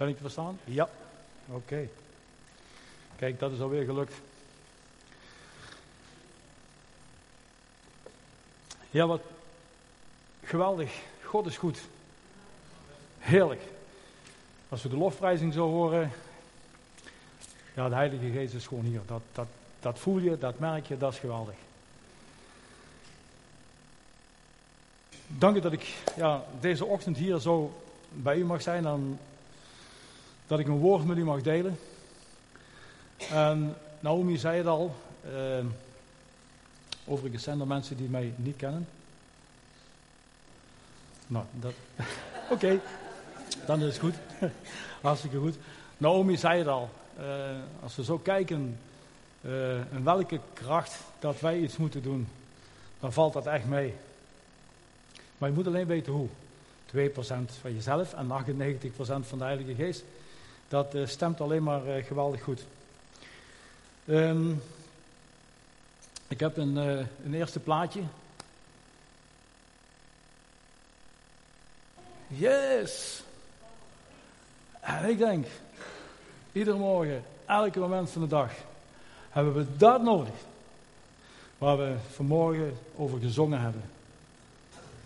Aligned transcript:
Ben 0.00 0.08
ik 0.08 0.16
te 0.16 0.22
verstaan? 0.22 0.58
Ja. 0.64 0.88
Oké. 1.46 1.88
Kijk, 3.16 3.38
dat 3.38 3.52
is 3.52 3.60
alweer 3.60 3.84
gelukt. 3.84 4.14
Ja, 8.90 9.06
wat 9.06 9.20
geweldig. 10.44 11.00
God 11.22 11.46
is 11.46 11.56
goed. 11.56 11.80
Heerlijk. 13.18 13.60
Als 14.68 14.82
we 14.82 14.88
de 14.88 14.96
lofprijzing 14.96 15.52
zo 15.52 15.68
horen. 15.68 16.10
Ja, 17.74 17.88
de 17.88 17.94
Heilige 17.94 18.30
Geest 18.30 18.54
is 18.54 18.66
gewoon 18.66 18.84
hier. 18.84 19.00
Dat, 19.06 19.22
dat, 19.32 19.48
dat 19.80 19.98
voel 19.98 20.18
je, 20.18 20.38
dat 20.38 20.58
merk 20.58 20.86
je, 20.86 20.98
dat 20.98 21.12
is 21.12 21.18
geweldig. 21.18 21.54
Dank 25.26 25.56
u 25.56 25.60
dat 25.60 25.72
ik 25.72 25.94
ja, 26.16 26.44
deze 26.60 26.84
ochtend 26.84 27.16
hier 27.16 27.38
zo 27.38 27.82
bij 28.08 28.36
u 28.36 28.44
mag 28.44 28.62
zijn 28.62 28.86
en 28.86 29.18
dat 30.50 30.58
ik 30.58 30.68
een 30.68 30.78
woord 30.78 31.04
met 31.04 31.16
u 31.16 31.24
mag 31.24 31.42
delen. 31.42 31.78
En 33.30 33.76
Naomi 34.00 34.38
zei 34.38 34.56
het 34.56 34.66
al, 34.66 34.94
uh, 35.32 35.64
overigens 37.04 37.42
zijn 37.42 37.60
er 37.60 37.66
mensen 37.66 37.96
die 37.96 38.08
mij 38.08 38.32
niet 38.36 38.56
kennen. 38.56 38.88
Nou, 41.26 41.44
dat. 41.52 41.72
Oké, 42.54 42.80
dan 43.66 43.82
is 43.82 43.86
het 43.86 43.98
goed. 43.98 44.14
Hartstikke 45.02 45.38
goed. 45.38 45.56
Naomi 45.96 46.36
zei 46.36 46.58
het 46.58 46.68
al. 46.68 46.90
Uh, 47.20 47.24
als 47.82 47.96
we 47.96 48.04
zo 48.04 48.18
kijken 48.18 48.78
uh, 49.40 49.92
in 49.92 50.04
welke 50.04 50.40
kracht 50.52 50.98
dat 51.18 51.40
wij 51.40 51.58
iets 51.58 51.76
moeten 51.76 52.02
doen, 52.02 52.28
dan 53.00 53.12
valt 53.12 53.32
dat 53.32 53.46
echt 53.46 53.66
mee. 53.66 53.94
Maar 55.38 55.48
je 55.48 55.54
moet 55.54 55.66
alleen 55.66 55.86
weten 55.86 56.12
hoe. 56.12 56.28
2% 56.96 57.00
van 57.60 57.74
jezelf 57.74 58.14
en 58.14 58.28
98% 58.28 58.92
van 59.04 59.38
de 59.38 59.44
Heilige 59.44 59.74
Geest. 59.74 60.04
Dat 60.70 60.94
uh, 60.94 61.06
stemt 61.06 61.40
alleen 61.40 61.62
maar 61.62 61.80
geweldig 62.02 62.42
goed. 62.42 62.64
Um, 64.06 64.62
ik 66.28 66.40
heb 66.40 66.56
een, 66.56 66.76
een 67.24 67.34
eerste 67.34 67.60
plaatje. 67.60 68.02
Yes! 72.26 73.22
En 74.80 75.08
ik 75.08 75.18
denk, 75.18 75.46
iedere 76.52 76.76
morgen, 76.76 77.24
elke 77.46 77.78
moment 77.78 78.10
van 78.10 78.22
de 78.22 78.28
dag, 78.28 78.52
hebben 79.30 79.54
we 79.54 79.76
dat 79.76 80.02
nodig. 80.02 80.34
Waar 81.58 81.78
we 81.78 81.96
vanmorgen 82.12 82.78
over 82.96 83.18
gezongen 83.18 83.60
hebben. 83.60 83.82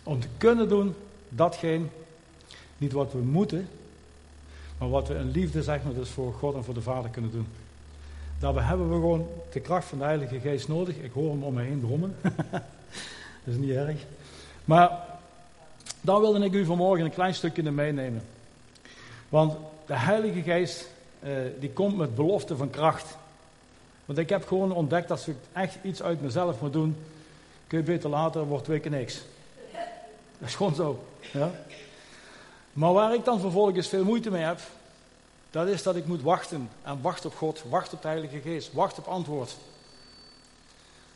Om 0.03 0.21
te 0.21 0.29
kunnen 0.39 0.69
doen 0.69 0.95
datgene, 1.29 1.87
niet 2.77 2.93
wat 2.93 3.13
we 3.13 3.19
moeten, 3.19 3.69
maar 4.79 4.89
wat 4.89 5.09
we 5.09 5.15
in 5.15 5.31
liefde, 5.31 5.63
zeg 5.63 5.83
maar, 5.83 5.95
dus 5.95 6.11
voor 6.11 6.33
God 6.33 6.55
en 6.55 6.65
voor 6.65 6.75
de 6.75 6.83
Vader 6.83 7.11
kunnen 7.11 7.31
doen. 7.31 7.47
Daarbij 8.39 8.63
hebben 8.63 8.89
we 8.89 8.95
gewoon 8.95 9.29
de 9.53 9.61
kracht 9.61 9.87
van 9.87 9.99
de 9.99 10.05
Heilige 10.05 10.41
Geest 10.41 10.69
nodig. 10.69 10.97
Ik 10.97 11.13
hoor 11.13 11.31
hem 11.31 11.43
om 11.43 11.55
me 11.55 11.63
heen 11.63 11.81
brommen. 11.81 12.17
dat 12.53 12.63
is 13.45 13.57
niet 13.57 13.71
erg. 13.71 14.01
Maar 14.65 15.05
dan 16.01 16.21
wilde 16.21 16.45
ik 16.45 16.53
u 16.53 16.65
vanmorgen 16.65 17.05
een 17.05 17.11
klein 17.11 17.35
stukje 17.35 17.71
meenemen. 17.71 18.23
Want 19.29 19.57
de 19.87 19.97
Heilige 19.97 20.43
Geest, 20.43 20.89
eh, 21.21 21.31
die 21.61 21.71
komt 21.71 21.97
met 21.97 22.15
belofte 22.15 22.57
van 22.57 22.71
kracht. 22.71 23.17
Want 24.05 24.19
ik 24.19 24.29
heb 24.29 24.47
gewoon 24.47 24.73
ontdekt 24.73 25.09
dat 25.09 25.19
als 25.19 25.29
ik 25.29 25.37
echt 25.53 25.77
iets 25.83 26.03
uit 26.03 26.23
mezelf 26.23 26.61
moet 26.61 26.73
doen, 26.73 26.97
kun 27.67 27.79
je 27.79 27.85
beter 27.85 28.11
later, 28.11 28.45
wordt 28.45 28.65
twee 28.65 28.81
keer 28.81 28.91
niks. 28.91 29.23
Dat 30.39 30.49
is 30.49 30.55
gewoon 30.55 30.75
zo. 30.75 31.05
Ja? 31.33 31.51
Maar 32.75 32.93
waar 32.93 33.15
ik 33.15 33.25
dan 33.25 33.41
vervolgens 33.41 33.89
veel 33.89 34.05
moeite 34.05 34.31
mee 34.31 34.43
heb, 34.43 34.61
dat 35.51 35.69
is 35.69 35.83
dat 35.83 35.97
ik 35.97 36.07
moet 36.07 36.23
wachten. 36.23 36.71
En 36.83 37.01
wachten 37.01 37.31
op 37.31 37.37
God, 37.37 37.63
wachten 37.69 37.97
op 37.97 38.03
de 38.03 38.09
Heilige 38.09 38.41
Geest, 38.41 38.73
wachten 38.73 39.03
op 39.03 39.09
antwoord. 39.09 39.57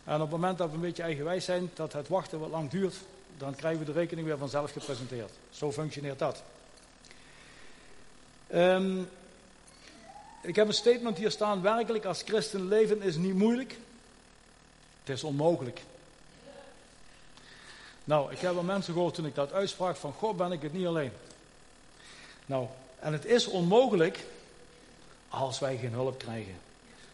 En 0.05 0.15
op 0.15 0.21
het 0.21 0.31
moment 0.31 0.59
dat 0.59 0.69
we 0.69 0.75
een 0.75 0.81
beetje 0.81 1.03
eigenwijs 1.03 1.45
zijn, 1.45 1.71
dat 1.75 1.93
het 1.93 2.09
wachten 2.09 2.39
wat 2.39 2.51
lang 2.51 2.71
duurt, 2.71 2.95
dan 3.39 3.55
krijgen 3.55 3.81
we 3.81 3.93
de 3.93 3.99
rekening 3.99 4.27
weer 4.27 4.39
vanzelf 4.39 4.73
gepresenteerd. 4.73 5.33
Zo 5.51 5.73
functioneert 5.73 6.19
dat. 6.19 6.43
Um, 8.55 9.09
ik 10.43 10.57
heb 10.57 10.69
een 10.69 10.75
statement 10.75 11.19
hier 11.19 11.31
staan. 11.31 11.63
Werkelijk 11.63 12.05
als 12.05 12.23
christen 12.23 12.69
leven 12.69 13.03
is 13.03 13.17
niet 13.17 13.35
moeilijk. 13.35 13.79
Het 15.05 15.17
is 15.17 15.25
onmogelijk. 15.25 15.81
Nou, 18.05 18.33
ik 18.33 18.39
heb 18.39 18.55
wel 18.55 18.63
mensen 18.63 18.93
gehoord 18.93 19.15
toen 19.15 19.27
ik 19.27 19.35
dat 19.35 19.53
uitsprak 19.53 19.97
van 19.97 20.13
God 20.13 20.37
ben 20.37 20.53
ik 20.53 20.63
het 20.63 20.73
niet 20.73 20.87
alleen. 20.87 21.13
Nou, 22.49 22.67
en 22.99 23.13
het 23.13 23.25
is 23.25 23.47
onmogelijk 23.47 24.25
als 25.29 25.59
wij 25.59 25.77
geen 25.77 25.93
hulp 25.93 26.19
krijgen. 26.19 26.55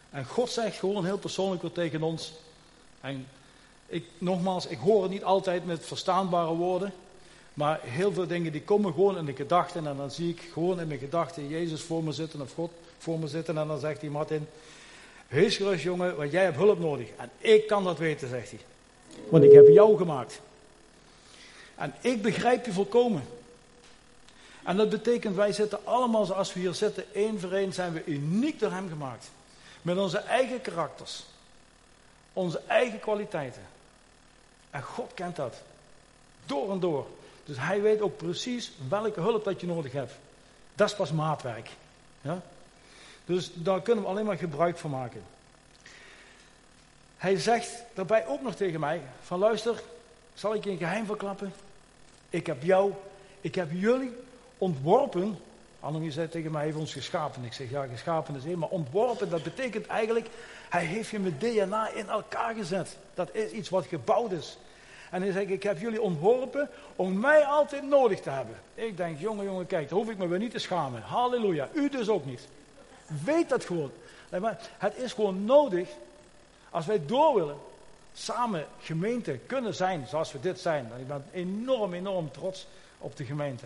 En 0.09 0.25
God 0.25 0.49
zegt 0.49 0.77
gewoon 0.77 1.05
heel 1.05 1.17
persoonlijk 1.17 1.61
weer 1.61 1.71
tegen 1.71 2.03
ons. 2.03 2.33
En 3.01 3.27
ik, 3.87 4.05
nogmaals, 4.17 4.67
ik 4.67 4.77
hoor 4.77 5.01
het 5.01 5.11
niet 5.11 5.23
altijd 5.23 5.65
met 5.65 5.85
verstaanbare 5.85 6.53
woorden. 6.53 6.93
Maar 7.53 7.79
heel 7.83 8.13
veel 8.13 8.27
dingen 8.27 8.51
die 8.51 8.61
komen 8.61 8.93
gewoon 8.93 9.17
in 9.17 9.25
de 9.25 9.35
gedachten. 9.35 9.87
En 9.87 9.97
dan 9.97 10.11
zie 10.11 10.29
ik 10.29 10.49
gewoon 10.53 10.79
in 10.79 10.87
mijn 10.87 10.99
gedachten 10.99 11.47
Jezus 11.47 11.81
voor 11.81 12.03
me 12.03 12.11
zitten 12.11 12.41
of 12.41 12.53
God 12.53 12.71
voor 12.97 13.19
me 13.19 13.27
zitten. 13.27 13.57
En 13.57 13.67
dan 13.67 13.79
zegt 13.79 14.01
hij, 14.01 14.09
Martin, 14.09 14.47
wees 15.27 15.55
gerust 15.57 15.83
jongen, 15.83 16.15
want 16.15 16.31
jij 16.31 16.43
hebt 16.43 16.57
hulp 16.57 16.79
nodig. 16.79 17.09
En 17.17 17.29
ik 17.37 17.67
kan 17.67 17.83
dat 17.83 17.97
weten, 17.97 18.29
zegt 18.29 18.49
hij. 18.49 18.59
Want 19.29 19.43
ik 19.43 19.51
heb 19.51 19.67
jou 19.67 19.97
gemaakt. 19.97 20.41
En 21.75 21.93
ik 22.01 22.21
begrijp 22.21 22.65
je 22.65 22.73
volkomen. 22.73 23.23
En 24.65 24.77
dat 24.77 24.89
betekent, 24.89 25.35
wij 25.35 25.51
zitten 25.51 25.85
allemaal 25.85 26.25
zoals 26.25 26.53
we 26.53 26.59
hier 26.59 26.73
zitten, 26.73 27.13
één 27.13 27.39
voor 27.39 27.51
één 27.51 27.73
zijn 27.73 27.93
we 27.93 28.05
uniek 28.05 28.59
door 28.59 28.71
hem 28.71 28.89
gemaakt. 28.89 29.29
Met 29.81 29.97
onze 29.97 30.17
eigen 30.17 30.61
karakters. 30.61 31.23
Onze 32.33 32.61
eigen 32.67 32.99
kwaliteiten. 32.99 33.61
En 34.69 34.83
God 34.83 35.11
kent 35.13 35.35
dat. 35.35 35.61
Door 36.45 36.71
en 36.71 36.79
door. 36.79 37.07
Dus 37.43 37.57
hij 37.59 37.81
weet 37.81 38.01
ook 38.01 38.17
precies 38.17 38.71
welke 38.87 39.19
hulp 39.19 39.43
dat 39.43 39.61
je 39.61 39.67
nodig 39.67 39.91
hebt. 39.91 40.13
Dat 40.75 40.89
is 40.89 40.95
pas 40.95 41.11
maatwerk. 41.11 41.69
Ja? 42.21 42.41
Dus 43.25 43.51
daar 43.53 43.81
kunnen 43.81 44.03
we 44.03 44.09
alleen 44.09 44.25
maar 44.25 44.37
gebruik 44.37 44.77
van 44.77 44.89
maken. 44.89 45.23
Hij 47.17 47.39
zegt 47.39 47.71
daarbij 47.93 48.27
ook 48.27 48.41
nog 48.41 48.55
tegen 48.55 48.79
mij: 48.79 49.01
van 49.21 49.39
luister, 49.39 49.81
zal 50.33 50.53
ik 50.53 50.63
je 50.63 50.69
een 50.69 50.77
geheim 50.77 51.05
verklappen? 51.05 51.53
Ik 52.29 52.45
heb 52.45 52.63
jou, 52.63 52.93
ik 53.41 53.55
heb 53.55 53.71
jullie 53.71 54.11
ontworpen. 54.57 55.37
Annemie 55.79 56.11
zei 56.11 56.29
tegen 56.29 56.51
mij, 56.51 56.61
hij 56.61 56.69
heeft 56.69 56.81
ons 56.81 56.93
geschapen. 56.93 57.43
Ik 57.43 57.53
zeg, 57.53 57.69
ja, 57.69 57.85
geschapen 57.85 58.35
is 58.35 58.45
één, 58.45 58.59
maar 58.59 58.69
ontworpen, 58.69 59.29
dat 59.29 59.43
betekent 59.43 59.87
eigenlijk, 59.87 60.27
hij 60.69 60.85
heeft 60.85 61.09
je 61.09 61.19
met 61.19 61.39
DNA 61.39 61.89
in 61.89 62.09
elkaar 62.09 62.55
gezet. 62.55 62.97
Dat 63.13 63.29
is 63.35 63.51
iets 63.51 63.69
wat 63.69 63.85
gebouwd 63.85 64.31
is. 64.31 64.57
En 65.11 65.21
hij 65.21 65.31
zegt, 65.31 65.49
ik 65.49 65.63
heb 65.63 65.79
jullie 65.79 66.01
ontworpen 66.01 66.69
om 66.95 67.19
mij 67.19 67.43
altijd 67.43 67.83
nodig 67.83 68.21
te 68.21 68.29
hebben. 68.29 68.55
Ik 68.73 68.97
denk, 68.97 69.19
jongen, 69.19 69.45
jongen, 69.45 69.67
kijk, 69.67 69.89
daar 69.89 69.97
hoef 69.97 70.09
ik 70.09 70.17
me 70.17 70.27
weer 70.27 70.39
niet 70.39 70.51
te 70.51 70.59
schamen. 70.59 71.01
Halleluja, 71.01 71.69
u 71.73 71.89
dus 71.89 72.09
ook 72.09 72.25
niet. 72.25 72.47
Weet 73.23 73.49
dat 73.49 73.65
gewoon. 73.65 73.91
Het 74.77 74.97
is 74.97 75.13
gewoon 75.13 75.45
nodig, 75.45 75.89
als 76.69 76.85
wij 76.85 77.05
door 77.05 77.35
willen, 77.35 77.57
samen 78.13 78.65
gemeente 78.79 79.39
kunnen 79.45 79.75
zijn 79.75 80.07
zoals 80.07 80.31
we 80.31 80.39
dit 80.39 80.59
zijn. 80.59 80.91
Ik 80.99 81.07
ben 81.07 81.25
enorm, 81.31 81.93
enorm 81.93 82.31
trots 82.31 82.67
op 82.97 83.15
de 83.15 83.25
gemeente. 83.25 83.65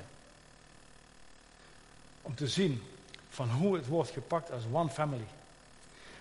Om 2.30 2.36
te 2.36 2.48
zien 2.48 2.84
van 3.30 3.50
hoe 3.50 3.76
het 3.76 3.88
wordt 3.88 4.12
gepakt 4.12 4.52
als 4.52 4.64
one 4.72 4.90
family. 4.90 5.26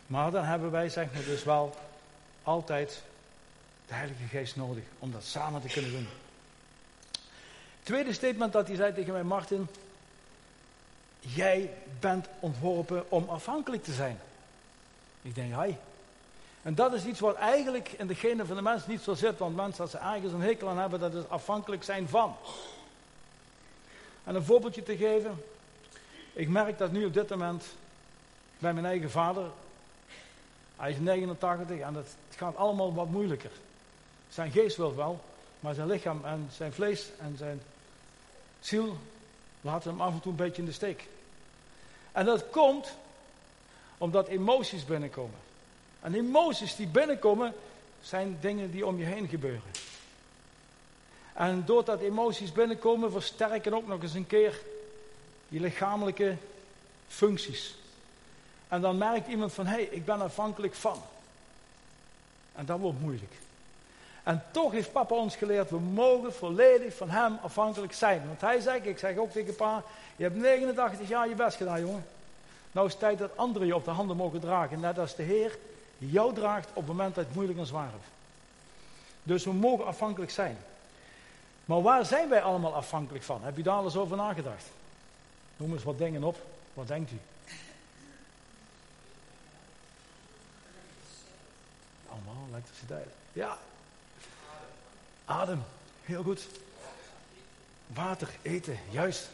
Maar 0.07 0.31
dan 0.31 0.45
hebben 0.45 0.71
wij, 0.71 0.89
zeg 0.89 1.13
maar, 1.13 1.25
dus 1.25 1.45
wel 1.45 1.75
altijd 2.43 3.03
de 3.87 3.95
Heilige 3.95 4.25
Geest 4.25 4.57
nodig 4.57 4.83
om 4.99 5.13
dat 5.13 5.25
samen 5.25 5.61
te 5.61 5.69
kunnen 5.69 5.91
doen. 5.91 6.09
Tweede 7.83 8.13
statement 8.13 8.53
dat 8.53 8.67
hij 8.67 8.77
zei 8.77 8.95
tegen 8.95 9.13
mij, 9.13 9.23
Martin. 9.23 9.69
Jij 11.21 11.71
bent 12.01 12.27
ontworpen 12.41 13.11
om 13.11 13.29
afhankelijk 13.29 13.85
te 13.85 13.93
zijn. 13.93 14.19
Ik 15.23 15.35
denk, 15.35 15.63
hi. 15.63 15.75
En 16.63 16.75
dat 16.75 16.93
is 16.93 17.05
iets 17.05 17.21
wat 17.21 17.37
eigenlijk 17.37 17.93
in 17.93 18.07
de 18.07 18.15
genen 18.15 18.47
van 18.47 18.57
de 18.57 18.63
mens 18.63 18.87
niet 18.87 19.01
zo 19.01 19.15
zit. 19.15 19.39
Want 19.39 19.57
mensen, 19.57 19.83
als 19.83 19.91
ze 19.91 19.99
ergens 19.99 20.33
een 20.33 20.41
hekel 20.41 20.69
aan 20.69 20.79
hebben, 20.79 21.01
dat 21.01 21.15
is 21.15 21.29
afhankelijk 21.29 21.85
zijn 21.85 22.09
van. 22.09 22.37
En 24.25 24.35
een 24.35 24.45
voorbeeldje 24.45 24.83
te 24.83 24.97
geven. 24.97 25.43
Ik 26.39 26.49
merk 26.49 26.79
dat 26.79 26.93
nu 26.93 27.05
op 27.05 27.15
dit 27.15 27.29
moment 27.29 27.65
bij 28.59 28.73
mijn 28.73 28.87
eigen 28.87 29.11
vader. 29.11 29.51
Hij 30.77 30.91
is 30.91 30.99
89 30.99 31.79
en 31.79 31.95
het 31.95 32.17
gaat 32.37 32.57
allemaal 32.57 32.95
wat 32.95 33.09
moeilijker. 33.11 33.51
Zijn 34.29 34.51
geest 34.51 34.77
wil 34.77 34.97
wel, 34.97 35.21
maar 35.61 35.75
zijn 35.75 35.87
lichaam 35.87 36.25
en 36.25 36.49
zijn 36.53 36.73
vlees 36.73 37.11
en 37.21 37.37
zijn 37.37 37.61
ziel 38.61 38.97
laten 39.61 39.91
hem 39.91 40.01
af 40.01 40.13
en 40.13 40.21
toe 40.21 40.31
een 40.31 40.37
beetje 40.37 40.63
in 40.63 40.69
de 40.69 40.75
steek. 40.75 41.09
En 42.13 42.25
dat 42.25 42.51
komt 42.51 42.97
omdat 43.99 44.29
emoties 44.29 44.85
binnenkomen. 44.85 45.39
En 46.01 46.15
emoties 46.15 46.77
die 46.77 46.87
binnenkomen 46.87 47.55
zijn 48.01 48.39
dingen 48.41 48.71
die 48.71 48.87
om 48.87 48.99
je 48.99 49.05
heen 49.05 49.29
gebeuren. 49.29 49.71
En 51.33 51.63
doordat 51.67 52.01
emoties 52.01 52.53
binnenkomen 52.53 53.13
versterken 53.13 53.75
ook 53.75 53.87
nog 53.87 54.03
eens 54.03 54.15
een 54.15 54.27
keer 54.27 54.61
je 55.49 55.61
lichamelijke 55.61 56.37
functies. 57.09 57.75
En 58.69 58.81
dan 58.81 58.99
merkt 58.99 59.29
iemand 59.29 59.53
van, 59.53 59.67
hé, 59.67 59.75
hey, 59.75 59.83
ik 59.83 60.05
ben 60.05 60.21
afhankelijk 60.21 60.75
van. 60.75 61.03
En 62.55 62.67
dat 62.67 62.79
wordt 62.79 63.01
moeilijk. 63.01 63.33
En 64.23 64.43
toch 64.51 64.73
heeft 64.73 64.93
papa 64.93 65.15
ons 65.15 65.37
geleerd, 65.37 65.71
we 65.71 65.79
mogen 65.79 66.35
volledig 66.35 66.97
van 66.97 67.11
hem 67.11 67.39
afhankelijk 67.43 67.93
zijn. 67.93 68.23
Want 68.27 68.41
hij 68.41 68.61
zegt, 68.61 68.87
ik 68.87 68.99
zeg 68.99 69.17
ook 69.17 69.31
tegen 69.31 69.57
pa, 69.57 69.83
je 70.17 70.23
hebt 70.23 70.37
89 70.37 71.09
jaar 71.09 71.29
je 71.29 71.35
best 71.35 71.57
gedaan, 71.57 71.81
jongen. 71.81 72.07
Nou 72.73 72.87
is 72.87 72.93
het 72.93 73.01
tijd 73.03 73.19
dat 73.19 73.37
anderen 73.37 73.67
je 73.67 73.75
op 73.75 73.85
de 73.85 73.91
handen 73.91 74.17
mogen 74.17 74.41
dragen. 74.41 74.81
Net 74.81 74.99
als 74.99 75.15
de 75.15 75.23
Heer 75.23 75.59
jou 75.99 76.35
draagt 76.35 76.69
op 76.69 76.75
het 76.75 76.87
moment 76.87 77.15
dat 77.15 77.25
het 77.25 77.35
moeilijk 77.35 77.59
en 77.59 77.67
zwaar 77.67 77.91
is. 78.01 78.07
Dus 79.23 79.45
we 79.45 79.53
mogen 79.53 79.87
afhankelijk 79.87 80.31
zijn. 80.31 80.59
Maar 81.65 81.83
waar 81.83 82.05
zijn 82.05 82.29
wij 82.29 82.43
allemaal 82.43 82.75
afhankelijk 82.75 83.25
van? 83.25 83.41
Heb 83.43 83.57
je 83.57 83.63
daar 83.63 83.85
eens 83.85 83.97
over 83.97 84.17
nagedacht? 84.17 84.65
Noem 85.59 85.73
eens 85.73 85.83
wat 85.83 85.99
dingen 85.99 86.25
op. 86.25 86.47
Wat 86.75 86.89
denkt 86.89 87.11
u? 87.11 87.19
Allemaal 92.09 92.47
elektriciteit. 92.49 93.09
Ja. 93.33 93.59
Adem. 95.25 95.63
Heel 96.03 96.23
goed. 96.23 96.47
Water, 97.87 98.29
eten, 98.43 98.79
juist. 98.91 99.29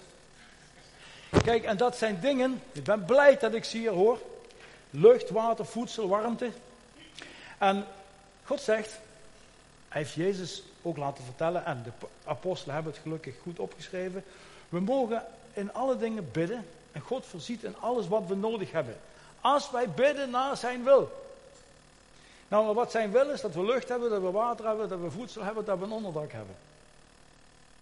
Kijk, 1.44 1.64
en 1.64 1.76
dat 1.76 1.96
zijn 1.96 2.20
dingen, 2.20 2.62
ik 2.72 2.84
ben 2.84 3.04
blij 3.04 3.38
dat 3.38 3.54
ik 3.54 3.64
ze 3.64 3.76
hier 3.76 3.90
hoor. 3.90 4.20
Lucht, 4.90 5.30
water, 5.30 5.66
voedsel, 5.66 6.08
warmte. 6.08 6.50
En 7.58 7.86
God 8.44 8.60
zegt, 8.60 8.90
hij 9.88 10.02
heeft 10.02 10.14
Jezus 10.14 10.62
ook 10.82 10.96
laten 10.96 11.24
vertellen, 11.24 11.64
en 11.64 11.82
de 11.82 12.06
apostelen 12.24 12.74
hebben 12.74 12.92
het 12.92 13.02
gelukkig 13.02 13.34
goed 13.42 13.58
opgeschreven. 13.58 14.24
We 14.68 14.80
mogen 14.80 15.26
in 15.54 15.74
alle 15.74 15.96
dingen 15.96 16.30
bidden 16.32 16.66
en 16.92 17.00
God 17.00 17.26
voorziet 17.26 17.62
in 17.62 17.76
alles 17.80 18.08
wat 18.08 18.22
we 18.26 18.34
nodig 18.34 18.72
hebben. 18.72 18.96
Als 19.40 19.70
wij 19.70 19.88
bidden 19.90 20.30
naar 20.30 20.56
zijn 20.56 20.84
wil. 20.84 21.22
Nou, 22.48 22.74
wat 22.74 22.90
zijn 22.90 23.10
wil 23.10 23.30
is 23.30 23.40
dat 23.40 23.54
we 23.54 23.64
lucht 23.64 23.88
hebben, 23.88 24.10
dat 24.10 24.22
we 24.22 24.30
water 24.30 24.66
hebben, 24.66 24.88
dat 24.88 25.00
we 25.00 25.10
voedsel 25.10 25.42
hebben, 25.42 25.64
dat 25.64 25.78
we 25.78 25.84
een 25.84 25.92
onderdak 25.92 26.32
hebben. 26.32 26.54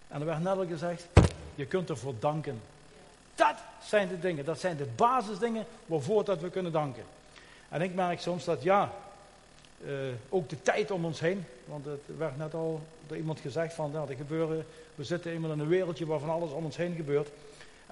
En 0.08 0.20
er 0.20 0.26
werd 0.26 0.42
net 0.42 0.56
al 0.56 0.66
gezegd, 0.66 1.06
je 1.54 1.66
kunt 1.66 1.90
ervoor 1.90 2.14
danken. 2.18 2.60
Dat 3.34 3.56
zijn 3.82 4.08
de 4.08 4.18
dingen, 4.18 4.44
dat 4.44 4.60
zijn 4.60 4.76
de 4.76 4.86
basisdingen 4.96 5.66
waarvoor 5.86 6.24
dat 6.24 6.40
we 6.40 6.50
kunnen 6.50 6.72
danken. 6.72 7.04
En 7.68 7.82
ik 7.82 7.94
merk 7.94 8.20
soms 8.20 8.44
dat 8.44 8.62
ja, 8.62 8.92
uh, 9.84 9.92
ook 10.28 10.48
de 10.48 10.62
tijd 10.62 10.90
om 10.90 11.04
ons 11.04 11.20
heen, 11.20 11.44
want 11.64 11.84
het 11.84 12.00
werd 12.16 12.36
net 12.36 12.54
al 12.54 12.80
door 13.06 13.16
iemand 13.16 13.40
gezegd 13.40 13.74
van, 13.74 13.90
ja, 13.92 14.04
er 14.08 14.16
gebeuren, 14.16 14.66
we 14.94 15.04
zitten 15.04 15.30
eenmaal 15.30 15.52
in 15.52 15.58
een 15.58 15.68
wereldje 15.68 16.06
waar 16.06 16.18
van 16.18 16.30
alles 16.30 16.50
om 16.50 16.64
ons 16.64 16.76
heen 16.76 16.94
gebeurt. 16.94 17.28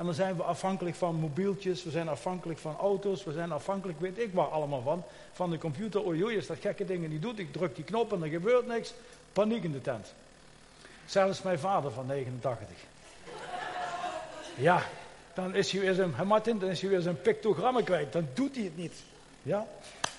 En 0.00 0.06
dan 0.06 0.14
zijn 0.14 0.36
we 0.36 0.42
afhankelijk 0.42 0.96
van 0.96 1.14
mobieltjes, 1.14 1.84
we 1.84 1.90
zijn 1.90 2.08
afhankelijk 2.08 2.58
van 2.58 2.76
auto's, 2.76 3.24
we 3.24 3.32
zijn 3.32 3.52
afhankelijk, 3.52 4.00
weet 4.00 4.18
ik 4.18 4.32
waar 4.32 4.46
allemaal 4.46 4.82
van. 4.82 5.04
Van 5.32 5.50
de 5.50 5.58
computer, 5.58 6.06
oei 6.06 6.24
oei, 6.24 6.36
als 6.36 6.46
dat 6.46 6.56
gekke 6.60 6.84
dingen 6.84 7.10
niet 7.10 7.22
doet, 7.22 7.38
ik 7.38 7.52
druk 7.52 7.74
die 7.74 7.84
knop 7.84 8.12
en 8.12 8.22
er 8.22 8.28
gebeurt 8.28 8.66
niks. 8.66 8.94
Paniek 9.32 9.64
in 9.64 9.72
de 9.72 9.80
tent. 9.80 10.12
Zelfs 11.06 11.42
mijn 11.42 11.58
vader 11.58 11.90
van 11.90 12.06
89. 12.06 12.76
Ja, 14.56 14.82
dan 15.34 15.54
is 15.54 15.72
hij 15.72 15.80
weer 15.80 15.94
zijn, 15.94 16.14
Martin, 16.26 16.58
dan 16.58 16.68
is 16.68 16.80
hij 16.80 16.90
weer 16.90 17.00
zijn 17.00 17.20
pictogrammen 17.20 17.84
kwijt. 17.84 18.12
Dan 18.12 18.28
doet 18.34 18.54
hij 18.54 18.64
het 18.64 18.76
niet. 18.76 19.02
Ja, 19.42 19.66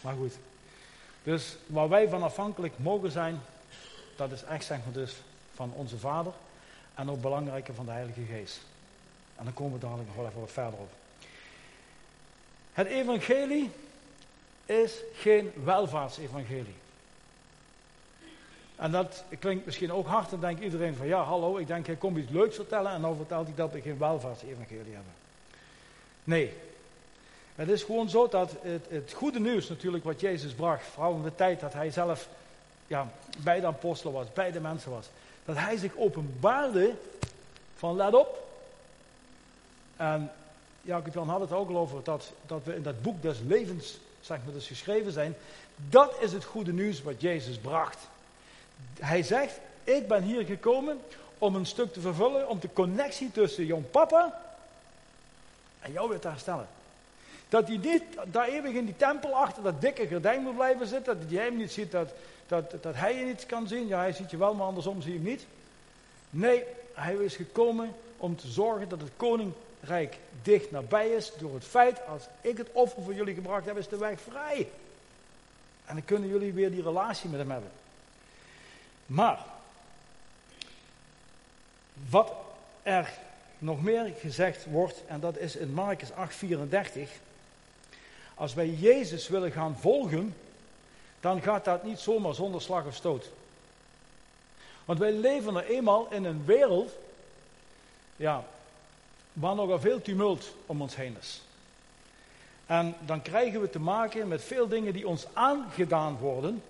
maar 0.01 0.15
goed. 0.15 0.33
Dus 1.23 1.57
waar 1.65 1.89
wij 1.89 2.09
van 2.09 2.23
afhankelijk 2.23 2.73
mogen 2.77 3.11
zijn, 3.11 3.41
dat 4.15 4.31
is 4.31 4.43
echt 4.43 4.65
zeg 4.65 4.77
maar 4.83 4.93
dus 4.93 5.15
van 5.53 5.71
onze 5.75 5.97
Vader 5.97 6.33
en 6.95 7.09
ook 7.09 7.21
belangrijker 7.21 7.73
van 7.73 7.85
de 7.85 7.91
Heilige 7.91 8.21
Geest. 8.21 8.69
En 9.41 9.47
dan 9.47 9.55
komen 9.55 9.73
we 9.73 9.85
dadelijk 9.85 10.07
nog 10.07 10.15
wel 10.15 10.25
even 10.27 10.39
wat 10.39 10.51
verder 10.51 10.79
op. 10.79 10.89
Het 12.73 12.87
evangelie 12.87 13.71
is 14.65 14.93
geen 15.13 15.51
welvaartsevangelie. 15.63 16.75
En 18.75 18.91
dat 18.91 19.23
klinkt 19.39 19.65
misschien 19.65 19.91
ook 19.91 20.07
hard, 20.07 20.29
dan 20.29 20.39
denkt 20.39 20.61
iedereen 20.61 20.95
van 20.95 21.07
ja, 21.07 21.23
hallo, 21.23 21.57
ik 21.57 21.67
denk 21.67 21.85
hij 21.85 21.95
komt 21.95 22.17
iets 22.17 22.31
leuks 22.31 22.55
vertellen 22.55 22.91
en 22.91 23.01
dan 23.01 23.15
vertelt 23.15 23.47
hij 23.47 23.55
dat 23.55 23.71
we 23.71 23.81
geen 23.81 23.97
welvaartsevangelie 23.97 24.93
hebben. 24.93 25.13
Nee, 26.23 26.53
het 27.55 27.69
is 27.69 27.83
gewoon 27.83 28.09
zo 28.09 28.27
dat 28.27 28.55
het, 28.61 28.85
het, 28.89 29.13
goede 29.13 29.39
nieuws 29.39 29.69
natuurlijk 29.69 30.03
wat 30.03 30.19
Jezus 30.19 30.53
bracht, 30.53 30.85
vooral 30.85 31.15
in 31.15 31.23
de 31.23 31.35
tijd 31.35 31.59
dat 31.59 31.73
hij 31.73 31.91
zelf 31.91 32.27
ja, 32.87 33.07
bij 33.43 33.59
de 33.59 33.67
apostelen 33.67 34.13
was, 34.13 34.33
bij 34.33 34.51
de 34.51 34.59
mensen 34.59 34.91
was, 34.91 35.09
dat 35.45 35.57
hij 35.57 35.77
zich 35.77 35.95
openbaarde 35.95 36.93
van 37.75 37.95
let 37.95 38.13
op. 38.13 38.49
En 40.01 40.31
Jacob 40.81 41.13
Jan 41.13 41.29
had 41.29 41.39
het 41.39 41.51
ook 41.51 41.69
al 41.69 41.77
over 41.77 42.03
dat, 42.03 42.31
dat 42.45 42.61
we 42.63 42.75
in 42.75 42.83
dat 42.83 43.01
boek 43.01 43.21
des 43.21 43.37
levens, 43.47 43.97
zeg 44.21 44.37
maar, 44.43 44.53
dus 44.53 44.67
geschreven 44.67 45.11
zijn. 45.11 45.35
Dat 45.75 46.15
is 46.19 46.31
het 46.31 46.43
goede 46.43 46.73
nieuws 46.73 47.01
wat 47.01 47.21
Jezus 47.21 47.57
bracht. 47.57 47.97
Hij 48.99 49.23
zegt, 49.23 49.59
ik 49.83 50.07
ben 50.07 50.23
hier 50.23 50.45
gekomen 50.45 50.99
om 51.37 51.55
een 51.55 51.65
stuk 51.65 51.93
te 51.93 51.99
vervullen, 51.99 52.49
om 52.49 52.59
de 52.59 52.69
connectie 52.73 53.31
tussen 53.31 53.65
jouw 53.65 53.83
papa 53.91 54.41
en 55.79 55.91
jou 55.91 56.09
weer 56.09 56.19
te 56.19 56.27
herstellen. 56.27 56.67
Dat 57.49 57.67
hij 57.67 57.77
niet 57.77 58.03
daar 58.25 58.47
eeuwig 58.47 58.73
in 58.73 58.85
die 58.85 58.97
tempel 58.97 59.35
achter 59.35 59.63
dat 59.63 59.81
dikke 59.81 60.07
gordijn 60.07 60.41
moet 60.41 60.55
blijven 60.55 60.87
zitten. 60.87 61.19
Dat 61.19 61.29
hij 61.29 61.43
hem 61.43 61.57
niet 61.57 61.71
ziet, 61.71 61.91
dat, 61.91 62.09
dat, 62.47 62.83
dat 62.83 62.95
hij 62.95 63.17
je 63.17 63.25
niet 63.25 63.45
kan 63.45 63.67
zien. 63.67 63.87
Ja, 63.87 63.99
hij 63.99 64.13
ziet 64.13 64.31
je 64.31 64.37
wel, 64.37 64.53
maar 64.53 64.67
andersom 64.67 65.01
zie 65.01 65.11
je 65.11 65.17
hem 65.17 65.27
niet. 65.27 65.45
Nee, 66.29 66.63
hij 66.93 67.15
is 67.15 67.35
gekomen 67.35 67.93
om 68.17 68.35
te 68.35 68.47
zorgen 68.47 68.89
dat 68.89 69.01
het 69.01 69.11
koninkrijk 69.81 70.17
dicht 70.41 70.71
nabij 70.71 71.09
is. 71.09 71.31
Door 71.37 71.53
het 71.53 71.63
feit, 71.63 72.07
als 72.07 72.23
ik 72.41 72.57
het 72.57 72.69
offer 72.71 73.03
voor 73.03 73.13
jullie 73.13 73.33
gebracht 73.33 73.65
heb, 73.65 73.77
is 73.77 73.87
de 73.87 73.97
weg 73.97 74.21
vrij. 74.21 74.69
En 75.85 75.95
dan 75.95 76.05
kunnen 76.05 76.29
jullie 76.29 76.53
weer 76.53 76.71
die 76.71 76.83
relatie 76.83 77.29
met 77.29 77.39
hem 77.39 77.51
hebben. 77.51 77.71
Maar, 79.05 79.39
wat 82.09 82.31
er 82.83 83.09
nog 83.57 83.81
meer 83.81 84.13
gezegd 84.19 84.65
wordt, 84.65 85.01
en 85.07 85.19
dat 85.19 85.37
is 85.37 85.55
in 85.55 85.73
Marcus 85.73 86.09
8:34. 86.11 87.09
Als 88.35 88.53
wij 88.53 88.69
Jezus 88.69 89.27
willen 89.27 89.51
gaan 89.51 89.77
volgen, 89.79 90.35
dan 91.19 91.41
gaat 91.41 91.65
dat 91.65 91.83
niet 91.83 91.99
zomaar 91.99 92.33
zonder 92.33 92.61
slag 92.61 92.85
of 92.85 92.95
stoot. 92.95 93.29
Want 94.85 94.99
wij 94.99 95.11
leven 95.11 95.55
er 95.55 95.65
eenmaal 95.65 96.07
in 96.11 96.23
een 96.23 96.45
wereld, 96.45 96.91
ja, 98.15 98.43
waar 99.33 99.55
nogal 99.55 99.79
veel 99.79 100.01
tumult 100.01 100.55
om 100.65 100.81
ons 100.81 100.95
heen 100.95 101.15
is. 101.19 101.41
En 102.65 102.95
dan 103.05 103.21
krijgen 103.21 103.61
we 103.61 103.69
te 103.69 103.79
maken 103.79 104.27
met 104.27 104.43
veel 104.43 104.67
dingen 104.67 104.93
die 104.93 105.07
ons 105.07 105.27
aangedaan 105.33 106.17
worden. 106.17 106.63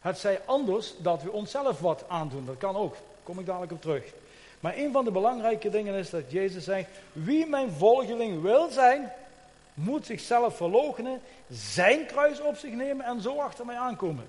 Het 0.00 0.18
zij 0.18 0.40
anders 0.44 0.94
dat 0.98 1.22
we 1.22 1.32
onszelf 1.32 1.80
wat 1.80 2.04
aandoen. 2.08 2.46
Dat 2.46 2.58
kan 2.58 2.76
ook. 2.76 2.96
Kom 3.22 3.38
ik 3.38 3.46
dadelijk 3.46 3.72
op 3.72 3.80
terug. 3.80 4.04
Maar 4.60 4.76
een 4.76 4.92
van 4.92 5.04
de 5.04 5.10
belangrijke 5.10 5.70
dingen 5.70 5.94
is 5.94 6.10
dat 6.10 6.30
Jezus 6.30 6.64
zegt: 6.64 6.88
Wie 7.12 7.46
mijn 7.46 7.70
volgeling 7.70 8.42
wil 8.42 8.70
zijn, 8.70 9.12
moet 9.74 10.06
zichzelf 10.06 10.56
verloochenen, 10.56 11.20
zijn 11.50 12.06
kruis 12.06 12.40
op 12.40 12.56
zich 12.56 12.72
nemen 12.72 13.06
en 13.06 13.20
zo 13.20 13.38
achter 13.38 13.66
mij 13.66 13.76
aankomen. 13.76 14.24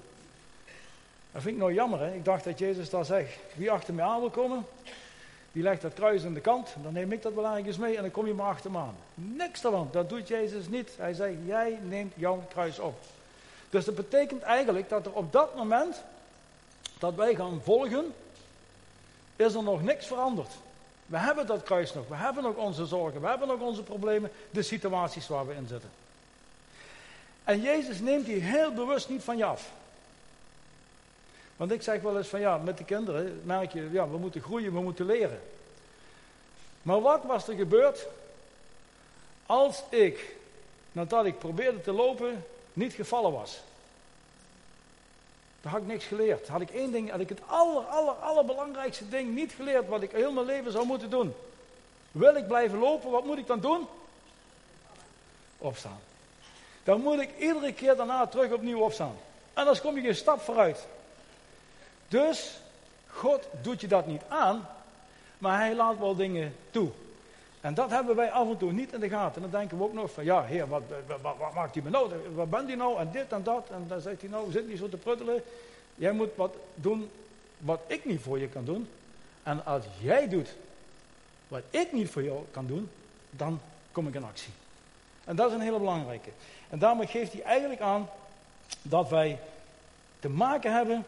Dat 1.31 1.41
vind 1.41 1.53
ik 1.53 1.61
nou 1.61 1.73
jammer, 1.73 1.99
hè? 1.99 2.13
Ik 2.13 2.25
dacht 2.25 2.43
dat 2.43 2.59
Jezus 2.59 2.89
daar 2.89 3.05
zegt: 3.05 3.37
Wie 3.55 3.71
achter 3.71 3.93
mij 3.93 4.05
aan 4.05 4.19
wil 4.19 4.29
komen, 4.29 4.65
die 5.53 5.63
legt 5.63 5.81
dat 5.81 5.93
kruis 5.93 6.25
aan 6.25 6.33
de 6.33 6.39
kant, 6.39 6.75
dan 6.83 6.93
neem 6.93 7.11
ik 7.11 7.21
dat 7.21 7.33
wel 7.33 7.45
ergens 7.45 7.77
mee 7.77 7.95
en 7.95 8.01
dan 8.01 8.11
kom 8.11 8.27
je 8.27 8.33
maar 8.33 8.47
achter 8.47 8.71
me 8.71 8.77
aan. 8.77 8.95
Niks 9.13 9.61
daarvan, 9.61 9.89
dat 9.91 10.09
doet 10.09 10.27
Jezus 10.27 10.67
niet. 10.67 10.89
Hij 10.97 11.13
zegt: 11.13 11.33
Jij 11.45 11.79
neemt 11.81 12.13
jouw 12.15 12.43
kruis 12.49 12.79
op. 12.79 12.99
Dus 13.69 13.85
dat 13.85 13.95
betekent 13.95 14.41
eigenlijk 14.41 14.89
dat 14.89 15.05
er 15.05 15.13
op 15.13 15.31
dat 15.31 15.55
moment 15.55 16.03
dat 16.99 17.15
wij 17.15 17.35
gaan 17.35 17.61
volgen, 17.63 18.13
is 19.35 19.53
er 19.53 19.63
nog 19.63 19.83
niks 19.83 20.05
veranderd. 20.05 20.51
We 21.05 21.17
hebben 21.17 21.47
dat 21.47 21.63
kruis 21.63 21.93
nog, 21.93 22.07
we 22.07 22.15
hebben 22.15 22.43
nog 22.43 22.55
onze 22.55 22.85
zorgen, 22.85 23.21
we 23.21 23.27
hebben 23.27 23.47
nog 23.47 23.59
onze 23.59 23.83
problemen, 23.83 24.31
de 24.51 24.61
situaties 24.61 25.27
waar 25.27 25.47
we 25.47 25.53
in 25.53 25.67
zitten. 25.67 25.89
En 27.43 27.61
Jezus 27.61 27.99
neemt 27.99 28.25
die 28.25 28.41
heel 28.41 28.73
bewust 28.73 29.09
niet 29.09 29.23
van 29.23 29.37
je 29.37 29.45
af. 29.45 29.71
Want 31.63 31.75
ik 31.75 31.81
zeg 31.81 32.01
wel 32.01 32.17
eens 32.17 32.27
van 32.27 32.39
ja, 32.39 32.57
met 32.57 32.77
de 32.77 32.83
kinderen 32.83 33.41
merk 33.43 33.73
je, 33.73 33.89
ja, 33.91 34.09
we 34.09 34.17
moeten 34.17 34.41
groeien, 34.41 34.73
we 34.73 34.81
moeten 34.81 35.05
leren. 35.05 35.41
Maar 36.81 37.01
wat 37.01 37.23
was 37.23 37.47
er 37.47 37.55
gebeurd 37.55 38.07
als 39.45 39.83
ik, 39.89 40.35
nadat 40.91 41.25
ik 41.25 41.39
probeerde 41.39 41.81
te 41.81 41.91
lopen, 41.91 42.45
niet 42.73 42.93
gevallen 42.93 43.31
was? 43.31 43.61
Dan 45.61 45.71
had 45.71 45.81
ik 45.81 45.87
niks 45.87 46.05
geleerd. 46.05 46.47
Had 46.47 46.61
ik 46.61 46.69
één 46.69 46.91
ding, 46.91 47.11
had 47.11 47.19
ik 47.19 47.29
het 47.29 47.41
aller, 47.47 47.83
aller, 47.83 48.13
allerbelangrijkste 48.13 49.09
ding 49.09 49.35
niet 49.35 49.51
geleerd 49.51 49.87
wat 49.87 50.01
ik 50.01 50.11
heel 50.11 50.31
mijn 50.31 50.45
leven 50.45 50.71
zou 50.71 50.85
moeten 50.85 51.09
doen. 51.09 51.33
Wil 52.11 52.35
ik 52.35 52.47
blijven 52.47 52.79
lopen, 52.79 53.11
wat 53.11 53.25
moet 53.25 53.37
ik 53.37 53.47
dan 53.47 53.59
doen? 53.59 53.87
Opstaan. 55.57 55.99
Dan 56.83 57.01
moet 57.01 57.19
ik 57.19 57.29
iedere 57.39 57.73
keer 57.73 57.95
daarna 57.95 58.27
terug 58.27 58.51
opnieuw 58.51 58.79
opstaan. 58.79 59.15
En 59.53 59.59
anders 59.61 59.81
kom 59.81 59.95
je 59.95 60.01
geen 60.01 60.15
stap 60.15 60.41
vooruit. 60.41 60.85
Dus, 62.13 62.59
God 63.07 63.47
doet 63.61 63.81
je 63.81 63.87
dat 63.87 64.07
niet 64.07 64.21
aan, 64.27 64.67
maar 65.37 65.59
hij 65.59 65.75
laat 65.75 65.99
wel 65.99 66.15
dingen 66.15 66.55
toe. 66.71 66.89
En 67.61 67.73
dat 67.73 67.89
hebben 67.89 68.15
wij 68.15 68.31
af 68.31 68.49
en 68.49 68.57
toe 68.57 68.71
niet 68.71 68.93
in 68.93 68.99
de 68.99 69.09
gaten. 69.09 69.35
En 69.35 69.49
dan 69.49 69.59
denken 69.59 69.77
we 69.77 69.83
ook 69.83 69.93
nog 69.93 70.11
van, 70.11 70.23
ja, 70.23 70.43
heer, 70.43 70.67
wat, 70.67 70.81
wat, 71.07 71.37
wat 71.37 71.53
maakt 71.53 71.73
hij 71.73 71.83
me 71.83 71.89
nou? 71.89 72.11
Wat 72.35 72.49
bent 72.49 72.67
hij 72.67 72.75
nou? 72.75 72.99
En 72.99 73.11
dit 73.11 73.31
en 73.31 73.43
dat. 73.43 73.69
En 73.69 73.85
dan 73.87 74.01
zegt 74.01 74.21
hij 74.21 74.29
nou, 74.29 74.51
zit 74.51 74.67
niet 74.67 74.77
zo 74.77 74.89
te 74.89 74.97
pruttelen. 74.97 75.41
Jij 75.95 76.11
moet 76.11 76.29
wat 76.35 76.55
doen 76.75 77.09
wat 77.57 77.79
ik 77.87 78.05
niet 78.05 78.21
voor 78.21 78.39
je 78.39 78.47
kan 78.47 78.65
doen. 78.65 78.89
En 79.43 79.65
als 79.65 79.83
jij 79.99 80.29
doet 80.29 80.55
wat 81.47 81.61
ik 81.69 81.91
niet 81.91 82.09
voor 82.09 82.23
jou 82.23 82.45
kan 82.51 82.65
doen, 82.65 82.89
dan 83.29 83.59
kom 83.91 84.07
ik 84.07 84.15
in 84.15 84.23
actie. 84.23 84.53
En 85.23 85.35
dat 85.35 85.47
is 85.47 85.53
een 85.53 85.61
hele 85.61 85.79
belangrijke. 85.79 86.29
En 86.69 86.79
daarmee 86.79 87.07
geeft 87.07 87.33
hij 87.33 87.41
eigenlijk 87.41 87.81
aan 87.81 88.09
dat 88.81 89.09
wij 89.09 89.39
te 90.19 90.29
maken 90.29 90.73
hebben 90.73 91.05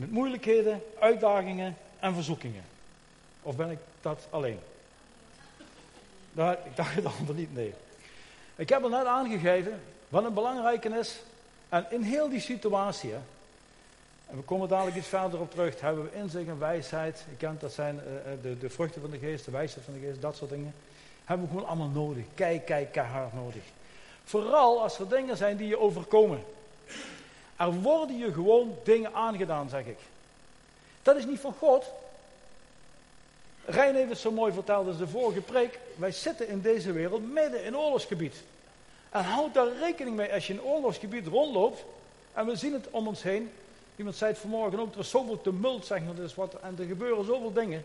met 0.00 0.10
moeilijkheden, 0.10 0.82
uitdagingen 0.98 1.76
en 1.98 2.14
verzoekingen. 2.14 2.64
Of 3.42 3.56
ben 3.56 3.70
ik 3.70 3.78
dat 4.00 4.26
alleen? 4.30 4.58
Ik 6.34 6.76
dacht 6.76 6.94
het 6.94 7.04
al 7.04 7.34
niet, 7.34 7.54
nee. 7.54 7.74
Ik 8.56 8.68
heb 8.68 8.84
er 8.84 8.90
net 8.90 9.04
aangegeven 9.04 9.80
wat 10.08 10.24
een 10.24 10.34
belangrijke 10.34 10.88
is. 10.88 11.22
En 11.68 11.86
in 11.90 12.02
heel 12.02 12.28
die 12.28 12.40
situatie, 12.40 13.12
en 14.26 14.36
we 14.36 14.42
komen 14.42 14.68
dadelijk 14.68 14.96
iets 14.96 15.08
verder 15.08 15.40
op 15.40 15.50
terug, 15.50 15.80
hebben 15.80 16.04
we 16.04 16.18
inzicht 16.18 16.48
en 16.48 16.58
wijsheid. 16.58 17.24
Je 17.30 17.36
kent, 17.36 17.60
dat 17.60 17.72
zijn 17.72 17.94
uh, 17.94 18.02
de, 18.42 18.58
de 18.58 18.70
vruchten 18.70 19.00
van 19.00 19.10
de 19.10 19.18
geest, 19.18 19.44
de 19.44 19.50
wijsheid 19.50 19.84
van 19.84 19.94
de 19.94 20.00
geest, 20.00 20.20
dat 20.20 20.36
soort 20.36 20.50
dingen. 20.50 20.74
Hebben 21.24 21.46
we 21.46 21.52
gewoon 21.52 21.68
allemaal 21.68 22.04
nodig. 22.04 22.24
Kijk, 22.34 22.64
kijk, 22.64 22.92
keihard 22.92 23.32
nodig. 23.32 23.62
Vooral 24.24 24.82
als 24.82 24.98
er 24.98 25.08
dingen 25.08 25.36
zijn 25.36 25.56
die 25.56 25.68
je 25.68 25.78
overkomen. 25.78 26.44
Er 27.60 27.72
worden 27.72 28.18
je 28.18 28.32
gewoon 28.32 28.76
dingen 28.84 29.14
aangedaan, 29.14 29.68
zeg 29.68 29.84
ik. 29.84 29.98
Dat 31.02 31.16
is 31.16 31.26
niet 31.26 31.40
van 31.40 31.54
God. 31.58 31.84
Rijn 33.64 33.94
heeft 33.94 34.08
het 34.08 34.18
zo 34.18 34.30
mooi 34.30 34.52
verteld 34.52 34.86
in 34.86 34.96
de 34.96 35.08
vorige 35.08 35.40
preek. 35.40 35.78
Wij 35.96 36.12
zitten 36.12 36.48
in 36.48 36.60
deze 36.60 36.92
wereld 36.92 37.32
midden 37.32 37.64
in 37.64 37.76
oorlogsgebied. 37.76 38.34
En 39.10 39.24
houd 39.24 39.54
daar 39.54 39.76
rekening 39.80 40.16
mee 40.16 40.32
als 40.32 40.46
je 40.46 40.52
in 40.52 40.62
oorlogsgebied 40.62 41.26
rondloopt. 41.26 41.84
En 42.32 42.46
we 42.46 42.56
zien 42.56 42.72
het 42.72 42.90
om 42.90 43.06
ons 43.06 43.22
heen. 43.22 43.50
Iemand 43.96 44.16
zei 44.16 44.30
het 44.30 44.40
vanmorgen 44.40 44.78
ook, 44.78 44.92
er 44.94 45.00
is 45.00 45.10
zoveel 45.10 45.40
tumult, 45.40 45.86
zeg 45.86 46.02
maar, 46.02 46.14
wat, 46.34 46.54
en 46.60 46.76
er 46.78 46.84
gebeuren 46.84 47.24
zoveel 47.24 47.52
dingen. 47.52 47.84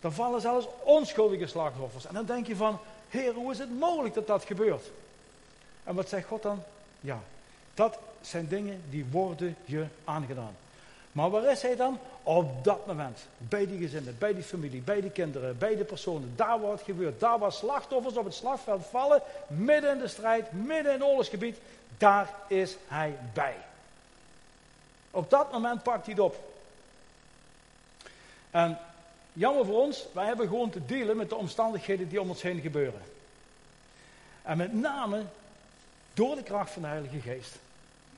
Dan 0.00 0.12
vallen 0.12 0.40
zelfs 0.40 0.66
onschuldige 0.82 1.46
slachtoffers. 1.46 2.06
En 2.06 2.14
dan 2.14 2.26
denk 2.26 2.46
je 2.46 2.56
van, 2.56 2.78
Heer, 3.08 3.32
hoe 3.32 3.52
is 3.52 3.58
het 3.58 3.78
mogelijk 3.78 4.14
dat 4.14 4.26
dat 4.26 4.44
gebeurt? 4.44 4.90
En 5.84 5.94
wat 5.94 6.08
zegt 6.08 6.26
God 6.26 6.42
dan? 6.42 6.62
Ja, 7.00 7.22
dat 7.74 7.98
zijn 8.22 8.48
dingen 8.48 8.82
die 8.90 9.06
worden 9.10 9.56
je 9.64 9.86
aangedaan. 10.04 10.56
Maar 11.12 11.30
waar 11.30 11.50
is 11.50 11.62
hij 11.62 11.76
dan? 11.76 11.98
Op 12.22 12.64
dat 12.64 12.86
moment. 12.86 13.18
Bij 13.38 13.66
die 13.66 13.78
gezinnen, 13.78 14.16
bij 14.18 14.34
die 14.34 14.42
familie, 14.42 14.80
bij 14.80 15.00
die 15.00 15.10
kinderen, 15.10 15.58
bij 15.58 15.76
de 15.76 15.84
personen. 15.84 16.32
Daar 16.36 16.60
waar 16.60 16.70
het 16.70 16.82
gebeurt. 16.82 17.20
Daar 17.20 17.38
waar 17.38 17.52
slachtoffers 17.52 18.16
op 18.16 18.24
het 18.24 18.34
slagveld 18.34 18.86
vallen. 18.86 19.22
Midden 19.46 19.92
in 19.92 19.98
de 19.98 20.08
strijd, 20.08 20.52
midden 20.52 20.92
in 20.92 21.00
het 21.00 21.08
oorlogsgebied. 21.08 21.58
Daar 21.98 22.34
is 22.48 22.76
hij 22.86 23.16
bij. 23.32 23.56
Op 25.10 25.30
dat 25.30 25.52
moment 25.52 25.82
pakt 25.82 26.06
hij 26.06 26.14
het 26.14 26.22
op. 26.22 26.50
En 28.50 28.78
jammer 29.32 29.64
voor 29.64 29.80
ons, 29.80 30.06
wij 30.12 30.26
hebben 30.26 30.48
gewoon 30.48 30.70
te 30.70 30.86
dealen 30.86 31.16
met 31.16 31.28
de 31.28 31.36
omstandigheden 31.36 32.08
die 32.08 32.20
om 32.20 32.28
ons 32.28 32.42
heen 32.42 32.60
gebeuren. 32.60 33.02
En 34.42 34.56
met 34.56 34.72
name 34.72 35.22
door 36.14 36.34
de 36.34 36.42
kracht 36.42 36.70
van 36.70 36.82
de 36.82 36.88
Heilige 36.88 37.20
Geest. 37.20 37.58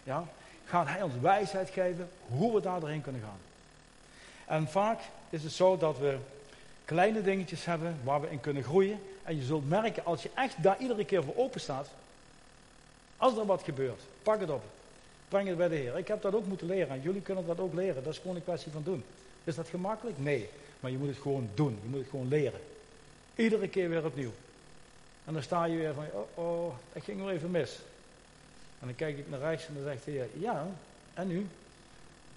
Ja, 0.05 0.25
gaat 0.65 0.87
Hij 0.87 1.03
ons 1.03 1.15
wijsheid 1.21 1.71
geven 1.71 2.09
hoe 2.29 2.55
we 2.55 2.61
daar 2.61 2.81
doorheen 2.81 3.03
kunnen 3.03 3.23
gaan. 3.23 3.39
En 4.47 4.69
vaak 4.69 5.01
is 5.31 5.43
het 5.43 5.53
zo 5.53 5.77
dat 5.77 5.99
we 5.99 6.17
kleine 6.85 7.23
dingetjes 7.23 7.65
hebben 7.65 7.97
waar 8.03 8.21
we 8.21 8.31
in 8.31 8.41
kunnen 8.41 8.63
groeien. 8.63 9.01
En 9.23 9.37
je 9.37 9.43
zult 9.43 9.69
merken, 9.69 10.05
als 10.05 10.23
je 10.23 10.31
echt 10.35 10.63
daar 10.63 10.79
iedere 10.79 11.05
keer 11.05 11.25
voor 11.25 11.37
open 11.37 11.61
staat, 11.61 11.89
als 13.17 13.37
er 13.37 13.47
wat 13.47 13.63
gebeurt, 13.63 14.01
pak 14.23 14.41
het 14.41 14.51
op. 14.51 14.63
Breng 15.29 15.49
het 15.49 15.57
bij 15.57 15.69
de 15.69 15.75
Heer. 15.75 15.99
Ik 15.99 16.09
heb 16.09 16.23
dat 16.23 16.35
ook 16.35 16.47
moeten 16.47 16.67
leren 16.67 16.89
en 16.89 17.03
jullie 17.03 17.21
kunnen 17.21 17.47
dat 17.47 17.61
ook 17.61 17.75
leren. 17.75 18.05
Dat 18.05 18.13
is 18.13 18.19
gewoon 18.19 18.37
een 18.37 18.45
kwestie 18.45 18.73
van 18.73 18.83
doen. 18.83 19.05
Is 19.45 19.55
dat 19.55 19.69
gemakkelijk? 19.69 20.19
Nee. 20.19 20.49
Maar 20.81 20.91
je 20.91 20.99
moet 20.99 21.09
het 21.09 21.19
gewoon 21.19 21.49
doen. 21.55 21.79
Je 21.83 21.89
moet 21.89 22.01
het 22.01 22.09
gewoon 22.11 22.29
leren. 22.29 22.61
Iedere 23.35 23.69
keer 23.69 23.89
weer 23.89 24.05
opnieuw. 24.05 24.33
En 25.25 25.33
dan 25.33 25.43
sta 25.43 25.65
je 25.65 25.77
weer 25.77 25.95
van, 25.95 26.05
oh, 26.13 26.45
oh 26.45 26.75
ging 27.03 27.19
nog 27.19 27.31
even 27.31 27.51
mis. 27.51 27.79
En 28.85 28.91
dan 28.91 29.09
kijk 29.09 29.19
ik 29.19 29.31
naar 29.31 29.41
rechts 29.41 29.67
en 29.67 29.75
dan 29.75 29.83
zegt 29.83 30.05
hij, 30.05 30.29
ja, 30.33 30.67
en 31.15 31.29
nu? 31.29 31.47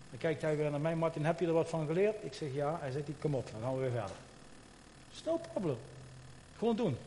Dan 0.10 0.20
kijkt 0.20 0.42
hij 0.42 0.58
weer 0.58 0.72
naar 0.72 0.80
mij, 0.80 0.96
Martin, 0.96 1.26
heb 1.26 1.40
je 1.40 1.46
er 1.46 1.54
wat 1.54 1.70
van 1.70 1.88
geleerd? 1.88 2.16
Ik 2.22 2.34
zeg 2.34 2.54
ja. 2.54 2.78
Hij 2.80 2.92
zegt, 2.92 3.06
kom 3.20 3.36
op, 3.36 3.50
dan 3.52 3.62
gaan 3.62 3.74
we 3.74 3.80
weer 3.80 3.92
verder. 3.92 4.16
Is 5.14 5.24
no 5.24 5.40
problem. 5.52 5.78
Gewoon 6.58 6.76
doen. 6.76 6.98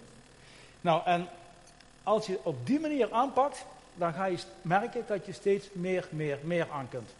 Nou, 0.80 1.02
en 1.04 1.28
als 2.02 2.26
je 2.26 2.38
op 2.42 2.66
die 2.66 2.80
manier 2.80 3.12
aanpakt, 3.12 3.64
dan 3.94 4.12
ga 4.12 4.24
je 4.24 4.38
merken 4.62 5.04
dat 5.06 5.26
je 5.26 5.32
steeds 5.32 5.68
meer, 5.72 6.08
meer, 6.10 6.38
meer 6.42 6.66
aan 6.70 6.88
kunt. 6.88 7.10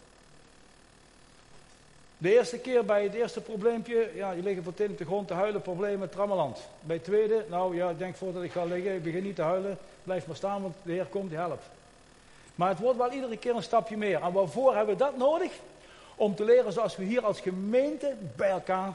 De 2.17 2.33
eerste 2.33 2.57
keer 2.57 2.85
bij 2.85 3.03
het 3.03 3.13
eerste 3.13 3.41
probleempje, 3.41 4.11
ja, 4.13 4.31
je 4.31 4.43
ligt 4.43 4.67
op 4.67 4.77
de 4.77 5.05
grond 5.05 5.27
te 5.27 5.33
huilen, 5.33 5.61
problemen, 5.61 6.09
trammeland. 6.09 6.59
Bij 6.81 6.95
het 6.95 7.05
tweede, 7.05 7.45
nou 7.49 7.75
ja, 7.75 7.89
ik 7.89 7.97
denk 7.97 8.15
voordat 8.15 8.43
ik 8.43 8.51
ga 8.51 8.63
liggen, 8.63 8.95
ik 8.95 9.03
begin 9.03 9.23
niet 9.23 9.35
te 9.35 9.41
huilen, 9.41 9.77
blijf 10.03 10.27
maar 10.27 10.35
staan, 10.35 10.61
want 10.61 10.75
de 10.83 10.91
Heer 10.91 11.05
komt, 11.05 11.29
die 11.29 11.37
helpt. 11.37 11.63
Maar 12.55 12.69
het 12.69 12.79
wordt 12.79 12.97
wel 12.97 13.11
iedere 13.11 13.37
keer 13.37 13.55
een 13.55 13.63
stapje 13.63 13.97
meer. 13.97 14.21
En 14.21 14.31
waarvoor 14.31 14.75
hebben 14.75 14.97
we 14.97 15.03
dat 15.03 15.17
nodig? 15.17 15.51
Om 16.15 16.35
te 16.35 16.43
leren 16.43 16.73
zoals 16.73 16.95
we 16.95 17.03
hier 17.03 17.25
als 17.25 17.39
gemeente 17.39 18.13
bij 18.35 18.49
elkaar 18.49 18.93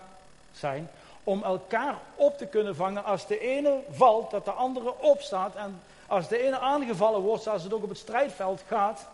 zijn. 0.53 0.91
Om 1.25 1.43
elkaar 1.43 1.99
op 2.15 2.39
te 2.39 2.47
kunnen 2.47 2.77
vangen 2.77 3.05
als 3.05 3.27
de 3.27 3.39
ene 3.39 3.79
valt, 3.91 4.31
dat 4.31 4.45
de 4.45 4.51
andere 4.51 4.99
opstaat. 4.99 5.55
En 5.55 5.81
als 6.07 6.29
de 6.29 6.43
ene 6.43 6.59
aangevallen 6.59 7.21
wordt, 7.21 7.43
zoals 7.43 7.63
het 7.63 7.73
ook 7.73 7.83
op 7.83 7.89
het 7.89 7.99
strijdveld 7.99 8.63
gaat. 8.67 9.07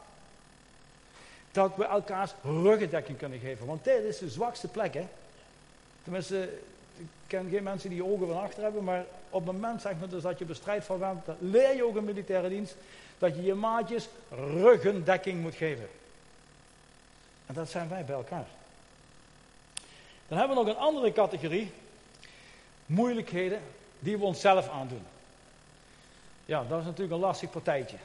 Dat 1.52 1.76
we 1.76 1.84
elkaars 1.84 2.32
ruggendekking 2.42 3.18
kunnen 3.18 3.38
geven. 3.38 3.66
Want 3.66 3.84
dit 3.84 4.04
is 4.04 4.18
de 4.18 4.30
zwakste 4.30 4.68
plek, 4.68 4.94
hè. 4.94 5.06
Tenminste, 6.02 6.42
ik 6.96 7.06
ken 7.26 7.49
geen 7.50 7.62
mensen 7.62 7.90
die 7.90 8.04
ogen 8.04 8.26
van 8.26 8.42
achter 8.42 8.62
hebben, 8.62 8.84
maar 8.84 9.04
op 9.30 9.46
het 9.46 9.52
moment 9.54 9.82
zeg 9.82 9.92
maar, 9.99 10.08
dus 10.08 10.22
dat 10.22 10.38
je 10.38 10.44
op 10.44 10.50
een 10.50 10.56
strijdveld 10.56 10.99
bent, 10.99 11.26
leer 11.38 11.76
je 11.76 11.87
ook 11.87 11.96
in 11.96 12.04
militaire 12.04 12.49
dienst 12.49 12.75
dat 13.23 13.37
je 13.37 13.43
je 13.43 13.55
maatjes 13.55 14.09
ruggendekking 14.31 15.41
moet 15.41 15.55
geven. 15.55 15.88
En 17.47 17.55
dat 17.55 17.71
zijn 17.71 17.88
wij 17.88 18.05
bij 18.05 18.14
elkaar. 18.14 18.47
Dan 20.29 20.38
hebben 20.38 20.57
we 20.57 20.62
nog 20.62 20.75
een 20.75 20.81
andere 20.81 21.12
categorie. 21.12 21.73
Moeilijkheden 22.87 23.61
die 23.99 24.19
we 24.19 24.25
onszelf 24.25 24.69
aandoen. 24.69 25.02
Ja, 26.45 26.64
dat 26.69 26.79
is 26.79 26.85
natuurlijk 26.85 27.12
een 27.12 27.21
lastig 27.21 27.50
partijtje. 27.50 27.97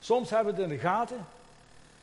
Soms 0.00 0.30
hebben 0.30 0.54
we 0.54 0.60
het 0.60 0.70
in 0.70 0.76
de 0.76 0.82
gaten, 0.82 1.26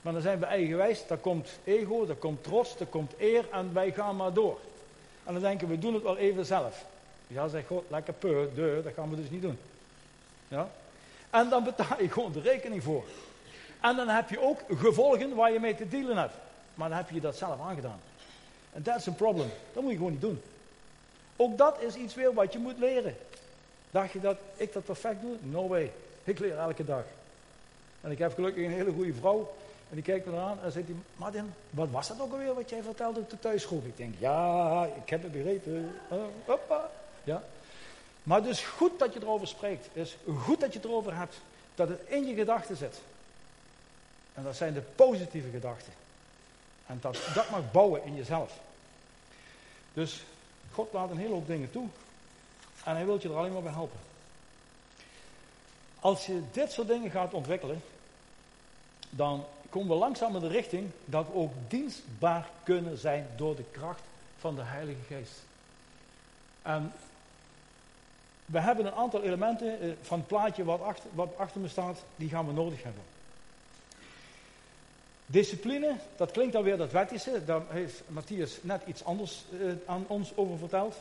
maar 0.02 0.14
dan 0.14 0.22
zijn 0.22 0.40
we 0.40 0.46
eigenwijs. 0.46 1.08
Daar 1.08 1.18
komt 1.18 1.50
ego, 1.64 2.06
daar 2.06 2.16
komt 2.16 2.44
trots, 2.44 2.78
daar 2.78 2.88
komt 2.88 3.14
eer 3.18 3.46
en 3.52 3.74
wij 3.74 3.92
gaan 3.92 4.16
maar 4.16 4.34
door. 4.34 4.60
En 5.24 5.34
dan 5.34 5.42
denken 5.42 5.68
we, 5.68 5.80
doen 5.80 5.94
het 5.94 6.04
wel 6.04 6.18
even 6.18 6.46
zelf. 6.46 6.86
Ja, 7.28 7.48
zegt 7.48 7.68
God, 7.68 7.84
lekker 7.88 8.14
peur, 8.14 8.54
de, 8.54 8.82
dat 8.84 8.94
gaan 8.94 9.10
we 9.10 9.16
dus 9.16 9.30
niet 9.30 9.42
doen. 9.42 9.60
Ja? 10.48 10.70
En 11.34 11.50
dan 11.50 11.64
betaal 11.64 12.02
je 12.02 12.10
gewoon 12.10 12.32
de 12.32 12.42
rekening 12.42 12.84
voor. 12.84 13.04
En 13.82 13.96
dan 13.96 14.08
heb 14.08 14.30
je 14.30 14.42
ook 14.42 14.60
gevolgen 14.78 15.36
waar 15.36 15.52
je 15.52 15.60
mee 15.60 15.76
te 15.76 15.88
dealen 15.88 16.18
hebt. 16.18 16.34
Maar 16.74 16.90
dan 16.90 16.98
heb 16.98 17.10
je 17.10 17.22
dat 17.22 17.36
zelf 17.36 17.60
aangedaan. 17.62 18.00
En 18.74 18.84
dat 18.84 18.96
is 18.98 19.06
een 19.06 19.16
probleem. 19.16 19.52
Dat 19.74 19.84
moet 19.84 19.92
je 19.92 19.98
gewoon 19.98 20.12
niet 20.12 20.22
doen. 20.22 20.42
Ook 21.36 21.58
dat 21.58 21.82
is 21.82 21.96
iets 21.96 22.16
weer 22.16 22.34
wat 22.34 22.54
je 22.54 22.60
moet 22.60 22.78
leren. 22.78 23.16
Dacht 23.92 24.12
je 24.12 24.20
dat 24.20 24.38
ik 24.56 24.74
dat 24.74 24.86
perfect 24.86 25.22
doe? 25.22 25.36
No 25.42 25.68
way. 25.68 25.92
Ik 26.24 26.40
leer 26.40 26.58
elke 26.58 26.86
dag. 26.86 27.04
En 28.02 28.12
ik 28.12 28.18
heb 28.18 28.34
gelukkig 28.34 28.64
een 28.64 28.72
hele 28.72 28.92
goede 28.92 29.14
vrouw. 29.14 29.54
En 29.90 29.96
die 29.96 30.04
kijkt 30.04 30.26
me 30.26 30.38
aan 30.40 30.58
en 30.64 30.72
zegt 30.72 30.88
hij, 30.88 30.96
Martin, 31.16 31.54
wat 31.70 31.90
was 31.90 32.08
dat 32.08 32.22
ook 32.22 32.32
alweer 32.32 32.54
wat 32.54 32.70
jij 32.70 32.84
vertelde 32.84 33.20
op 33.20 33.30
de 33.30 33.40
thuisgroep? 33.40 33.86
Ik 33.86 33.98
denk, 33.98 34.14
ja, 34.20 34.86
ik 35.04 35.10
heb 35.10 35.24
het 35.24 35.32
begrepen. 35.32 35.96
Hoppa. 36.46 36.90
Ja. 37.24 37.44
Maar 38.24 38.38
het 38.38 38.48
is 38.48 38.62
goed 38.62 39.00
dat 39.00 39.14
je 39.14 39.22
erover 39.22 39.48
spreekt. 39.48 39.86
Het 39.94 40.08
is 40.08 40.18
goed 40.38 40.60
dat 40.60 40.74
je 40.74 40.80
het 40.80 40.88
erover 40.88 41.16
hebt. 41.16 41.36
Dat 41.76 41.90
het 41.90 42.02
in 42.08 42.26
je 42.28 42.36
gedachten 42.36 42.78
zit. 42.78 43.02
En 44.34 44.44
dat 44.44 44.56
zijn 44.56 44.74
de 44.74 44.82
positieve 44.82 45.50
gedachten. 45.50 45.94
En 46.86 46.98
dat, 47.02 47.18
dat 47.34 47.50
mag 47.50 47.72
bouwen 47.72 48.04
in 48.04 48.16
jezelf. 48.16 48.60
Dus 49.94 50.24
God 50.72 50.94
laat 50.94 51.10
een 51.10 51.18
hele 51.18 51.34
hoop 51.34 51.48
dingen 51.48 51.72
toe. 51.72 51.88
En 52.84 52.96
hij 52.96 53.06
wil 53.06 53.20
je 53.22 53.30
er 53.30 53.38
alleen 53.38 53.54
maar 53.54 53.62
bij 53.62 53.72
helpen. 53.72 54.00
Als 56.00 56.26
je 56.26 56.42
dit 56.52 56.72
soort 56.72 56.88
dingen 56.88 57.12
gaat 57.12 57.34
ontwikkelen, 57.34 57.82
dan 59.10 59.46
komen 59.70 59.90
we 59.90 59.96
langzaam 59.96 60.36
in 60.36 60.42
de 60.42 60.48
richting 60.48 60.92
dat 61.06 61.26
we 61.28 61.34
ook 61.34 61.54
dienstbaar 61.68 62.50
kunnen 62.64 62.98
zijn 62.98 63.28
door 63.36 63.56
de 63.56 63.66
kracht 63.72 64.02
van 64.40 64.56
de 64.56 64.62
Heilige 64.62 65.02
Geest. 65.08 65.44
En 66.62 66.94
we 68.46 68.60
hebben 68.60 68.86
een 68.86 68.94
aantal 68.94 69.22
elementen 69.22 69.80
eh, 69.82 69.90
van 70.02 70.18
het 70.18 70.28
plaatje 70.28 70.64
wat 70.64 70.82
achter, 70.82 71.10
wat 71.14 71.38
achter 71.38 71.62
me 71.62 71.68
staat, 71.68 72.04
die 72.16 72.30
gaan 72.30 72.48
we 72.48 72.54
nodig 72.54 72.84
hebben. 72.84 73.02
Discipline, 75.26 75.96
dat 76.16 76.32
klinkt 76.32 76.54
dan 76.54 76.64
weer 76.64 76.78
dat 76.78 76.92
wettische, 76.92 77.46
daar 77.46 77.62
heeft 77.70 78.02
Matthias 78.08 78.58
net 78.62 78.82
iets 78.86 79.04
anders 79.04 79.44
eh, 79.52 79.68
aan 79.86 80.06
ons 80.08 80.32
over 80.36 80.58
verteld. 80.58 80.96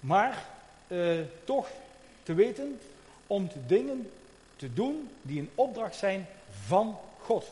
Maar 0.00 0.46
eh, 0.86 1.18
toch 1.44 1.68
te 2.22 2.34
weten 2.34 2.80
om 3.26 3.50
dingen 3.66 4.10
te 4.56 4.72
doen 4.72 5.10
die 5.22 5.40
een 5.40 5.50
opdracht 5.54 5.96
zijn 5.96 6.26
van 6.66 6.98
God. 7.20 7.50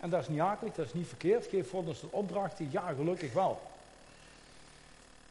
En 0.00 0.10
dat 0.10 0.20
is 0.20 0.28
niet 0.28 0.40
akelig, 0.40 0.74
dat 0.74 0.86
is 0.86 0.94
niet 0.94 1.06
verkeerd. 1.06 1.46
Geef 1.46 1.70
God 1.70 1.86
ons 1.86 2.02
een 2.02 2.08
opdracht, 2.10 2.58
ja 2.70 2.92
gelukkig 2.92 3.32
wel. 3.32 3.60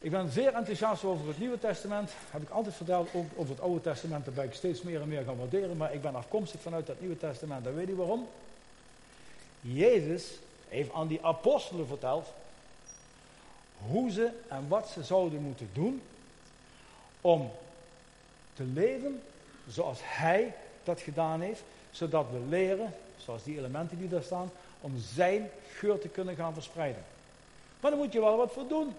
Ik 0.02 0.10
ben 0.10 0.30
zeer 0.30 0.54
enthousiast 0.54 1.04
over 1.04 1.26
het 1.26 1.38
Nieuwe 1.38 1.58
Testament. 1.58 2.10
Heb 2.30 2.42
ik 2.42 2.50
altijd 2.50 2.74
verteld. 2.74 3.08
Ook 3.12 3.26
over 3.36 3.54
het 3.54 3.60
Oude 3.60 3.80
Testament. 3.80 4.24
Daar 4.24 4.34
ben 4.34 4.44
ik 4.44 4.54
steeds 4.54 4.82
meer 4.82 5.00
en 5.00 5.08
meer 5.08 5.24
gaan 5.24 5.36
waarderen. 5.36 5.76
Maar 5.76 5.94
ik 5.94 6.02
ben 6.02 6.14
afkomstig 6.14 6.60
vanuit 6.60 6.88
het 6.88 7.00
Nieuwe 7.00 7.18
Testament. 7.18 7.66
En 7.66 7.74
weet 7.74 7.86
je 7.86 7.96
waarom? 7.96 8.28
Jezus 9.60 10.24
heeft 10.68 10.92
aan 10.92 11.06
die 11.06 11.24
apostelen 11.24 11.86
verteld. 11.86 12.26
Hoe 13.86 14.10
ze 14.10 14.30
en 14.48 14.68
wat 14.68 14.88
ze 14.88 15.02
zouden 15.02 15.42
moeten 15.42 15.70
doen. 15.72 16.02
Om 17.20 17.50
te 18.54 18.64
leven 18.64 19.22
zoals 19.68 19.98
Hij 20.02 20.54
dat 20.84 21.00
gedaan 21.00 21.40
heeft. 21.40 21.62
Zodat 21.90 22.26
we 22.30 22.40
leren, 22.48 22.94
zoals 23.16 23.42
die 23.42 23.58
elementen 23.58 23.98
die 23.98 24.08
daar 24.08 24.22
staan. 24.22 24.50
Om 24.80 24.92
Zijn 25.14 25.50
geur 25.68 25.98
te 25.98 26.08
kunnen 26.08 26.34
gaan 26.34 26.54
verspreiden. 26.54 27.04
Maar 27.80 27.90
dan 27.90 28.00
moet 28.00 28.12
je 28.12 28.20
wel 28.20 28.36
wat 28.36 28.52
voor 28.52 28.68
doen. 28.68 28.94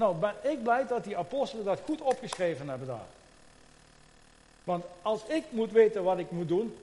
Nou, 0.00 0.16
ben 0.16 0.34
ik 0.42 0.62
blij 0.62 0.86
dat 0.86 1.04
die 1.04 1.16
apostelen 1.16 1.64
dat 1.64 1.80
goed 1.84 2.00
opgeschreven 2.00 2.68
hebben 2.68 2.86
daar. 2.86 3.06
Want 4.64 4.84
als 5.02 5.24
ik 5.26 5.44
moet 5.50 5.72
weten 5.72 6.02
wat 6.02 6.18
ik 6.18 6.30
moet 6.30 6.48
doen, 6.48 6.76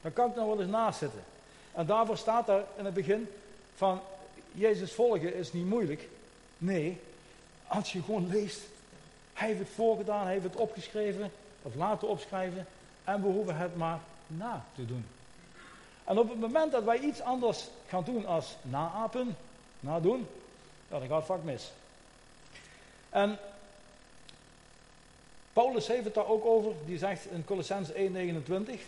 dan 0.00 0.12
kan 0.12 0.30
ik 0.30 0.36
nog 0.36 0.46
wel 0.46 0.60
eens 0.60 0.70
naast 0.70 0.98
zitten. 0.98 1.22
En 1.72 1.86
daarvoor 1.86 2.16
staat 2.16 2.48
er 2.48 2.64
in 2.76 2.84
het 2.84 2.94
begin 2.94 3.28
van 3.74 4.00
Jezus 4.52 4.92
volgen 4.92 5.34
is 5.34 5.52
niet 5.52 5.66
moeilijk. 5.66 6.08
Nee, 6.58 7.00
als 7.66 7.92
je 7.92 8.02
gewoon 8.02 8.28
leest, 8.28 8.60
hij 9.32 9.48
heeft 9.48 9.58
het 9.58 9.68
voorgedaan, 9.74 10.22
hij 10.22 10.32
heeft 10.32 10.44
het 10.44 10.56
opgeschreven, 10.56 11.32
of 11.62 11.74
laten 11.74 12.08
opschrijven, 12.08 12.66
en 13.04 13.22
we 13.22 13.28
hoeven 13.28 13.56
het 13.56 13.76
maar 13.76 14.00
na 14.26 14.64
te 14.74 14.86
doen. 14.86 15.06
En 16.04 16.18
op 16.18 16.28
het 16.28 16.40
moment 16.40 16.72
dat 16.72 16.84
wij 16.84 16.98
iets 16.98 17.20
anders 17.20 17.68
gaan 17.88 18.04
doen 18.04 18.26
als 18.26 18.56
naapen, 18.62 19.36
nadoen, 19.80 20.26
dan 20.88 21.00
gaat 21.00 21.16
het 21.16 21.26
vaak 21.26 21.42
mis. 21.42 21.72
En 23.14 23.38
Paulus 25.52 25.86
heeft 25.86 26.04
het 26.04 26.14
daar 26.14 26.26
ook 26.26 26.44
over, 26.44 26.72
die 26.86 26.98
zegt 26.98 27.26
in 27.26 27.44
Colossens 27.44 27.92
1:29 27.92 28.80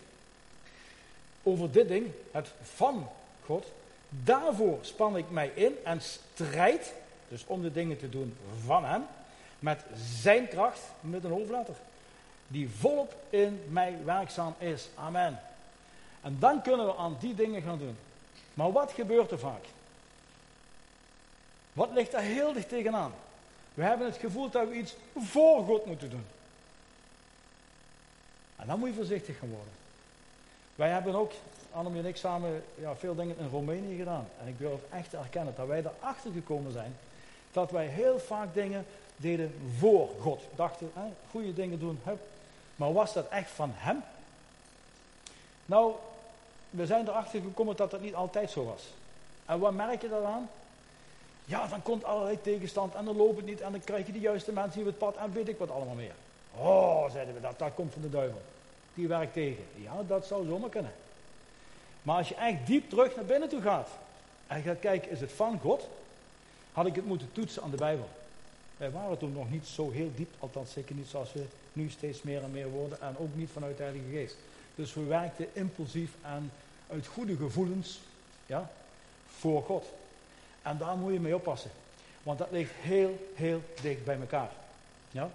over 1.42 1.70
dit 1.70 1.88
ding, 1.88 2.10
het 2.30 2.48
van 2.62 3.08
God. 3.44 3.66
Daarvoor 4.08 4.78
span 4.80 5.16
ik 5.16 5.30
mij 5.30 5.50
in 5.54 5.76
en 5.84 6.00
strijd, 6.02 6.92
dus 7.28 7.44
om 7.46 7.62
de 7.62 7.72
dingen 7.72 7.98
te 7.98 8.08
doen 8.08 8.36
van 8.64 8.84
Hem, 8.84 9.02
met 9.58 9.84
Zijn 10.20 10.48
kracht, 10.48 10.80
met 11.00 11.24
een 11.24 11.30
hoofdletter, 11.30 11.74
die 12.46 12.70
volop 12.78 13.14
in 13.30 13.60
mij 13.68 13.96
werkzaam 14.04 14.54
is. 14.58 14.88
Amen. 14.94 15.40
En 16.22 16.36
dan 16.38 16.62
kunnen 16.62 16.86
we 16.86 16.96
aan 16.96 17.16
die 17.20 17.34
dingen 17.34 17.62
gaan 17.62 17.78
doen. 17.78 17.96
Maar 18.54 18.72
wat 18.72 18.92
gebeurt 18.92 19.30
er 19.30 19.38
vaak? 19.38 19.64
Wat 21.72 21.90
ligt 21.92 22.14
er 22.14 22.20
heel 22.20 22.52
dicht 22.52 22.68
tegenaan? 22.68 23.12
We 23.76 23.82
hebben 23.82 24.06
het 24.06 24.16
gevoel 24.16 24.50
dat 24.50 24.68
we 24.68 24.74
iets 24.74 24.94
voor 25.16 25.64
God 25.64 25.86
moeten 25.86 26.10
doen. 26.10 26.26
En 28.56 28.66
dan 28.66 28.78
moet 28.78 28.88
je 28.88 28.94
voorzichtig 28.94 29.38
gaan 29.38 29.48
worden. 29.48 29.72
Wij 30.74 30.90
hebben 30.90 31.14
ook, 31.14 31.32
Annemie 31.72 32.02
en 32.02 32.08
ik 32.08 32.16
samen, 32.16 32.64
ja, 32.74 32.96
veel 32.96 33.14
dingen 33.14 33.38
in 33.38 33.48
Roemenië 33.48 33.96
gedaan. 33.96 34.28
En 34.40 34.48
ik 34.48 34.58
durf 34.58 34.80
echt 34.92 35.10
te 35.10 35.16
erkennen 35.16 35.54
dat 35.56 35.66
wij 35.66 35.84
erachter 35.84 36.32
gekomen 36.32 36.72
zijn 36.72 36.96
dat 37.56 37.70
wij 37.70 37.86
heel 37.86 38.18
vaak 38.18 38.54
dingen 38.54 38.86
deden 39.16 39.54
voor 39.78 40.08
God. 40.20 40.42
Dachten, 40.54 40.90
hè, 40.94 41.12
goede 41.30 41.54
dingen 41.54 41.78
doen, 41.78 42.00
hup. 42.04 42.20
Maar 42.76 42.92
was 42.92 43.12
dat 43.12 43.28
echt 43.28 43.50
van 43.50 43.70
Hem? 43.74 44.02
Nou, 45.66 45.94
we 46.70 46.86
zijn 46.86 47.08
erachter 47.08 47.40
gekomen 47.40 47.76
dat 47.76 47.90
dat 47.90 48.00
niet 48.00 48.14
altijd 48.14 48.50
zo 48.50 48.64
was. 48.64 48.82
En 49.46 49.58
wat 49.58 49.72
merk 49.72 50.02
je 50.02 50.08
daaraan? 50.08 50.48
Ja, 51.48 51.66
dan 51.66 51.82
komt 51.82 52.04
allerlei 52.04 52.40
tegenstand 52.40 52.94
en 52.94 53.04
dan 53.04 53.16
loopt 53.16 53.36
het 53.36 53.46
niet 53.46 53.60
en 53.60 53.72
dan 53.72 53.80
krijg 53.84 54.06
je 54.06 54.12
de 54.12 54.20
juiste 54.20 54.52
mensen 54.52 54.80
op 54.80 54.86
het 54.86 54.98
pad 54.98 55.16
en 55.16 55.32
weet 55.32 55.48
ik 55.48 55.58
wat 55.58 55.70
allemaal 55.70 55.94
meer. 55.94 56.14
Oh, 56.54 57.10
zeiden 57.10 57.34
we 57.34 57.40
dat, 57.40 57.58
dat 57.58 57.74
komt 57.74 57.92
van 57.92 58.02
de 58.02 58.10
duivel. 58.10 58.40
Die 58.94 59.08
werkt 59.08 59.32
tegen. 59.32 59.64
Ja, 59.74 60.02
dat 60.06 60.26
zou 60.26 60.46
zomaar 60.46 60.70
kunnen. 60.70 60.92
Maar 62.02 62.16
als 62.16 62.28
je 62.28 62.34
echt 62.34 62.66
diep 62.66 62.90
terug 62.90 63.16
naar 63.16 63.24
binnen 63.24 63.48
toe 63.48 63.60
gaat 63.60 63.88
en 64.46 64.62
gaat 64.62 64.78
kijken, 64.78 65.10
is 65.10 65.20
het 65.20 65.32
van 65.32 65.58
God? 65.60 65.88
Had 66.72 66.86
ik 66.86 66.94
het 66.94 67.06
moeten 67.06 67.32
toetsen 67.32 67.62
aan 67.62 67.70
de 67.70 67.76
Bijbel. 67.76 68.08
Wij 68.76 68.90
waren 68.90 69.18
toen 69.18 69.32
nog 69.32 69.50
niet 69.50 69.66
zo 69.66 69.90
heel 69.90 70.10
diep, 70.14 70.34
althans 70.38 70.72
zeker 70.72 70.94
niet 70.94 71.08
zoals 71.08 71.32
we 71.32 71.44
nu 71.72 71.90
steeds 71.90 72.22
meer 72.22 72.42
en 72.42 72.50
meer 72.50 72.70
worden 72.70 73.00
en 73.00 73.16
ook 73.18 73.34
niet 73.34 73.50
vanuit 73.50 73.76
de 73.76 73.82
Heilige 73.82 74.08
Geest. 74.10 74.36
Dus 74.74 74.94
we 74.94 75.04
werkten 75.04 75.46
impulsief 75.52 76.10
en 76.22 76.52
uit 76.90 77.06
goede 77.06 77.36
gevoelens 77.36 78.00
ja, 78.46 78.70
voor 79.26 79.62
God. 79.62 79.84
En 80.66 80.78
daar 80.78 80.96
moet 80.96 81.12
je 81.12 81.20
mee 81.20 81.34
oppassen. 81.34 81.70
Want 82.22 82.38
dat 82.38 82.50
ligt 82.50 82.72
heel, 82.74 83.28
heel 83.34 83.60
dicht 83.82 84.04
bij 84.04 84.20
elkaar. 84.20 84.50
Ja? 85.10 85.30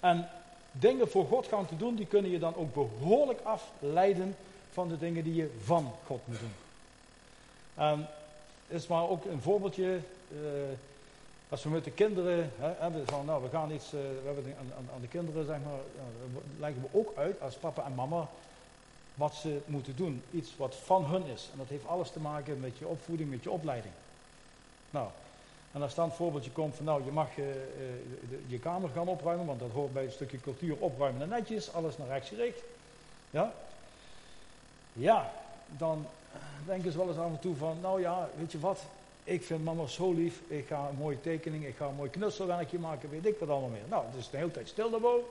En 0.00 0.28
dingen 0.72 1.10
voor 1.10 1.26
God 1.26 1.46
gaan 1.46 1.66
te 1.66 1.76
doen, 1.76 1.94
die 1.94 2.06
kunnen 2.06 2.30
je 2.30 2.38
dan 2.38 2.56
ook 2.56 2.74
behoorlijk 2.74 3.40
afleiden 3.42 4.36
van 4.72 4.88
de 4.88 4.98
dingen 4.98 5.24
die 5.24 5.34
je 5.34 5.54
van 5.64 5.92
God 6.06 6.20
moet 6.24 6.38
doen. 6.38 6.54
En 7.74 8.08
is 8.66 8.86
maar 8.86 9.08
ook 9.08 9.24
een 9.24 9.40
voorbeeldje. 9.40 10.00
Uh, 10.32 10.38
als 11.48 11.62
we 11.62 11.68
met 11.68 11.84
de 11.84 11.90
kinderen 11.90 12.52
hè, 12.58 12.70
hebben 12.78 13.06
van, 13.06 13.24
nou, 13.24 13.42
we 13.42 13.48
gaan 13.48 13.70
iets, 13.70 13.94
uh, 13.94 14.00
we 14.00 14.22
hebben 14.24 14.54
aan, 14.58 14.88
aan, 14.94 15.00
de 15.00 15.08
kinderen, 15.08 15.46
zeg 15.46 15.56
maar, 15.64 15.80
leggen 16.58 16.82
we 16.82 16.98
ook 16.98 17.12
uit 17.16 17.40
als 17.40 17.54
papa 17.54 17.84
en 17.84 17.94
mama 17.94 18.28
wat 19.18 19.34
ze 19.34 19.58
moeten 19.66 19.96
doen. 19.96 20.22
Iets 20.30 20.56
wat 20.56 20.76
van 20.76 21.04
hun 21.04 21.26
is. 21.26 21.48
En 21.52 21.58
dat 21.58 21.68
heeft 21.68 21.86
alles 21.86 22.10
te 22.10 22.20
maken 22.20 22.60
met 22.60 22.78
je 22.78 22.86
opvoeding, 22.86 23.30
met 23.30 23.42
je 23.42 23.50
opleiding. 23.50 23.94
Nou, 24.90 25.08
en 25.72 25.82
als 25.82 25.94
dan 25.94 26.08
het 26.08 26.16
voorbeeldje 26.16 26.50
komt 26.50 26.74
van 26.74 26.84
nou, 26.84 27.04
je 27.04 27.10
mag 27.10 27.36
uh, 27.36 27.44
je 28.46 28.58
kamer 28.58 28.88
gaan 28.88 29.08
opruimen, 29.08 29.46
want 29.46 29.60
dat 29.60 29.70
hoort 29.70 29.92
bij 29.92 30.04
een 30.04 30.12
stukje 30.12 30.40
cultuur 30.40 30.76
opruimen 30.78 31.22
en 31.22 31.28
netjes, 31.28 31.72
alles 31.72 31.98
naar 31.98 32.08
rechts 32.08 32.28
gericht. 32.28 32.60
Ja? 33.30 33.52
Ja, 34.92 35.32
dan 35.66 36.06
denken 36.66 36.92
ze 36.92 36.98
wel 36.98 37.08
eens 37.08 37.18
af 37.18 37.30
en 37.30 37.38
toe 37.38 37.56
van, 37.56 37.76
nou 37.80 38.00
ja, 38.00 38.28
weet 38.36 38.52
je 38.52 38.60
wat, 38.60 38.82
ik 39.24 39.42
vind 39.42 39.64
mama 39.64 39.86
zo 39.86 40.12
lief, 40.12 40.40
ik 40.46 40.66
ga 40.66 40.88
een 40.88 40.96
mooie 40.96 41.20
tekening, 41.20 41.66
ik 41.66 41.76
ga 41.76 41.86
een 41.86 41.94
mooi 41.94 42.10
knutselwerkje 42.10 42.78
maken, 42.78 43.10
weet 43.10 43.26
ik 43.26 43.38
wat 43.38 43.48
allemaal 43.48 43.68
meer. 43.68 43.88
Nou, 43.88 44.04
het 44.06 44.14
is 44.18 44.30
de 44.30 44.36
hele 44.36 44.50
tijd 44.50 44.68
stil 44.68 44.90
daarboven. 44.90 45.28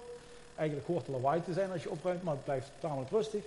Eigenlijk 0.56 0.88
hoort 0.88 1.06
er 1.06 1.12
lawaai 1.12 1.44
te 1.44 1.54
zijn 1.54 1.72
als 1.72 1.84
je 1.84 1.90
opruimt, 1.90 2.24
maar 2.24 2.34
het 2.34 2.44
blijft 2.44 2.72
tamelijk 2.80 3.12
rustig. 3.12 3.44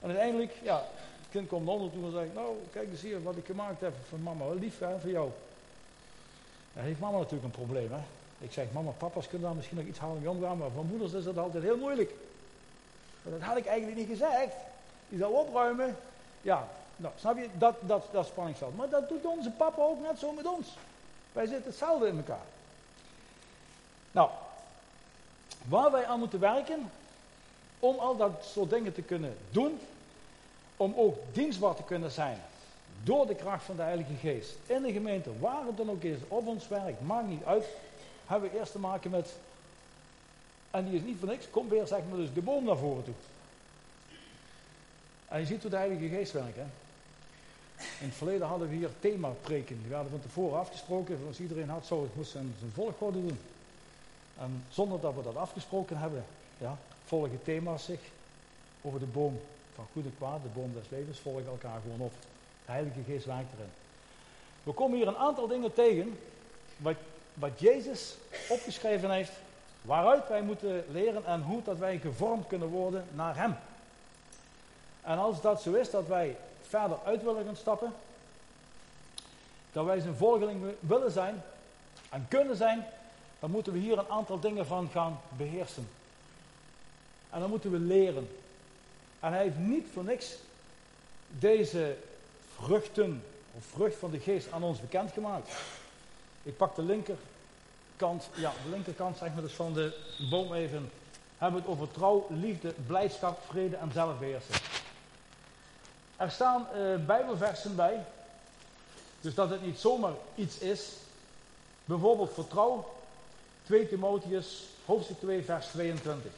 En 0.00 0.08
uiteindelijk, 0.08 0.52
ja, 0.62 0.76
het 1.20 1.30
kind 1.30 1.48
komt 1.48 1.68
onder 1.68 1.92
toe 1.92 2.04
en 2.04 2.12
zegt, 2.12 2.34
nou, 2.34 2.56
kijk 2.72 2.90
eens 2.90 3.00
hier 3.00 3.22
wat 3.22 3.36
ik 3.36 3.46
gemaakt 3.46 3.80
heb 3.80 3.94
van 4.08 4.22
mama, 4.22 4.44
lief 4.48 4.78
hè, 4.78 5.00
voor 5.00 5.10
jou. 5.10 5.30
Dan 6.72 6.84
heeft 6.84 7.00
mama 7.00 7.16
natuurlijk 7.16 7.44
een 7.44 7.64
probleem, 7.64 7.92
hè. 7.92 8.00
Ik 8.38 8.52
zeg, 8.52 8.64
mama, 8.72 8.90
papa's 8.90 9.28
kunnen 9.28 9.46
daar 9.46 9.56
misschien 9.56 9.76
nog 9.76 9.86
iets 9.86 9.98
harder 9.98 10.20
mee 10.20 10.30
omgaan, 10.30 10.58
maar 10.58 10.70
voor 10.70 10.84
moeders 10.84 11.12
is 11.12 11.24
dat 11.24 11.38
altijd 11.38 11.62
heel 11.62 11.76
moeilijk. 11.76 12.10
Maar 13.22 13.32
dat 13.32 13.42
had 13.42 13.56
ik 13.56 13.66
eigenlijk 13.66 13.98
niet 13.98 14.08
gezegd. 14.08 14.54
Die 15.08 15.18
zou 15.18 15.34
opruimen. 15.34 15.96
Ja, 16.42 16.68
nou, 16.96 17.14
snap 17.18 17.36
je, 17.36 17.48
dat, 17.58 17.76
dat, 17.80 18.04
dat 18.12 18.26
spanningsveld. 18.26 18.76
Maar 18.76 18.88
dat 18.88 19.08
doet 19.08 19.24
onze 19.24 19.50
papa 19.50 19.82
ook 19.82 20.00
net 20.02 20.18
zo 20.18 20.32
met 20.32 20.46
ons. 20.46 20.66
Wij 21.32 21.46
zitten 21.46 21.70
hetzelfde 21.70 22.06
in 22.06 22.16
elkaar. 22.16 22.46
Nou, 24.10 24.30
waar 25.68 25.90
wij 25.90 26.06
aan 26.06 26.18
moeten 26.18 26.40
werken, 26.40 26.90
om 27.80 27.98
al 27.98 28.16
dat 28.16 28.44
soort 28.52 28.70
dingen 28.70 28.94
te 28.94 29.02
kunnen 29.02 29.36
doen, 29.50 29.78
om 30.76 30.94
ook 30.96 31.16
dienstbaar 31.32 31.74
te 31.74 31.82
kunnen 31.82 32.10
zijn 32.10 32.38
door 33.02 33.26
de 33.26 33.34
kracht 33.34 33.64
van 33.64 33.76
de 33.76 33.82
Heilige 33.82 34.14
Geest. 34.14 34.54
In 34.66 34.82
de 34.82 34.92
gemeente, 34.92 35.30
waar 35.38 35.66
het 35.66 35.76
dan 35.76 35.90
ook 35.90 36.02
is, 36.02 36.18
op 36.28 36.46
ons 36.46 36.68
werk, 36.68 37.00
maakt 37.00 37.28
niet 37.28 37.44
uit, 37.44 37.64
hebben 38.26 38.50
we 38.50 38.58
eerst 38.58 38.72
te 38.72 38.78
maken 38.78 39.10
met, 39.10 39.32
en 40.70 40.84
die 40.84 40.98
is 40.98 41.02
niet 41.02 41.18
voor 41.18 41.28
niks, 41.28 41.50
komt 41.50 41.70
weer 41.70 41.86
zeg 41.86 42.00
maar 42.08 42.18
dus 42.18 42.32
de 42.34 42.42
boom 42.42 42.64
naar 42.64 42.76
voren 42.76 43.04
toe. 43.04 43.14
En 45.28 45.40
je 45.40 45.46
ziet 45.46 45.62
hoe 45.62 45.70
de 45.70 45.76
Heilige 45.76 46.08
Geest 46.08 46.32
werkt. 46.32 46.56
Hè? 46.56 46.64
In 48.00 48.06
het 48.06 48.14
verleden 48.14 48.46
hadden 48.46 48.68
we 48.68 48.74
hier 48.74 48.90
themapreken. 49.00 49.80
Die 49.80 49.90
werden 49.90 50.10
van 50.10 50.20
tevoren 50.20 50.58
afgesproken. 50.58 51.18
Als 51.26 51.40
iedereen 51.40 51.68
had, 51.68 51.86
zo 51.86 52.08
moest 52.14 52.30
zijn, 52.30 52.54
zijn 52.58 52.70
volgorde 52.74 53.20
doen. 53.20 53.38
En 54.38 54.64
zonder 54.70 55.00
dat 55.00 55.14
we 55.14 55.22
dat 55.22 55.36
afgesproken 55.36 55.98
hebben, 55.98 56.24
ja, 56.58 56.78
volgen 57.10 57.42
thema's 57.42 57.84
zich 57.84 58.00
over 58.82 58.98
de 58.98 59.06
boom 59.06 59.40
van 59.74 59.86
goed 59.92 60.04
en 60.04 60.14
kwaad, 60.16 60.42
de 60.42 60.48
boom 60.48 60.72
des 60.74 60.88
levens, 60.88 61.18
volgen 61.18 61.46
elkaar 61.46 61.80
gewoon 61.82 62.00
op. 62.00 62.12
De 62.64 62.72
Heilige 62.72 63.02
Geest 63.06 63.24
werkt 63.24 63.52
erin. 63.52 63.70
We 64.62 64.72
komen 64.72 64.96
hier 64.96 65.08
een 65.08 65.16
aantal 65.16 65.46
dingen 65.46 65.72
tegen, 65.72 66.18
wat, 66.76 66.96
wat 67.34 67.60
Jezus 67.60 68.16
opgeschreven 68.48 69.10
heeft, 69.10 69.32
waaruit 69.82 70.28
wij 70.28 70.42
moeten 70.42 70.84
leren 70.90 71.26
en 71.26 71.42
hoe 71.42 71.62
dat 71.62 71.78
wij 71.78 71.98
gevormd 71.98 72.46
kunnen 72.46 72.68
worden 72.68 73.04
naar 73.14 73.36
Hem. 73.36 73.56
En 75.02 75.18
als 75.18 75.40
dat 75.40 75.62
zo 75.62 75.72
is, 75.72 75.90
dat 75.90 76.06
wij 76.06 76.36
verder 76.62 76.98
uit 77.04 77.22
willen 77.22 77.44
gaan 77.44 77.56
stappen, 77.56 77.92
dat 79.72 79.84
wij 79.84 80.00
zijn 80.00 80.16
volgeling 80.16 80.62
willen 80.80 81.10
zijn 81.10 81.42
en 82.08 82.26
kunnen 82.28 82.56
zijn, 82.56 82.86
dan 83.38 83.50
moeten 83.50 83.72
we 83.72 83.78
hier 83.78 83.98
een 83.98 84.10
aantal 84.10 84.40
dingen 84.40 84.66
van 84.66 84.88
gaan 84.92 85.20
beheersen. 85.36 85.88
En 87.30 87.40
dan 87.40 87.50
moeten 87.50 87.70
we 87.70 87.78
leren. 87.78 88.28
En 89.20 89.32
hij 89.32 89.42
heeft 89.42 89.58
niet 89.58 89.86
voor 89.92 90.04
niks 90.04 90.34
deze 91.28 91.96
vruchten, 92.56 93.24
of 93.56 93.64
vrucht 93.64 93.96
van 93.96 94.10
de 94.10 94.20
geest, 94.20 94.52
aan 94.52 94.62
ons 94.62 94.80
bekendgemaakt. 94.80 95.48
Ik 96.42 96.56
pak 96.56 96.74
de 96.74 96.82
linkerkant, 96.82 98.28
ja, 98.34 98.52
de 98.64 98.70
linkerkant 98.70 99.18
zeg 99.18 99.32
maar 99.32 99.42
dus 99.42 99.52
van 99.52 99.72
de 99.72 99.96
boom 100.30 100.54
even. 100.54 100.90
Hebben 101.38 101.60
we 101.62 101.68
het 101.68 101.76
over 101.78 101.92
trouw, 101.92 102.26
liefde, 102.30 102.74
blijdschap, 102.86 103.38
vrede 103.48 103.76
en 103.76 103.92
zelfbeheersing. 103.92 104.56
Er 106.16 106.30
staan 106.30 106.66
uh, 106.76 107.06
bijbelversen 107.06 107.76
bij, 107.76 108.04
dus 109.20 109.34
dat 109.34 109.50
het 109.50 109.62
niet 109.62 109.78
zomaar 109.78 110.12
iets 110.34 110.58
is. 110.58 110.88
Bijvoorbeeld 111.84 112.34
vertrouw, 112.34 112.92
2 113.66 113.88
Timotheus, 113.88 114.64
hoofdstuk 114.84 115.18
2, 115.18 115.44
vers 115.44 115.66
22. 115.66 116.32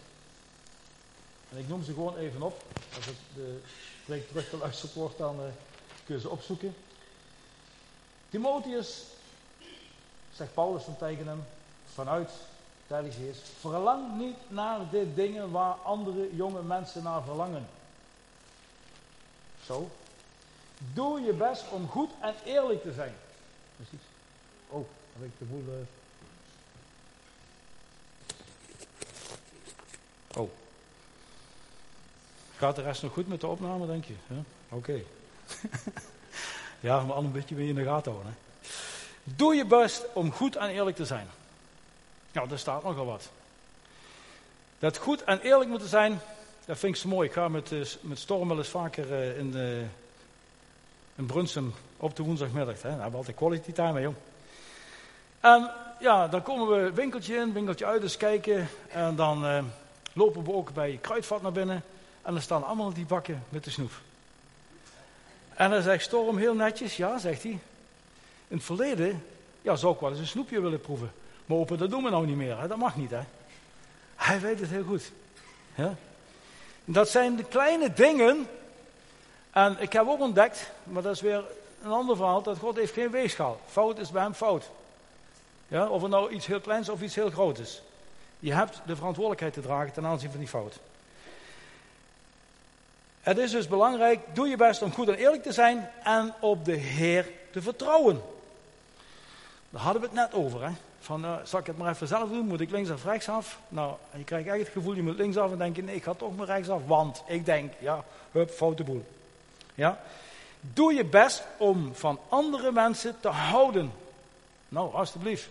En 1.52 1.58
ik 1.58 1.68
noem 1.68 1.82
ze 1.82 1.92
gewoon 1.92 2.16
even 2.16 2.42
op. 2.42 2.62
Als 2.96 3.06
het 3.06 3.16
de 3.34 3.60
spreek 4.02 4.28
terug 4.28 4.48
geluisterd 4.48 4.92
wordt, 4.92 5.18
dan 5.18 5.36
uh, 5.36 5.46
kun 6.04 6.14
je 6.14 6.20
ze 6.20 6.28
opzoeken. 6.28 6.74
Timotheus, 8.30 9.02
zegt 10.34 10.54
Paulus 10.54 10.84
dan 10.84 10.96
tegen 10.96 11.26
hem, 11.26 11.44
vanuit 11.92 12.30
de 12.86 13.32
verlang 13.58 14.18
niet 14.18 14.36
naar 14.48 14.90
de 14.90 15.14
dingen 15.14 15.50
waar 15.50 15.74
andere 15.74 16.36
jonge 16.36 16.62
mensen 16.62 17.02
naar 17.02 17.22
verlangen. 17.22 17.68
Zo. 19.64 19.90
Doe 20.92 21.20
je 21.20 21.32
best 21.32 21.64
om 21.70 21.88
goed 21.88 22.10
en 22.20 22.34
eerlijk 22.44 22.82
te 22.82 22.92
zijn. 22.92 23.14
Precies. 23.76 24.06
Oh, 24.68 24.86
heb 25.12 25.24
ik 25.24 25.38
de 25.38 25.44
boel. 25.44 25.64
Uh... 25.68 25.86
Oh. 30.42 30.50
Gaat 32.62 32.77
de 32.77 32.83
rest 32.83 33.03
nog 33.03 33.12
goed 33.12 33.29
met 33.29 33.40
de 33.40 33.46
opname, 33.46 33.87
denk 33.87 34.05
je? 34.05 34.14
Oké. 34.68 35.01
ja, 36.81 37.01
maar 37.01 37.16
al 37.16 37.25
een 37.25 37.33
beetje 37.33 37.55
weer 37.55 37.68
in 37.68 37.75
de 37.75 37.85
gaten 37.85 38.12
houden. 38.12 38.33
Hè? 38.33 38.68
Doe 39.25 39.55
je 39.55 39.64
best 39.64 40.05
om 40.12 40.33
goed 40.33 40.57
en 40.57 40.68
eerlijk 40.68 40.96
te 40.96 41.05
zijn. 41.05 41.29
Nou, 42.33 42.48
daar 42.48 42.59
staat 42.59 42.83
nogal 42.83 43.07
wat. 43.07 43.31
Dat 44.79 44.96
goed 44.96 45.25
en 45.25 45.40
eerlijk 45.40 45.70
moeten 45.70 45.88
zijn, 45.88 46.20
dat 46.64 46.79
vind 46.79 46.94
ik 46.94 47.01
zo 47.01 47.09
mooi. 47.09 47.29
Ik 47.29 47.35
ga 47.35 47.48
met, 47.48 47.70
uh, 47.70 47.87
met 48.01 48.18
Storm 48.18 48.48
wel 48.48 48.59
eens 48.59 48.68
vaker 48.68 49.11
uh, 49.11 49.38
in, 49.38 49.57
uh, 49.57 49.81
in 51.16 51.27
Brunsum 51.27 51.75
op 51.96 52.16
de 52.16 52.22
woensdagmiddag. 52.22 52.75
Hè. 52.75 52.81
Daar 52.83 52.90
hebben 52.90 53.11
we 53.11 53.16
altijd 53.16 53.37
quality 53.37 53.72
time 53.72 53.92
mee, 53.92 54.03
jong. 54.03 54.16
En 55.40 55.70
ja, 56.01 56.29
dan 56.29 56.42
komen 56.42 56.68
we 56.68 56.92
winkeltje 56.92 57.35
in, 57.35 57.53
winkeltje 57.53 57.87
uit, 57.87 58.03
eens 58.03 58.16
kijken. 58.16 58.68
En 58.88 59.16
dan 59.16 59.70
lopen 60.12 60.44
we 60.44 60.53
ook 60.53 60.72
bij 60.72 60.98
Kruidvat 61.01 61.42
naar 61.42 61.53
binnen. 61.53 61.83
En 62.22 62.32
dan 62.32 62.42
staan 62.42 62.64
allemaal 62.64 62.92
die 62.92 63.06
bakken 63.06 63.44
met 63.48 63.64
de 63.64 63.70
snoep. 63.70 63.92
En 65.54 65.70
dan 65.70 65.82
zegt 65.82 66.04
Storm 66.04 66.38
heel 66.38 66.54
netjes, 66.54 66.96
ja, 66.96 67.18
zegt 67.18 67.42
hij. 67.42 67.58
In 68.48 68.56
het 68.56 68.64
verleden, 68.64 69.24
ja, 69.62 69.76
zou 69.76 69.94
ik 69.94 70.00
wel 70.00 70.11
eens 70.11 70.18
een 70.18 70.26
snoepje 70.26 70.61
willen 70.61 70.80
proeven. 70.80 71.12
Maar 71.46 71.58
open, 71.58 71.78
dat 71.78 71.90
doen 71.90 72.02
we 72.02 72.11
nou 72.11 72.26
niet 72.26 72.37
meer, 72.37 72.61
hè? 72.61 72.68
dat 72.68 72.78
mag 72.78 72.96
niet, 72.96 73.11
hè. 73.11 73.20
Hij 74.16 74.40
weet 74.40 74.61
het 74.61 74.68
heel 74.68 74.85
goed. 74.85 75.12
Ja? 75.74 75.94
Dat 76.85 77.08
zijn 77.08 77.37
de 77.37 77.44
kleine 77.44 77.92
dingen. 77.92 78.48
En 79.50 79.76
ik 79.80 79.92
heb 79.92 80.08
ook 80.08 80.20
ontdekt, 80.20 80.70
maar 80.85 81.02
dat 81.02 81.14
is 81.14 81.20
weer 81.20 81.44
een 81.82 81.90
ander 81.90 82.16
verhaal, 82.16 82.42
dat 82.42 82.58
God 82.58 82.76
heeft 82.76 82.92
geen 82.92 83.11
weegschaal. 83.11 83.61
Fout 83.66 83.98
is 83.98 84.11
bij 84.11 84.22
hem 84.22 84.35
fout. 84.35 84.70
Ja? 85.68 85.88
Of 85.88 86.02
het 86.02 86.11
nou 86.11 86.30
iets 86.32 86.46
heel 86.46 86.61
kleins 86.61 86.88
of 86.88 87.02
iets 87.02 87.14
heel 87.14 87.30
groots 87.30 87.61
is. 87.61 87.82
Je 88.38 88.54
hebt 88.54 88.80
de 88.87 88.96
verantwoordelijkheid 88.96 89.52
te 89.52 89.61
dragen 89.61 89.92
ten 89.92 90.06
aanzien 90.06 90.30
van 90.30 90.38
die 90.38 90.48
fout. 90.48 90.78
Het 93.22 93.38
is 93.38 93.50
dus 93.50 93.68
belangrijk, 93.68 94.20
doe 94.32 94.48
je 94.48 94.56
best 94.56 94.82
om 94.82 94.92
goed 94.92 95.08
en 95.08 95.14
eerlijk 95.14 95.42
te 95.42 95.52
zijn 95.52 95.90
en 96.02 96.35
op 96.40 96.64
de 96.64 96.72
Heer 96.72 97.30
te 97.50 97.62
vertrouwen. 97.62 98.22
Daar 99.70 99.82
hadden 99.82 100.02
we 100.02 100.08
het 100.08 100.16
net 100.16 100.35
over. 100.35 100.64
Hè? 100.64 100.70
Van, 101.00 101.24
uh, 101.24 101.37
zal 101.44 101.61
ik 101.61 101.66
het 101.66 101.78
maar 101.78 101.90
even 101.90 102.06
zelf 102.06 102.28
doen? 102.28 102.46
Moet 102.46 102.61
ik 102.61 102.70
links 102.70 102.90
of 102.90 103.04
rechtsaf? 103.04 103.58
Nou, 103.68 103.94
je 104.16 104.24
krijgt 104.24 104.48
echt 104.48 104.58
het 104.58 104.68
gevoel, 104.68 104.94
je 104.94 105.02
moet 105.02 105.16
linksaf 105.16 105.52
en 105.52 105.58
denk 105.58 105.76
je, 105.76 105.82
nee, 105.82 105.94
ik 105.94 106.02
ga 106.02 106.14
toch 106.14 106.37
maar 106.37 106.46
rechtsaf. 106.46 106.80
Want 106.87 107.22
ik 107.26 107.44
denk, 107.44 107.72
ja, 107.78 108.04
hup, 108.30 108.50
foute 108.50 108.85
boel. 108.85 109.04
Ja? 109.74 110.00
Doe 110.61 110.94
je 110.94 111.04
best 111.04 111.42
om 111.56 111.94
van 111.94 112.18
andere 112.28 112.72
mensen 112.72 113.16
te 113.20 113.28
houden. 113.28 113.92
Nou, 114.68 114.94
alstublieft. 114.94 115.48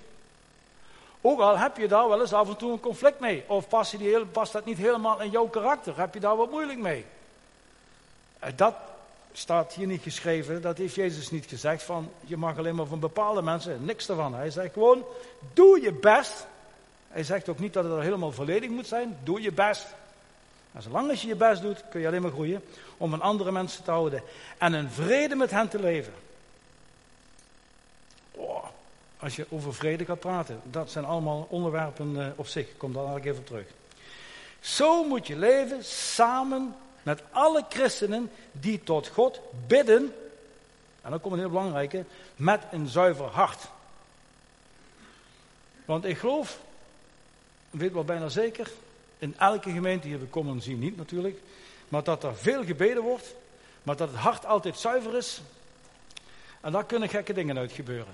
Ook 1.22 1.40
al 1.40 1.58
heb 1.58 1.78
je 1.78 1.88
daar 1.88 2.08
wel 2.08 2.22
eens 2.22 2.34
af 2.34 2.50
en 2.50 2.58
toe 2.58 2.72
een 2.72 2.80
conflict 2.80 3.20
mee. 3.20 3.44
Of 3.48 3.68
die 3.90 4.26
past 4.26 4.54
dat 4.54 4.66
niet 4.66 4.78
helemaal 4.78 5.22
in 5.22 5.30
jouw 5.30 5.48
karakter? 5.48 6.00
Heb 6.00 6.14
je 6.14 6.20
daar 6.20 6.36
wat 6.36 6.52
moeilijk 6.52 6.80
mee? 6.80 7.06
Eh, 8.42 8.52
dat 8.56 8.76
staat 9.32 9.74
hier 9.74 9.88
niet 9.88 10.02
geschreven, 10.02 10.62
dat 10.62 10.78
heeft 10.78 10.96
Jezus 10.96 11.32
niet 11.32 11.46
gezegd 11.46 11.84
van 11.84 12.12
je 12.26 12.38
mag 12.38 12.58
alleen 12.58 12.76
maar 12.76 12.86
van 12.86 13.00
bepaalde 13.00 13.42
mensen, 13.42 13.86
niks 13.86 14.10
ervan. 14.10 14.34
Hij 14.34 14.50
zegt 14.50 14.74
gewoon, 14.74 15.04
doe 15.54 15.82
je 15.82 15.92
best. 15.92 16.48
Hij 17.08 17.24
zegt 17.24 17.50
ook 17.50 17.60
niet 17.60 17.74
dat 17.74 17.84
het 17.84 17.94
er 17.94 18.02
helemaal 18.02 18.32
volledig 18.32 18.70
moet 18.70 18.88
zijn, 18.88 19.18
doe 19.24 19.42
je 19.42 19.52
best. 19.52 19.86
En 20.74 20.82
zolang 20.82 21.10
als 21.10 21.22
je 21.22 21.28
je 21.28 21.36
best 21.36 21.62
doet, 21.62 21.84
kun 21.90 22.02
je 22.02 22.08
alleen 22.08 22.22
maar 22.22 22.32
groeien 22.32 22.64
om 22.98 23.14
een 23.14 23.22
andere 23.22 23.52
mensen 23.52 23.84
te 23.84 23.92
houden 23.92 24.24
en 24.58 24.74
in 24.74 24.90
vrede 24.90 25.36
met 25.36 25.52
hen 25.52 25.70
te 25.70 25.80
leven. 25.80 26.14
Oh, 28.32 28.66
als 29.20 29.36
je 29.36 29.46
over 29.50 29.74
vrede 29.74 30.06
gaat 30.06 30.20
praten, 30.20 30.62
dat 30.64 30.92
zijn 30.92 31.06
allemaal 31.06 31.48
onderwerpen 31.50 32.16
uh, 32.16 32.28
op 32.36 32.48
zich. 32.48 32.68
Ik 32.68 32.78
kom 32.78 32.94
daar 32.94 33.08
nog 33.08 33.26
even 33.26 33.38
op 33.38 33.46
terug. 33.46 33.68
Zo 34.60 35.04
moet 35.04 35.28
je 35.28 35.38
leven 35.38 35.84
samen 35.84 36.76
met 37.04 37.22
alle 37.32 37.66
christenen 37.70 38.32
die 38.52 38.84
tot 38.84 39.08
God 39.08 39.40
bidden. 39.68 40.14
En 41.02 41.10
dan 41.10 41.22
komt 41.22 41.34
een 41.34 41.40
heel 41.40 41.50
belangrijke, 41.50 42.06
met 42.36 42.62
een 42.72 42.88
zuiver 42.88 43.26
hart. 43.26 43.62
Want 45.86 46.06
ik 46.06 46.18
geloof, 46.18 46.60
weet 47.70 47.94
wel 47.94 48.04
bijna 48.04 48.30
zeker, 48.30 48.72
in 49.18 49.36
elke 49.38 49.72
gemeente, 49.72 50.08
hier 50.08 50.20
we 50.20 50.26
komen 50.26 50.62
zien 50.62 50.80
niet 50.80 50.98
natuurlijk, 50.98 51.40
maar 51.90 52.04
dat 52.04 52.24
er 52.24 52.36
veel 52.36 52.64
gebeden 52.64 53.04
wordt, 53.04 53.34
maar 53.84 53.96
dat 53.96 54.10
het 54.10 54.18
hart 54.18 54.46
altijd 54.46 54.78
zuiver 54.78 55.18
is. 55.18 55.42
En 56.62 56.72
daar 56.72 56.86
kunnen 56.86 57.10
gekke 57.10 57.34
dingen 57.34 57.58
uit 57.58 57.72
gebeuren. 57.72 58.14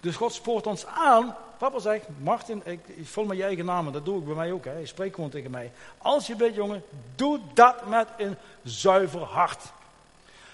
Dus 0.00 0.16
God 0.16 0.32
spoort 0.32 0.66
ons 0.66 0.86
aan. 0.86 1.36
Papa 1.60 1.78
zegt, 1.78 2.06
Martin, 2.22 2.62
ik, 2.64 2.80
ik 2.86 3.06
vul 3.06 3.24
met 3.24 3.36
je 3.36 3.42
eigen 3.42 3.64
naam, 3.64 3.92
dat 3.92 4.04
doe 4.04 4.18
ik 4.18 4.24
bij 4.24 4.34
mij 4.34 4.52
ook. 4.52 4.64
Hè. 4.64 4.78
Je 4.78 4.86
spreekt 4.86 5.14
gewoon 5.14 5.30
tegen 5.30 5.50
mij. 5.50 5.72
Als 5.98 6.26
je 6.26 6.36
bent, 6.36 6.54
jongen, 6.54 6.82
doe 7.14 7.40
dat 7.54 7.86
met 7.86 8.08
een 8.18 8.36
zuiver 8.62 9.20
hart. 9.20 9.62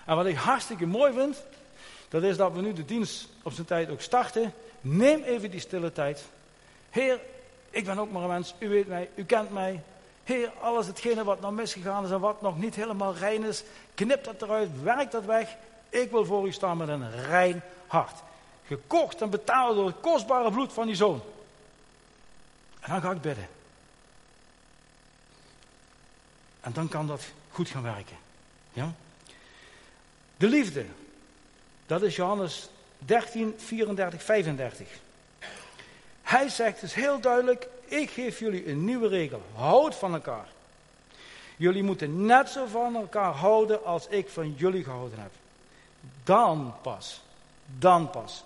En 0.05 0.17
wat 0.17 0.27
ik 0.27 0.37
hartstikke 0.37 0.87
mooi 0.87 1.13
vind, 1.13 1.43
dat 2.09 2.23
is 2.23 2.37
dat 2.37 2.53
we 2.53 2.61
nu 2.61 2.73
de 2.73 2.85
dienst 2.85 3.29
op 3.43 3.53
zijn 3.53 3.67
tijd 3.67 3.91
ook 3.91 4.01
starten. 4.01 4.53
Neem 4.81 5.23
even 5.23 5.51
die 5.51 5.61
stille 5.61 5.93
tijd. 5.93 6.25
Heer, 6.91 7.21
ik 7.71 7.85
ben 7.85 7.99
ook 7.99 8.11
maar 8.11 8.23
een 8.23 8.29
mens. 8.29 8.55
U 8.59 8.69
weet 8.69 8.89
mij, 8.89 9.09
u 9.15 9.25
kent 9.25 9.53
mij. 9.53 9.83
Heer, 10.25 10.51
alles 10.61 10.87
hetgene 10.87 11.25
wat 11.25 11.41
nog 11.41 11.53
misgegaan 11.53 12.05
is 12.05 12.11
en 12.11 12.21
wat 12.21 12.43
nog 12.43 12.59
niet 12.59 12.75
helemaal 12.75 13.15
rein 13.15 13.45
is, 13.45 13.63
knip 13.95 14.25
dat 14.25 14.43
eruit, 14.43 14.83
werk 14.83 15.11
dat 15.11 15.25
weg. 15.25 15.57
Ik 15.89 16.11
wil 16.11 16.25
voor 16.25 16.47
u 16.47 16.53
staan 16.53 16.77
met 16.77 16.89
een 16.89 17.11
rein 17.11 17.63
hart 17.87 18.25
gekocht 18.67 19.21
en 19.21 19.31
betaald 19.31 19.77
door 19.77 19.87
het 19.87 20.01
kostbare 20.01 20.51
bloed 20.51 20.73
van 20.73 20.87
die 20.87 20.95
zoon. 20.97 21.23
En 22.81 22.93
dan 22.93 23.01
ga 23.01 23.11
ik 23.11 23.21
bidden. 23.21 23.49
En 26.61 26.73
dan 26.73 26.89
kan 26.89 27.07
dat 27.07 27.23
goed 27.51 27.69
gaan 27.69 27.83
werken. 27.83 28.17
Ja? 28.73 28.93
De 30.37 30.47
liefde. 30.47 30.87
Dat 31.87 32.03
is 32.03 32.17
Johannes 32.17 32.69
13, 32.99 33.55
34, 33.57 34.23
35. 34.23 34.89
Hij 36.23 36.49
zegt 36.49 36.81
dus 36.81 36.95
heel 36.95 37.21
duidelijk: 37.21 37.69
Ik 37.85 38.11
geef 38.11 38.39
jullie 38.39 38.69
een 38.69 38.85
nieuwe 38.85 39.09
regel. 39.09 39.43
Houd 39.55 39.95
van 39.95 40.15
elkaar. 40.15 40.49
Jullie 41.57 41.83
moeten 41.83 42.27
net 42.27 42.49
zo 42.49 42.67
van 42.67 42.97
elkaar 42.97 43.33
houden 43.33 43.85
als 43.85 44.07
ik 44.07 44.29
van 44.29 44.55
jullie 44.55 44.85
gehouden 44.85 45.19
heb. 45.19 45.31
Dan 46.25 46.75
pas, 46.83 47.23
dan 47.79 48.11
pas 48.11 48.45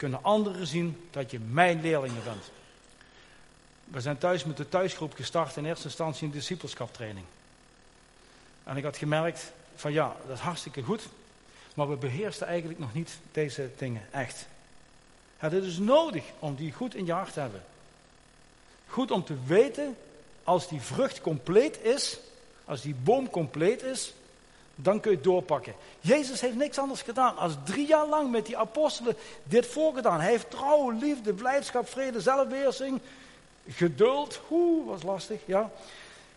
kunnen 0.00 0.22
anderen 0.22 0.66
zien 0.66 1.08
dat 1.10 1.30
je 1.30 1.38
mijn 1.38 1.80
leerlingen 1.80 2.24
bent. 2.24 2.50
We 3.84 4.00
zijn 4.00 4.18
thuis 4.18 4.44
met 4.44 4.56
de 4.56 4.68
thuisgroep 4.68 5.14
gestart 5.14 5.56
in 5.56 5.64
eerste 5.64 5.84
instantie 5.84 6.26
een 6.26 6.32
discipelschaptraining. 6.32 7.26
En 8.64 8.76
ik 8.76 8.84
had 8.84 8.96
gemerkt 8.96 9.52
van 9.74 9.92
ja, 9.92 10.16
dat 10.26 10.36
is 10.36 10.42
hartstikke 10.42 10.82
goed, 10.82 11.08
maar 11.74 11.88
we 11.88 11.96
beheersten 11.96 12.46
eigenlijk 12.46 12.78
nog 12.78 12.94
niet 12.94 13.18
deze 13.32 13.70
dingen 13.76 14.02
echt. 14.10 14.46
Het 15.36 15.52
is 15.52 15.78
nodig 15.78 16.24
om 16.38 16.54
die 16.54 16.72
goed 16.72 16.94
in 16.94 17.06
je 17.06 17.12
hart 17.12 17.32
te 17.32 17.40
hebben. 17.40 17.64
Goed 18.86 19.10
om 19.10 19.24
te 19.24 19.36
weten, 19.46 19.96
als 20.44 20.68
die 20.68 20.80
vrucht 20.80 21.20
compleet 21.20 21.82
is, 21.82 22.18
als 22.64 22.80
die 22.80 22.94
boom 22.94 23.30
compleet 23.30 23.82
is, 23.82 24.12
Dan 24.82 25.00
kun 25.00 25.10
je 25.10 25.20
doorpakken. 25.20 25.74
Jezus 26.00 26.40
heeft 26.40 26.56
niks 26.56 26.78
anders 26.78 27.02
gedaan 27.02 27.36
als 27.36 27.52
drie 27.64 27.86
jaar 27.86 28.06
lang 28.06 28.30
met 28.30 28.46
die 28.46 28.56
apostelen 28.56 29.16
dit 29.42 29.66
voorgedaan. 29.66 30.20
Hij 30.20 30.30
heeft 30.30 30.50
trouw, 30.50 30.90
liefde, 30.90 31.32
blijdschap, 31.32 31.88
vrede, 31.88 32.20
zelfbeheersing, 32.20 33.00
geduld. 33.68 34.40
Oeh, 34.50 34.86
was 34.86 35.02
lastig, 35.02 35.40
ja. 35.44 35.70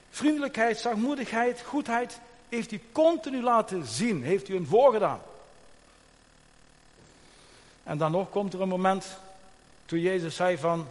Vriendelijkheid, 0.10 0.78
zachtmoedigheid, 0.78 1.62
goedheid. 1.62 2.20
Heeft 2.50 2.70
hij 2.70 2.82
continu 2.92 3.42
laten 3.42 3.86
zien. 3.86 4.24
Heeft 4.24 4.48
hij 4.48 4.56
hun 4.56 4.68
voorgedaan. 4.68 5.22
En 7.84 7.98
dan 7.98 8.12
nog 8.12 8.30
komt 8.30 8.54
er 8.54 8.62
een 8.62 8.68
moment 8.68 9.06
toen 9.86 10.00
Jezus 10.00 10.36
zei 10.36 10.58
van, 10.58 10.88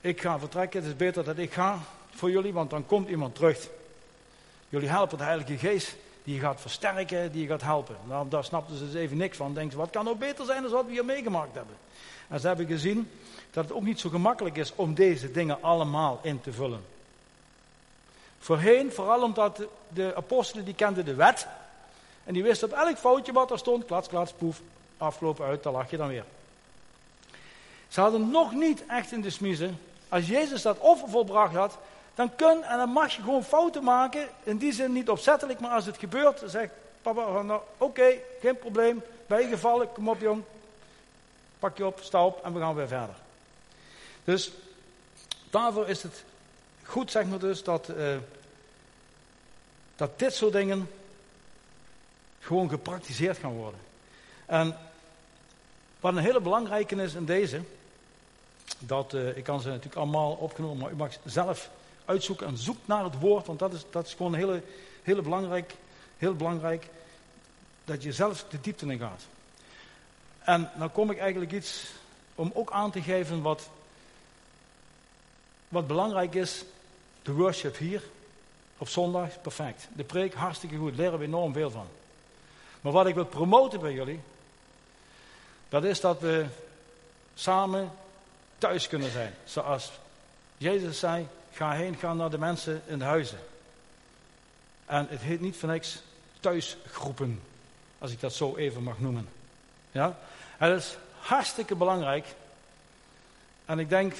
ik 0.00 0.20
ga 0.20 0.38
vertrekken, 0.38 0.80
het 0.80 0.90
is 0.90 0.96
beter 0.96 1.24
dat 1.24 1.38
ik 1.38 1.52
ga 1.52 1.78
voor 2.10 2.30
jullie, 2.30 2.52
want 2.52 2.70
dan 2.70 2.86
komt 2.86 3.08
iemand 3.08 3.34
terug. 3.34 3.68
Jullie 4.68 4.88
helpen 4.88 5.18
de 5.18 5.24
Heilige 5.24 5.58
Geest, 5.58 5.94
die 6.26 6.34
je 6.34 6.40
gaat 6.40 6.60
versterken, 6.60 7.32
die 7.32 7.42
je 7.42 7.48
gaat 7.48 7.62
helpen. 7.62 7.96
Nou, 8.04 8.28
daar 8.28 8.44
snapten 8.44 8.76
ze 8.76 8.84
dus 8.84 8.94
even 8.94 9.16
niks 9.16 9.36
van. 9.36 9.54
Denken 9.54 9.72
ze, 9.72 9.78
wat 9.78 9.90
kan 9.90 10.04
nou 10.04 10.16
beter 10.16 10.44
zijn 10.44 10.62
dan 10.62 10.70
wat 10.70 10.86
we 10.86 10.92
hier 10.92 11.04
meegemaakt 11.04 11.54
hebben? 11.54 11.76
En 12.28 12.40
ze 12.40 12.46
hebben 12.46 12.66
gezien 12.66 13.10
dat 13.50 13.64
het 13.64 13.72
ook 13.72 13.82
niet 13.82 14.00
zo 14.00 14.08
gemakkelijk 14.08 14.56
is 14.56 14.72
om 14.74 14.94
deze 14.94 15.30
dingen 15.30 15.62
allemaal 15.62 16.18
in 16.22 16.40
te 16.40 16.52
vullen. 16.52 16.84
Voorheen, 18.38 18.92
vooral 18.92 19.22
omdat 19.22 19.62
de, 19.88 20.12
apostelen 20.16 20.64
die 20.64 20.74
kenden 20.74 21.04
de 21.04 21.14
wet. 21.14 21.46
En 22.24 22.32
die 22.32 22.42
wisten 22.42 22.68
op 22.68 22.74
elk 22.74 22.96
foutje 22.96 23.32
wat 23.32 23.50
er 23.50 23.58
stond, 23.58 23.84
klats, 23.84 24.08
klats, 24.08 24.32
poef, 24.32 24.60
afgelopen 24.98 25.44
uit, 25.44 25.62
daar 25.62 25.72
lag 25.72 25.90
je 25.90 25.96
dan 25.96 26.08
weer. 26.08 26.24
Ze 27.88 28.00
hadden 28.00 28.30
nog 28.30 28.52
niet 28.52 28.86
echt 28.86 29.12
in 29.12 29.20
de 29.20 29.30
smiezen. 29.30 29.78
Als 30.08 30.26
Jezus 30.26 30.62
dat 30.62 30.78
offer 30.78 31.08
volbracht 31.08 31.54
had, 31.54 31.78
dan 32.16 32.34
kun 32.34 32.62
en 32.62 32.78
dan 32.78 32.88
mag 32.88 33.12
je 33.12 33.22
gewoon 33.22 33.44
fouten 33.44 33.84
maken. 33.84 34.28
In 34.42 34.56
die 34.56 34.72
zin 34.72 34.92
niet 34.92 35.08
opzettelijk, 35.10 35.60
maar 35.60 35.70
als 35.70 35.86
het 35.86 35.98
gebeurt, 35.98 36.40
dan 36.40 36.48
zegt 36.48 36.72
papa, 37.02 37.42
nou, 37.42 37.60
oké, 37.78 38.14
geen 38.40 38.58
probleem. 38.58 39.02
Ben 39.26 39.40
je 39.40 39.48
gevallen, 39.48 39.92
kom 39.92 40.08
op 40.08 40.20
jong. 40.20 40.42
Pak 41.58 41.76
je 41.76 41.86
op, 41.86 42.00
sta 42.02 42.26
op 42.26 42.44
en 42.44 42.52
we 42.52 42.60
gaan 42.60 42.74
weer 42.74 42.88
verder. 42.88 43.14
Dus 44.24 44.52
daarvoor 45.50 45.88
is 45.88 46.02
het 46.02 46.24
goed, 46.82 47.10
zeg 47.10 47.24
maar 47.26 47.38
dus, 47.38 47.62
dat, 47.62 47.88
uh, 47.88 48.16
dat 49.96 50.18
dit 50.18 50.34
soort 50.34 50.52
dingen 50.52 50.90
gewoon 52.40 52.68
gepraktiseerd 52.68 53.38
gaan 53.38 53.52
worden. 53.52 53.80
En 54.46 54.78
wat 56.00 56.12
een 56.12 56.22
hele 56.22 56.40
belangrijke 56.40 57.02
is 57.02 57.14
in 57.14 57.24
deze, 57.24 57.60
dat, 58.78 59.12
uh, 59.12 59.36
ik 59.36 59.44
kan 59.44 59.60
ze 59.60 59.68
natuurlijk 59.68 59.96
allemaal 59.96 60.32
opgenomen, 60.32 60.78
maar 60.78 60.90
u 60.90 60.96
mag 60.96 61.12
zelf 61.24 61.70
uitzoeken 62.06 62.46
en 62.46 62.56
zoek 62.56 62.76
naar 62.84 63.04
het 63.04 63.18
woord, 63.20 63.46
want 63.46 63.58
dat 63.58 63.72
is, 63.72 63.84
dat 63.90 64.06
is 64.06 64.14
gewoon 64.14 64.34
hele, 64.34 64.62
hele 65.02 65.22
belangrijk, 65.22 65.74
heel 66.18 66.34
belangrijk, 66.34 66.88
dat 67.84 68.02
je 68.02 68.12
zelf 68.12 68.44
de 68.48 68.60
diepte 68.60 68.86
in 68.86 68.98
gaat. 68.98 69.22
En 70.38 70.70
dan 70.78 70.92
kom 70.92 71.10
ik 71.10 71.18
eigenlijk 71.18 71.52
iets 71.52 71.84
om 72.34 72.50
ook 72.54 72.70
aan 72.70 72.90
te 72.90 73.02
geven 73.02 73.42
wat, 73.42 73.68
wat 75.68 75.86
belangrijk 75.86 76.34
is. 76.34 76.64
De 77.22 77.32
worship 77.32 77.76
hier 77.76 78.02
op 78.78 78.88
zondag, 78.88 79.40
perfect. 79.40 79.88
De 79.92 80.04
preek, 80.04 80.34
hartstikke 80.34 80.76
goed, 80.76 80.96
leren 80.96 81.18
we 81.18 81.24
enorm 81.24 81.52
veel 81.52 81.70
van. 81.70 81.86
Maar 82.80 82.92
wat 82.92 83.06
ik 83.06 83.14
wil 83.14 83.24
promoten 83.24 83.80
bij 83.80 83.92
jullie, 83.92 84.20
dat 85.68 85.84
is 85.84 86.00
dat 86.00 86.20
we 86.20 86.46
samen 87.34 87.90
thuis 88.58 88.88
kunnen 88.88 89.10
zijn. 89.10 89.34
Zoals 89.44 89.92
Jezus 90.56 90.98
zei, 90.98 91.26
ga 91.56 91.72
heen, 91.72 91.96
ga 91.96 92.14
naar 92.14 92.30
de 92.30 92.38
mensen 92.38 92.82
in 92.86 92.98
de 92.98 93.04
huizen. 93.04 93.38
En 94.86 95.06
het 95.10 95.20
heet 95.20 95.40
niet 95.40 95.56
voor 95.56 95.68
niks 95.68 96.02
thuisgroepen, 96.40 97.42
als 97.98 98.12
ik 98.12 98.20
dat 98.20 98.32
zo 98.32 98.56
even 98.56 98.82
mag 98.82 99.00
noemen. 99.00 99.28
Ja? 99.90 100.18
Het 100.56 100.82
is 100.82 100.96
hartstikke 101.18 101.74
belangrijk. 101.74 102.26
En 103.64 103.78
ik 103.78 103.88
denk, 103.88 104.14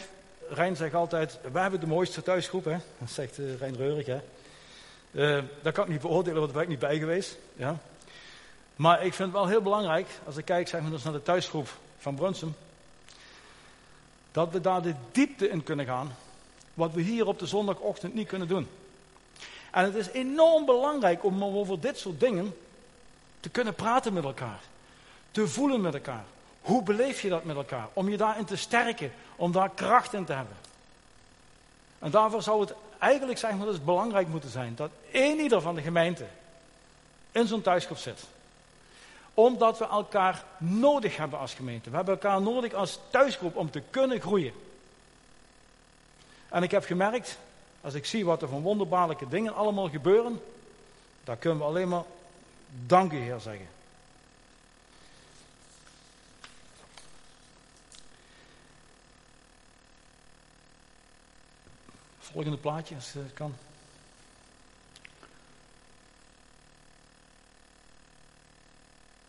Rijn 0.49 0.77
zegt 0.77 0.95
altijd, 0.95 1.39
wij 1.53 1.63
hebben 1.63 1.81
de 1.81 1.87
mooiste 1.87 2.23
thuisgroep? 2.23 2.65
Dat 2.65 2.81
zegt 3.11 3.39
uh, 3.39 3.57
Rijn 3.57 3.77
Reurig, 3.77 4.07
hè? 4.07 4.21
Uh, 5.11 5.43
dat 5.63 5.75
kan 5.75 5.85
ik 5.85 5.91
niet 5.91 6.01
beoordelen, 6.01 6.41
want 6.41 6.53
daar 6.53 6.63
ben 6.63 6.73
ik 6.73 6.81
niet 6.81 6.89
bij 6.89 6.99
geweest. 6.99 7.37
Ja? 7.55 7.79
Maar 8.77 9.05
ik 9.05 9.15
vind 9.15 9.29
het 9.29 9.39
wel 9.39 9.47
heel 9.47 9.63
belangrijk, 9.63 10.07
als 10.25 10.37
ik 10.37 10.45
kijk 10.45 10.69
zeg 10.69 10.81
maar, 10.81 10.91
dus 10.91 11.03
naar 11.03 11.13
de 11.13 11.23
thuisgroep 11.23 11.69
van 11.99 12.15
Brunsum, 12.15 12.55
dat 14.33 14.53
we 14.53 14.61
daar 14.61 14.83
de 14.83 14.95
diepte 15.13 15.49
in 15.49 15.63
kunnen 15.63 15.87
gaan, 15.87 16.17
wat 16.77 16.93
we 16.93 17.01
hier 17.01 17.27
op 17.27 17.39
de 17.39 17.47
zondagochtend 17.47 18.15
niet 18.15 18.29
kunnen 18.29 18.49
doen. 18.49 18.69
En 19.71 19.85
het 19.85 19.95
is 19.95 20.09
enorm 20.09 20.65
belangrijk 20.65 21.25
om 21.25 21.45
over 21.45 21.81
dit 21.81 21.99
soort 21.99 22.21
dingen 22.21 22.57
te 23.41 23.49
kunnen 23.49 23.75
praten 23.75 24.13
met 24.13 24.25
elkaar, 24.25 24.61
te 25.31 25.49
voelen 25.49 25.81
met 25.81 25.95
elkaar. 25.95 26.25
Hoe 26.61 26.83
beleef 26.83 27.23
je 27.23 27.29
dat 27.29 27.45
met 27.45 27.57
elkaar? 27.57 27.89
Om 27.93 28.09
je 28.09 28.17
daarin 28.17 28.45
te 28.45 28.57
sterken, 28.57 29.13
om 29.37 29.53
daar 29.53 29.71
kracht 29.71 30.13
in 30.13 30.25
te 30.25 30.33
hebben. 30.33 30.57
En 31.99 32.11
daarvoor 32.11 32.43
zou 32.43 32.61
het 32.61 32.75
eigenlijk 32.99 33.39
zeg 33.39 33.55
maar, 33.55 33.67
dus 33.67 33.85
belangrijk 33.85 34.29
moeten 34.29 34.51
zijn 34.51 34.75
dat 34.75 34.91
één 35.11 35.39
ieder 35.39 35.61
van 35.61 35.75
de 35.75 35.83
gemeente 35.83 36.27
in 37.33 37.47
zo'n 37.47 37.63
thuisgroep 37.63 37.99
zit 37.99 38.27
omdat 39.37 39.79
we 39.79 39.89
elkaar 39.89 40.45
nodig 40.59 41.17
hebben 41.17 41.39
als 41.39 41.55
gemeente. 41.55 41.91
We 41.91 41.97
hebben 41.97 42.15
elkaar 42.15 42.43
nodig 42.43 42.73
als 42.73 42.99
thuisgroep 43.11 43.57
om 43.57 43.71
te 43.71 43.83
kunnen 43.91 44.21
groeien. 44.21 44.53
En 46.49 46.63
ik 46.63 46.71
heb 46.71 46.85
gemerkt, 46.85 47.39
als 47.81 47.95
ik 47.95 48.07
zie 48.07 48.25
wat 48.25 48.43
er 48.43 48.49
van 48.49 48.63
wonderbaarlijke 48.63 49.29
dingen 49.29 49.55
allemaal 49.55 49.89
gebeuren, 49.89 50.41
dan 51.25 51.39
kunnen 51.39 51.59
we 51.59 51.65
alleen 51.65 51.89
maar 51.89 52.05
dank 52.87 53.13
u 53.13 53.17
Heer 53.17 53.41
zeggen. 53.41 53.69
Volgende 62.19 62.57
plaatje, 62.57 62.95
als 62.95 63.13
het 63.13 63.33
kan. 63.35 63.55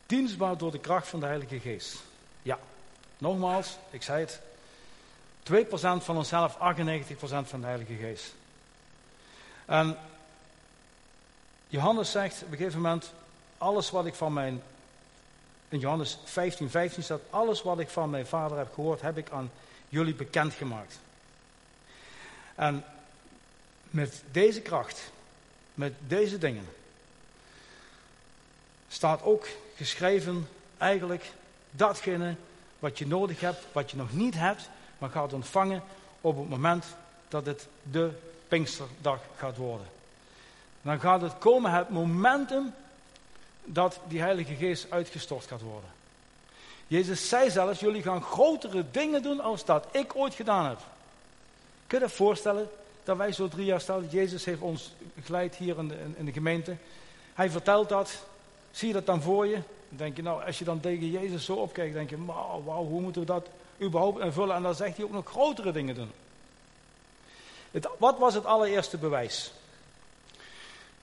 Dienstbaar 0.06 0.58
door 0.58 0.72
de 0.72 0.80
kracht 0.80 1.08
van 1.08 1.20
de 1.20 1.26
Heilige 1.26 1.60
Geest. 1.60 2.04
Ja, 2.42 2.60
nogmaals, 3.18 3.78
ik 3.90 4.04
zei 4.04 4.20
het. 4.20 4.42
2% 5.52 6.04
van 6.04 6.18
onszelf, 6.18 6.56
98% 6.56 6.60
van 7.20 7.62
de 7.62 7.68
Heilige 7.68 7.94
Geest. 7.94 8.34
En 9.66 9.98
Johannes 11.68 12.12
zegt 12.12 12.42
op 12.44 12.52
een 12.52 12.58
gegeven 12.58 12.82
moment, 12.82 13.14
alles 13.58 13.90
wat 13.90 14.06
ik 14.06 14.16
van 14.16 14.34
mijn, 14.34 14.62
in 15.70 15.80
Johannes 15.80 16.18
15, 16.24 16.70
15 16.70 17.04
staat, 17.04 17.22
alles 17.30 17.62
wat 17.62 17.80
ik 17.80 17.90
van 17.90 18.10
mijn 18.10 18.28
vader 18.28 18.58
heb 18.58 18.74
gehoord, 18.74 19.02
heb 19.02 19.18
ik 19.18 19.30
aan 19.30 19.52
jullie 19.90 20.16
bekendgemaakt. 20.16 21.00
En 22.56 22.84
met 23.90 24.24
deze 24.32 24.62
kracht, 24.62 25.12
met 25.74 25.94
deze 26.00 26.38
dingen, 26.38 26.68
staat 28.88 29.24
ook 29.24 29.48
geschreven 29.76 30.48
eigenlijk 30.78 31.32
datgene 31.72 32.36
wat 32.80 32.98
je 32.98 33.08
nodig 33.08 33.40
hebt, 33.40 33.66
wat 33.72 33.92
je 33.92 33.98
nog 33.98 34.14
niet 34.14 34.34
hebt, 34.34 34.70
maar 34.98 35.10
gaat 35.10 35.34
ontvangen 35.34 35.84
op 36.22 36.38
het 36.38 36.50
moment 36.50 36.86
dat 37.28 37.46
het 37.46 37.68
de 37.92 38.12
Pinksterdag 38.48 39.20
gaat 39.38 39.58
worden. 39.58 39.88
Dan 40.82 41.00
gaat 41.00 41.22
het 41.22 41.38
komen, 41.38 41.72
het 41.72 41.90
momentum 41.90 42.74
dat 43.64 44.00
die 44.08 44.20
Heilige 44.20 44.56
Geest 44.56 44.92
uitgestort 44.92 45.46
gaat 45.46 45.62
worden. 45.62 45.90
Jezus 46.88 47.30
zei 47.30 47.50
zelfs, 47.50 47.80
jullie 47.80 48.02
gaan 48.02 48.22
grotere 48.22 48.86
dingen 48.92 49.22
doen 49.22 49.40
als 49.40 49.66
dat 49.66 49.86
ik 49.92 50.16
ooit 50.16 50.34
gedaan 50.34 50.66
heb. 50.66 50.80
Kun 51.88 52.00
je 52.00 52.06
je 52.06 52.12
voorstellen 52.12 52.70
dat 53.04 53.18
wij 53.18 53.32
zo 53.32 53.48
drie 53.48 53.66
jaar 53.66 53.82
staan, 53.82 54.08
Jezus 54.10 54.46
heeft 54.46 54.62
ons 54.62 54.94
geleid 55.24 55.56
hier 55.56 55.78
in 55.78 55.88
de, 55.88 55.98
in 56.16 56.26
de 56.26 56.32
gemeente. 56.32 56.76
Hij 57.34 57.50
vertelt 57.50 57.90
dat, 57.90 58.20
Zie 58.78 58.88
je 58.88 58.94
dat 58.94 59.06
dan 59.06 59.22
voor 59.22 59.48
je? 59.48 59.54
Dan 59.90 59.98
denk 59.98 60.16
je, 60.16 60.22
nou, 60.22 60.44
als 60.44 60.60
je 60.60 60.66
dan 60.66 60.80
tegen 60.80 61.12
Jezus 61.12 61.46
zo 61.46 61.54
opkijkt, 61.54 61.94
denk 61.94 62.10
je, 62.10 62.26
wauw, 62.26 62.86
hoe 62.86 63.02
moeten 63.02 63.22
we 63.22 63.28
dat 63.28 63.48
überhaupt 63.82 64.20
invullen? 64.20 64.56
En 64.56 64.64
dan 64.64 64.76
zegt 64.76 64.96
hij 64.96 65.06
ook 65.06 65.12
nog 65.12 65.30
grotere 65.30 65.72
dingen 65.72 65.96
doen. 65.96 66.12
Het, 67.72 67.88
wat 67.98 68.18
was 68.18 68.34
het 68.34 68.46
allereerste 68.46 68.98
bewijs? 68.98 69.52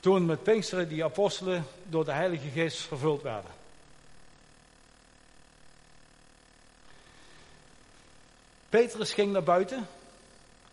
Toen 0.01 0.27
met 0.27 0.43
Pinksteren 0.43 0.89
die 0.89 1.05
apostelen 1.05 1.67
door 1.83 2.05
de 2.05 2.13
Heilige 2.13 2.49
Geest 2.49 2.81
vervuld 2.81 3.23
werden. 3.23 3.51
Petrus 8.69 9.13
ging 9.13 9.33
naar 9.33 9.43
buiten 9.43 9.89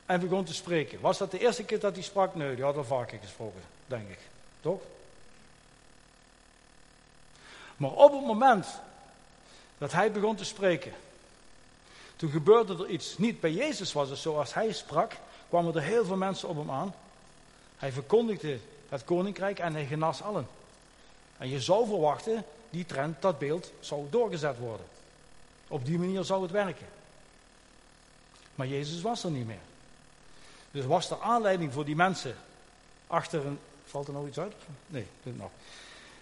en 0.05 0.19
begon 0.19 0.43
te 0.43 0.53
spreken. 0.53 1.01
Was 1.01 1.17
dat 1.17 1.31
de 1.31 1.39
eerste 1.39 1.63
keer 1.63 1.79
dat 1.79 1.93
hij 1.93 2.03
sprak? 2.03 2.35
Nee, 2.35 2.55
die 2.55 2.63
had 2.63 2.77
al 2.77 2.83
vaker 2.83 3.19
gesproken, 3.19 3.61
denk 3.85 4.09
ik. 4.09 4.19
Toch? 4.61 4.81
Maar 7.77 7.91
op 7.91 8.11
het 8.11 8.25
moment 8.25 8.67
dat 9.77 9.91
hij 9.91 10.11
begon 10.11 10.35
te 10.35 10.45
spreken, 10.45 10.93
toen 12.21 12.31
gebeurde 12.31 12.83
er 12.83 12.89
iets. 12.89 13.17
Niet 13.17 13.39
bij 13.39 13.51
Jezus 13.51 13.93
was 13.93 14.09
het 14.09 14.17
zoals 14.17 14.53
hij 14.53 14.71
sprak, 14.71 15.11
kwamen 15.49 15.75
er 15.75 15.81
heel 15.81 16.05
veel 16.05 16.15
mensen 16.15 16.49
op 16.49 16.57
hem 16.57 16.71
aan. 16.71 16.93
Hij 17.77 17.91
verkondigde 17.91 18.59
het 18.89 19.03
koninkrijk 19.03 19.59
en 19.59 19.73
hij 19.73 19.85
genas 19.85 20.21
allen. 20.21 20.47
En 21.37 21.49
je 21.49 21.61
zou 21.61 21.87
verwachten, 21.87 22.45
die 22.69 22.85
trend, 22.85 23.21
dat 23.21 23.39
beeld, 23.39 23.71
zou 23.79 24.05
doorgezet 24.09 24.57
worden. 24.57 24.85
Op 25.67 25.85
die 25.85 25.99
manier 25.99 26.23
zou 26.23 26.41
het 26.41 26.51
werken. 26.51 26.87
Maar 28.55 28.67
Jezus 28.67 29.01
was 29.01 29.23
er 29.23 29.31
niet 29.31 29.47
meer. 29.47 29.65
Dus 30.71 30.85
was 30.85 31.09
er 31.09 31.21
aanleiding 31.21 31.73
voor 31.73 31.85
die 31.85 31.95
mensen 31.95 32.35
achter 33.07 33.45
een. 33.45 33.59
Valt 33.85 34.07
er 34.07 34.13
nog 34.13 34.27
iets 34.27 34.39
uit? 34.39 34.53
Nee, 34.87 35.07
dit 35.23 35.37
nog. 35.37 35.49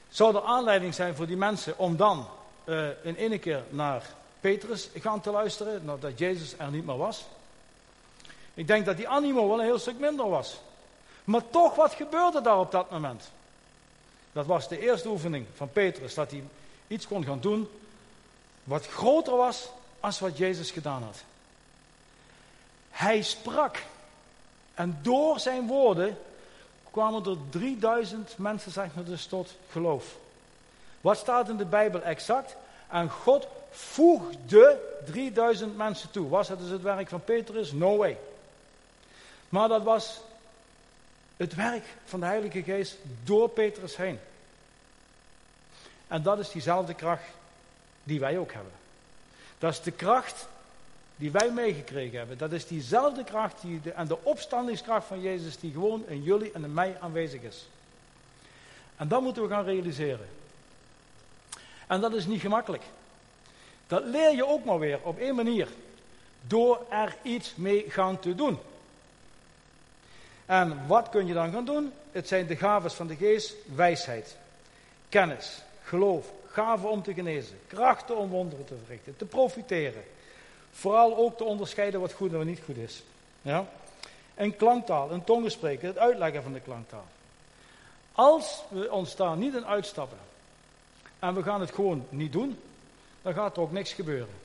Zou 0.09 0.35
er 0.35 0.43
aanleiding 0.43 0.93
zijn 0.93 1.15
voor 1.15 1.27
die 1.27 1.37
mensen 1.37 1.77
om 1.77 1.97
dan 1.97 2.27
uh, 2.65 2.87
in 3.03 3.15
ene 3.15 3.39
keer 3.39 3.63
naar 3.69 4.17
Petrus 4.39 4.89
gaan 4.93 5.21
te 5.21 5.31
luisteren, 5.31 5.85
nadat 5.85 6.19
Jezus 6.19 6.53
er 6.57 6.71
niet 6.71 6.85
meer 6.85 6.97
was? 6.97 7.25
Ik 8.53 8.67
denk 8.67 8.85
dat 8.85 8.97
die 8.97 9.07
animo 9.07 9.47
wel 9.47 9.59
een 9.59 9.65
heel 9.65 9.79
stuk 9.79 9.99
minder 9.99 10.29
was. 10.29 10.59
Maar 11.23 11.49
toch, 11.49 11.75
wat 11.75 11.93
gebeurde 11.93 12.41
daar 12.41 12.59
op 12.59 12.71
dat 12.71 12.91
moment? 12.91 13.31
Dat 14.31 14.45
was 14.45 14.67
de 14.67 14.79
eerste 14.79 15.09
oefening 15.09 15.45
van 15.55 15.71
Petrus, 15.71 16.13
dat 16.13 16.31
hij 16.31 16.43
iets 16.87 17.07
kon 17.07 17.23
gaan 17.23 17.39
doen 17.39 17.69
wat 18.63 18.87
groter 18.87 19.35
was 19.35 19.69
als 19.99 20.19
wat 20.19 20.37
Jezus 20.37 20.71
gedaan 20.71 21.03
had. 21.03 21.23
Hij 22.89 23.21
sprak. 23.21 23.83
En 24.73 24.99
door 25.01 25.39
zijn 25.39 25.67
woorden 25.67 26.17
kwamen 26.91 27.25
er 27.25 27.37
3000 27.49 28.37
mensen, 28.37 28.71
zeg 28.71 28.95
maar, 28.95 29.03
dus 29.03 29.25
tot 29.25 29.55
geloof. 29.71 30.15
Wat 31.01 31.17
staat 31.17 31.49
in 31.49 31.57
de 31.57 31.65
Bijbel 31.65 32.01
exact? 32.01 32.55
En 32.87 33.09
God 33.09 33.47
voegde 33.71 34.79
3000 35.05 35.77
mensen 35.77 36.11
toe. 36.11 36.29
Was 36.29 36.47
het 36.47 36.59
dus 36.59 36.69
het 36.69 36.81
werk 36.81 37.09
van 37.09 37.23
Petrus? 37.23 37.71
No 37.71 37.97
way. 37.97 38.17
Maar 39.49 39.67
dat 39.67 39.83
was 39.83 40.21
het 41.37 41.55
werk 41.55 41.83
van 42.05 42.19
de 42.19 42.25
Heilige 42.25 42.63
Geest 42.63 42.97
door 43.23 43.49
Petrus 43.49 43.95
heen. 43.95 44.19
En 46.07 46.23
dat 46.23 46.39
is 46.39 46.51
diezelfde 46.51 46.93
kracht 46.93 47.23
die 48.03 48.19
wij 48.19 48.37
ook 48.37 48.53
hebben. 48.53 48.71
Dat 49.57 49.73
is 49.73 49.81
de 49.81 49.91
kracht 49.91 50.47
die 51.15 51.31
wij 51.31 51.51
meegekregen 51.51 52.17
hebben. 52.17 52.37
Dat 52.37 52.51
is 52.51 52.67
diezelfde 52.67 53.23
kracht 53.23 53.61
die 53.61 53.91
en 53.93 54.07
de 54.07 54.23
opstandingskracht 54.23 55.07
van 55.07 55.21
Jezus 55.21 55.59
die 55.59 55.71
gewoon 55.71 56.03
in 56.07 56.23
jullie 56.23 56.51
en 56.51 56.63
in 56.63 56.73
mij 56.73 56.97
aanwezig 56.99 57.41
is. 57.41 57.67
En 58.95 59.07
dat 59.07 59.21
moeten 59.21 59.43
we 59.43 59.49
gaan 59.49 59.63
realiseren. 59.63 60.27
En 61.87 62.01
dat 62.01 62.13
is 62.13 62.25
niet 62.25 62.41
gemakkelijk. 62.41 62.83
Dat 63.89 64.03
leer 64.03 64.35
je 64.35 64.47
ook 64.47 64.65
maar 64.65 64.79
weer 64.79 64.99
op 65.03 65.19
één 65.19 65.35
manier. 65.35 65.67
Door 66.47 66.85
er 66.89 67.15
iets 67.21 67.55
mee 67.55 67.85
gaan 67.87 68.19
te 68.19 68.35
doen. 68.35 68.59
En 70.45 70.87
wat 70.87 71.09
kun 71.09 71.27
je 71.27 71.33
dan 71.33 71.51
gaan 71.51 71.65
doen? 71.65 71.93
Het 72.11 72.27
zijn 72.27 72.47
de 72.47 72.55
gaves 72.55 72.93
van 72.93 73.07
de 73.07 73.15
geest, 73.15 73.53
wijsheid, 73.75 74.37
kennis, 75.09 75.61
geloof, 75.83 76.31
gaven 76.47 76.89
om 76.89 77.03
te 77.03 77.13
genezen, 77.13 77.59
krachten 77.67 78.17
om 78.17 78.29
wonderen 78.29 78.65
te 78.65 78.75
verrichten, 78.83 79.17
te 79.17 79.25
profiteren. 79.25 80.03
Vooral 80.71 81.17
ook 81.17 81.37
te 81.37 81.43
onderscheiden 81.43 81.99
wat 81.99 82.13
goed 82.13 82.31
en 82.31 82.37
wat 82.37 82.45
niet 82.45 82.61
goed 82.65 82.77
is. 82.77 83.03
Ja? 83.41 83.65
En 84.33 84.55
klanktaal, 84.55 85.11
een 85.11 85.23
tongen 85.23 85.51
spreken, 85.51 85.87
het 85.87 85.97
uitleggen 85.97 86.43
van 86.43 86.53
de 86.53 86.59
klanktaal. 86.59 87.05
Als 88.11 88.63
we 88.69 88.91
ons 88.91 89.15
daar 89.15 89.37
niet 89.37 89.55
in 89.55 89.65
uitstappen 89.65 90.17
en 91.19 91.33
we 91.33 91.43
gaan 91.43 91.61
het 91.61 91.73
gewoon 91.73 92.05
niet 92.09 92.31
doen, 92.31 92.59
dan 93.21 93.33
gaat 93.33 93.55
er 93.55 93.61
ook 93.61 93.71
niks 93.71 93.93
gebeuren. 93.93 94.35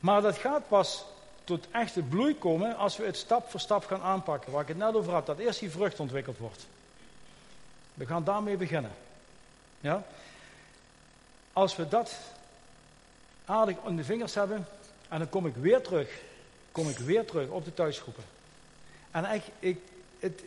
Maar 0.00 0.22
dat 0.22 0.36
gaat 0.36 0.68
pas 0.68 1.04
tot 1.44 1.66
echte 1.70 2.02
bloei 2.02 2.38
komen 2.38 2.76
als 2.76 2.96
we 2.96 3.04
het 3.04 3.16
stap 3.16 3.50
voor 3.50 3.60
stap 3.60 3.84
gaan 3.84 4.02
aanpakken. 4.02 4.52
Waar 4.52 4.62
ik 4.62 4.68
het 4.68 4.76
net 4.76 4.94
over 4.94 5.12
had, 5.12 5.26
dat 5.26 5.38
eerst 5.38 5.60
die 5.60 5.70
vrucht 5.70 6.00
ontwikkeld 6.00 6.38
wordt. 6.38 6.66
We 7.94 8.06
gaan 8.06 8.24
daarmee 8.24 8.56
beginnen. 8.56 8.90
Ja? 9.80 10.04
Als 11.52 11.76
we 11.76 11.88
dat 11.88 12.18
aardig 13.44 13.76
in 13.86 13.96
de 13.96 14.04
vingers 14.04 14.34
hebben, 14.34 14.66
en 15.08 15.18
dan 15.18 15.28
kom 15.28 15.46
ik 15.46 15.54
weer 15.54 15.82
terug, 15.82 16.20
kom 16.72 16.88
ik 16.88 16.98
weer 16.98 17.24
terug 17.24 17.48
op 17.48 17.64
de 17.64 17.74
thuisgroepen. 17.74 18.24
En 19.10 19.24
echt, 19.24 19.48
ik, 19.58 19.78
het, 20.18 20.42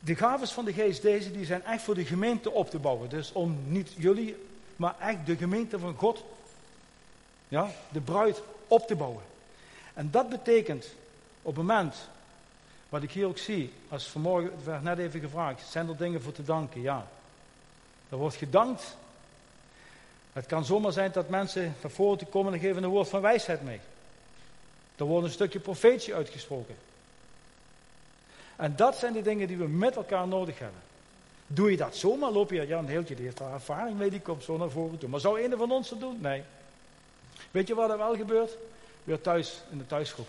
de 0.00 0.14
gaves 0.14 0.52
van 0.52 0.64
de 0.64 0.72
geest, 0.72 1.02
deze, 1.02 1.32
die 1.32 1.44
zijn 1.44 1.64
echt 1.64 1.82
voor 1.82 1.94
de 1.94 2.04
gemeente 2.04 2.50
op 2.50 2.70
te 2.70 2.78
bouwen. 2.78 3.08
Dus 3.08 3.32
om 3.32 3.58
niet 3.66 3.92
jullie, 3.96 4.36
maar 4.76 4.94
echt 5.00 5.26
de 5.26 5.36
gemeente 5.36 5.78
van 5.78 5.94
God, 5.94 6.24
ja, 7.48 7.70
de 7.88 8.00
bruid 8.00 8.42
op 8.68 8.86
te 8.86 8.94
bouwen. 8.96 9.22
En 9.94 10.10
dat 10.10 10.28
betekent 10.28 10.86
op 11.42 11.56
het 11.56 11.66
moment, 11.66 11.94
wat 12.88 13.02
ik 13.02 13.10
hier 13.10 13.26
ook 13.26 13.38
zie, 13.38 13.72
als 13.88 14.06
vanmorgen, 14.06 14.50
werd 14.64 14.82
net 14.82 14.98
even 14.98 15.20
gevraagd, 15.20 15.68
zijn 15.68 15.88
er 15.88 15.96
dingen 15.96 16.22
voor 16.22 16.32
te 16.32 16.44
danken? 16.44 16.80
Ja. 16.80 17.06
Er 18.08 18.16
wordt 18.16 18.36
gedankt. 18.36 18.96
Het 20.32 20.46
kan 20.46 20.64
zomaar 20.64 20.92
zijn 20.92 21.12
dat 21.12 21.28
mensen 21.28 21.74
naar 21.82 21.90
voren 21.90 22.18
te 22.18 22.24
komen 22.24 22.52
en 22.52 22.60
geven 22.60 22.82
een 22.82 22.90
woord 22.90 23.08
van 23.08 23.20
wijsheid 23.20 23.62
mee. 23.62 23.80
Er 24.96 25.04
wordt 25.04 25.26
een 25.26 25.32
stukje 25.32 25.58
profetie 25.58 26.14
uitgesproken. 26.14 26.74
En 28.56 28.76
dat 28.76 28.96
zijn 28.96 29.12
de 29.12 29.22
dingen 29.22 29.48
die 29.48 29.56
we 29.56 29.68
met 29.68 29.96
elkaar 29.96 30.28
nodig 30.28 30.58
hebben. 30.58 30.80
Doe 31.46 31.70
je 31.70 31.76
dat 31.76 31.96
zomaar, 31.96 32.30
loop 32.30 32.50
je, 32.50 32.66
ja, 32.66 32.78
een 32.78 32.88
heeltje 32.88 33.14
die 33.14 33.24
heeft 33.24 33.38
daar 33.38 33.52
ervaring 33.52 33.98
mee, 33.98 34.10
die 34.10 34.20
komt 34.20 34.42
zo 34.42 34.56
naar 34.56 34.70
voren 34.70 34.98
toe. 34.98 35.08
Maar 35.08 35.20
zou 35.20 35.42
een 35.42 35.56
van 35.56 35.70
ons 35.70 35.88
dat 35.88 36.00
doen? 36.00 36.18
Nee. 36.20 36.42
Weet 37.56 37.66
je 37.66 37.74
wat 37.74 37.90
er 37.90 37.98
wel 37.98 38.16
gebeurt? 38.16 38.56
weer 39.04 39.20
thuis 39.20 39.60
in 39.70 39.78
de 39.78 39.86
thuisgroep. 39.86 40.28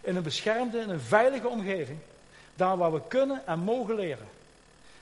In 0.00 0.16
een 0.16 0.22
beschermde, 0.22 0.80
in 0.80 0.90
een 0.90 1.00
veilige 1.00 1.48
omgeving. 1.48 1.98
Daar 2.54 2.76
waar 2.76 2.92
we 2.92 3.00
kunnen 3.08 3.46
en 3.46 3.58
mogen 3.58 3.94
leren. 3.94 4.26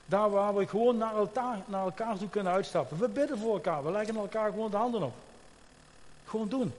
Daar 0.06 0.30
waar 0.30 0.54
we 0.54 0.68
gewoon 0.68 0.96
naar 0.96 1.16
elkaar, 1.16 1.58
naar 1.66 1.84
elkaar 1.84 2.18
toe 2.18 2.28
kunnen 2.28 2.52
uitstappen. 2.52 2.98
We 2.98 3.08
bidden 3.08 3.38
voor 3.38 3.54
elkaar. 3.54 3.84
We 3.84 3.90
leggen 3.90 4.16
elkaar 4.16 4.50
gewoon 4.50 4.70
de 4.70 4.76
handen 4.76 5.02
op. 5.02 5.14
Gewoon 6.24 6.48
doen. 6.48 6.74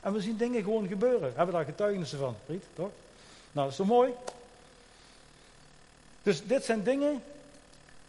En 0.00 0.12
we 0.12 0.20
zien 0.20 0.36
dingen 0.36 0.62
gewoon 0.62 0.88
gebeuren. 0.88 1.30
We 1.30 1.36
hebben 1.36 1.54
daar 1.54 1.64
getuigenissen 1.64 2.18
van, 2.18 2.36
Riet, 2.46 2.64
toch? 2.74 2.90
Nou, 3.52 3.66
dat 3.66 3.70
is 3.70 3.76
toch 3.76 3.86
mooi? 3.86 4.12
Dus 6.22 6.46
dit 6.46 6.64
zijn 6.64 6.82
dingen 6.82 7.22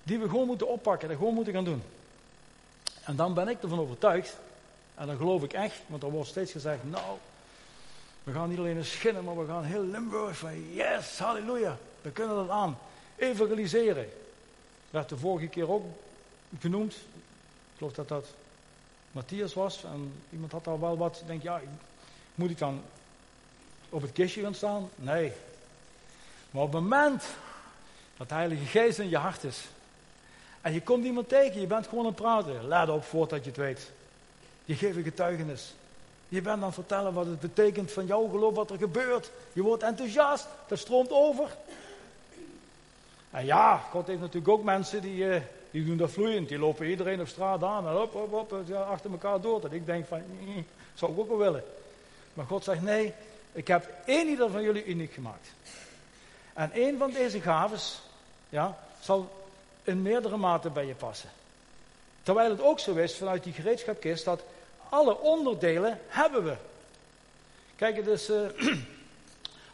die 0.04 0.20
we 0.20 0.30
gewoon 0.30 0.48
moeten 0.48 0.68
oppakken 0.68 1.10
en 1.10 1.18
gewoon 1.18 1.34
moeten 1.34 1.54
gaan 1.54 1.66
doen. 1.66 1.84
En 3.04 3.16
dan 3.16 3.34
ben 3.34 3.48
ik 3.48 3.62
ervan 3.62 3.80
overtuigd 3.80 4.36
en 4.95 5.08
dan 5.08 5.17
geloof 5.17 5.43
ik 5.43 5.53
echt, 5.53 5.75
want 5.88 6.03
er 6.03 6.10
wordt 6.10 6.29
steeds 6.29 6.51
gezegd, 6.51 6.84
nou, 6.84 7.17
we 8.23 8.32
gaan 8.32 8.49
niet 8.49 8.58
alleen 8.58 8.77
een 8.77 8.86
schinnen, 8.86 9.23
maar 9.23 9.38
we 9.38 9.45
gaan 9.45 9.63
heel 9.63 9.84
Limburg 9.84 10.38
van, 10.38 10.73
yes, 10.73 11.19
halleluja, 11.19 11.77
we 12.01 12.12
kunnen 12.12 12.36
dat 12.36 12.49
aan. 12.49 12.77
Evangeliseren. 13.15 14.10
Werd 14.89 15.10
de 15.10 15.17
vorige 15.17 15.47
keer 15.47 15.71
ook 15.71 15.86
genoemd. 16.60 16.93
Ik 16.93 17.77
geloof 17.77 17.93
dat 17.93 18.08
dat 18.08 18.25
Matthias 19.12 19.53
was. 19.53 19.84
En 19.84 20.13
iemand 20.29 20.51
had 20.51 20.63
daar 20.63 20.79
wel 20.79 20.97
wat. 20.97 21.23
Denk 21.25 21.43
ja, 21.43 21.62
moet 22.36 22.49
ik 22.49 22.58
dan 22.58 22.82
op 23.89 24.01
het 24.01 24.12
kistje 24.12 24.41
gaan 24.41 24.56
staan? 24.56 24.89
Nee. 24.95 25.32
Maar 26.51 26.63
op 26.63 26.73
het 26.73 26.82
moment 26.82 27.23
dat 28.17 28.29
de 28.29 28.36
Heilige 28.36 28.65
Geest 28.65 28.99
in 28.99 29.10
je 29.10 29.17
hart 29.17 29.43
is. 29.43 29.67
En 30.62 30.73
je 30.73 30.82
komt 30.82 31.06
iemand 31.06 31.29
tegen, 31.29 31.62
je 31.62 31.67
bent 31.67 31.88
gewoon 31.88 32.06
aan 32.06 32.12
het 32.12 32.21
praten. 32.21 32.67
Laat 32.67 32.89
op 32.89 33.03
voordat 33.03 33.43
je 33.43 33.49
het 33.49 33.60
weet. 33.60 33.91
Geeft 34.65 34.95
een 34.95 35.04
getuigenis. 35.04 35.73
Je 36.28 36.41
bent 36.41 36.63
het 36.63 36.73
vertellen 36.73 37.13
wat 37.13 37.26
het 37.26 37.39
betekent 37.39 37.91
van 37.91 38.06
jouw 38.06 38.28
geloof, 38.28 38.56
wat 38.56 38.71
er 38.71 38.78
gebeurt. 38.78 39.32
Je 39.54 39.62
wordt 39.62 39.84
enthousiast, 39.84 40.47
dat 40.67 40.80
stroomt 40.80 41.12
over. 41.12 41.47
En 43.32 43.45
ja, 43.45 43.78
God 43.78 44.08
heeft 44.08 44.19
natuurlijk 44.19 44.47
ook 44.47 44.63
mensen 44.63 45.02
die, 45.02 45.26
uh, 45.26 45.41
die 45.71 45.86
doen 45.86 45.97
dat 45.97 46.12
vloeiend. 46.12 46.47
Die 46.47 46.60
lopen 46.60 46.86
iedereen 46.86 47.21
op 47.21 47.28
straat 47.28 47.63
aan 47.63 47.88
en 47.88 47.93
hop, 47.93 48.13
hop, 48.13 48.32
hop, 48.32 48.71
achter 48.73 49.12
elkaar 49.12 49.41
door. 49.41 49.62
Dat 49.62 49.71
ik 49.71 49.86
denk 49.86 50.08
van, 50.08 50.21
mm, 50.39 50.65
zou 50.93 51.12
ik 51.12 51.19
ook 51.19 51.28
wel 51.28 51.38
willen. 51.38 51.63
Maar 52.34 52.45
God 52.45 52.63
zegt, 52.63 52.82
nee, 52.82 53.13
ik 53.52 53.67
heb 53.67 53.89
één 54.06 54.28
ieder 54.28 54.49
van 54.49 54.63
jullie 54.63 54.86
uniek 54.86 55.13
gemaakt. 55.13 55.47
En 56.54 56.71
één 56.71 56.97
van 56.97 57.12
deze 57.12 57.41
gaves, 57.41 58.02
ja, 58.49 58.78
zal 58.99 59.30
in 59.83 60.02
meerdere 60.02 60.38
mate 60.38 60.69
bij 60.69 60.85
je 60.85 60.94
passen. 60.94 61.29
Terwijl 62.23 62.50
het 62.50 62.62
ook 62.62 62.79
zo 62.79 62.96
is 62.96 63.15
vanuit 63.15 63.44
die 63.44 63.54
gereedschapkist 63.54 64.25
dat 64.25 64.44
alle 64.94 65.19
onderdelen 65.19 66.00
hebben 66.08 66.44
we. 66.44 66.56
Kijk, 67.75 67.96
het 67.96 68.08
is, 68.08 68.29
uh, 68.29 68.41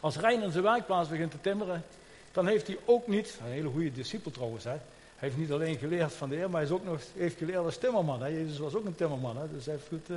als 0.00 0.16
Rijn 0.16 0.52
zijn 0.52 0.64
werkplaats 0.64 1.08
begint 1.08 1.30
te 1.30 1.40
timmeren, 1.40 1.84
dan 2.32 2.46
heeft 2.46 2.66
hij 2.66 2.78
ook 2.84 3.06
niet, 3.06 3.38
een 3.44 3.50
hele 3.50 3.68
goede 3.68 3.92
discipel 3.92 4.30
trouwens, 4.30 4.64
hij 4.64 4.80
heeft 5.16 5.36
niet 5.36 5.52
alleen 5.52 5.78
geleerd 5.78 6.12
van 6.12 6.28
de 6.28 6.34
Heer, 6.34 6.50
maar 6.50 6.60
hij 6.60 6.70
is 6.70 6.74
ook 6.74 6.84
nog, 6.84 7.00
heeft 7.14 7.38
geleerd 7.38 7.64
als 7.64 7.76
timmerman. 7.76 8.32
Jezus 8.32 8.58
was 8.58 8.74
ook 8.74 8.84
een 8.84 8.94
timmerman, 8.94 9.36
hè, 9.36 9.52
dus 9.52 9.64
hij 9.64 9.74
heeft 9.74 9.88
goed, 9.88 10.08
uh, 10.08 10.16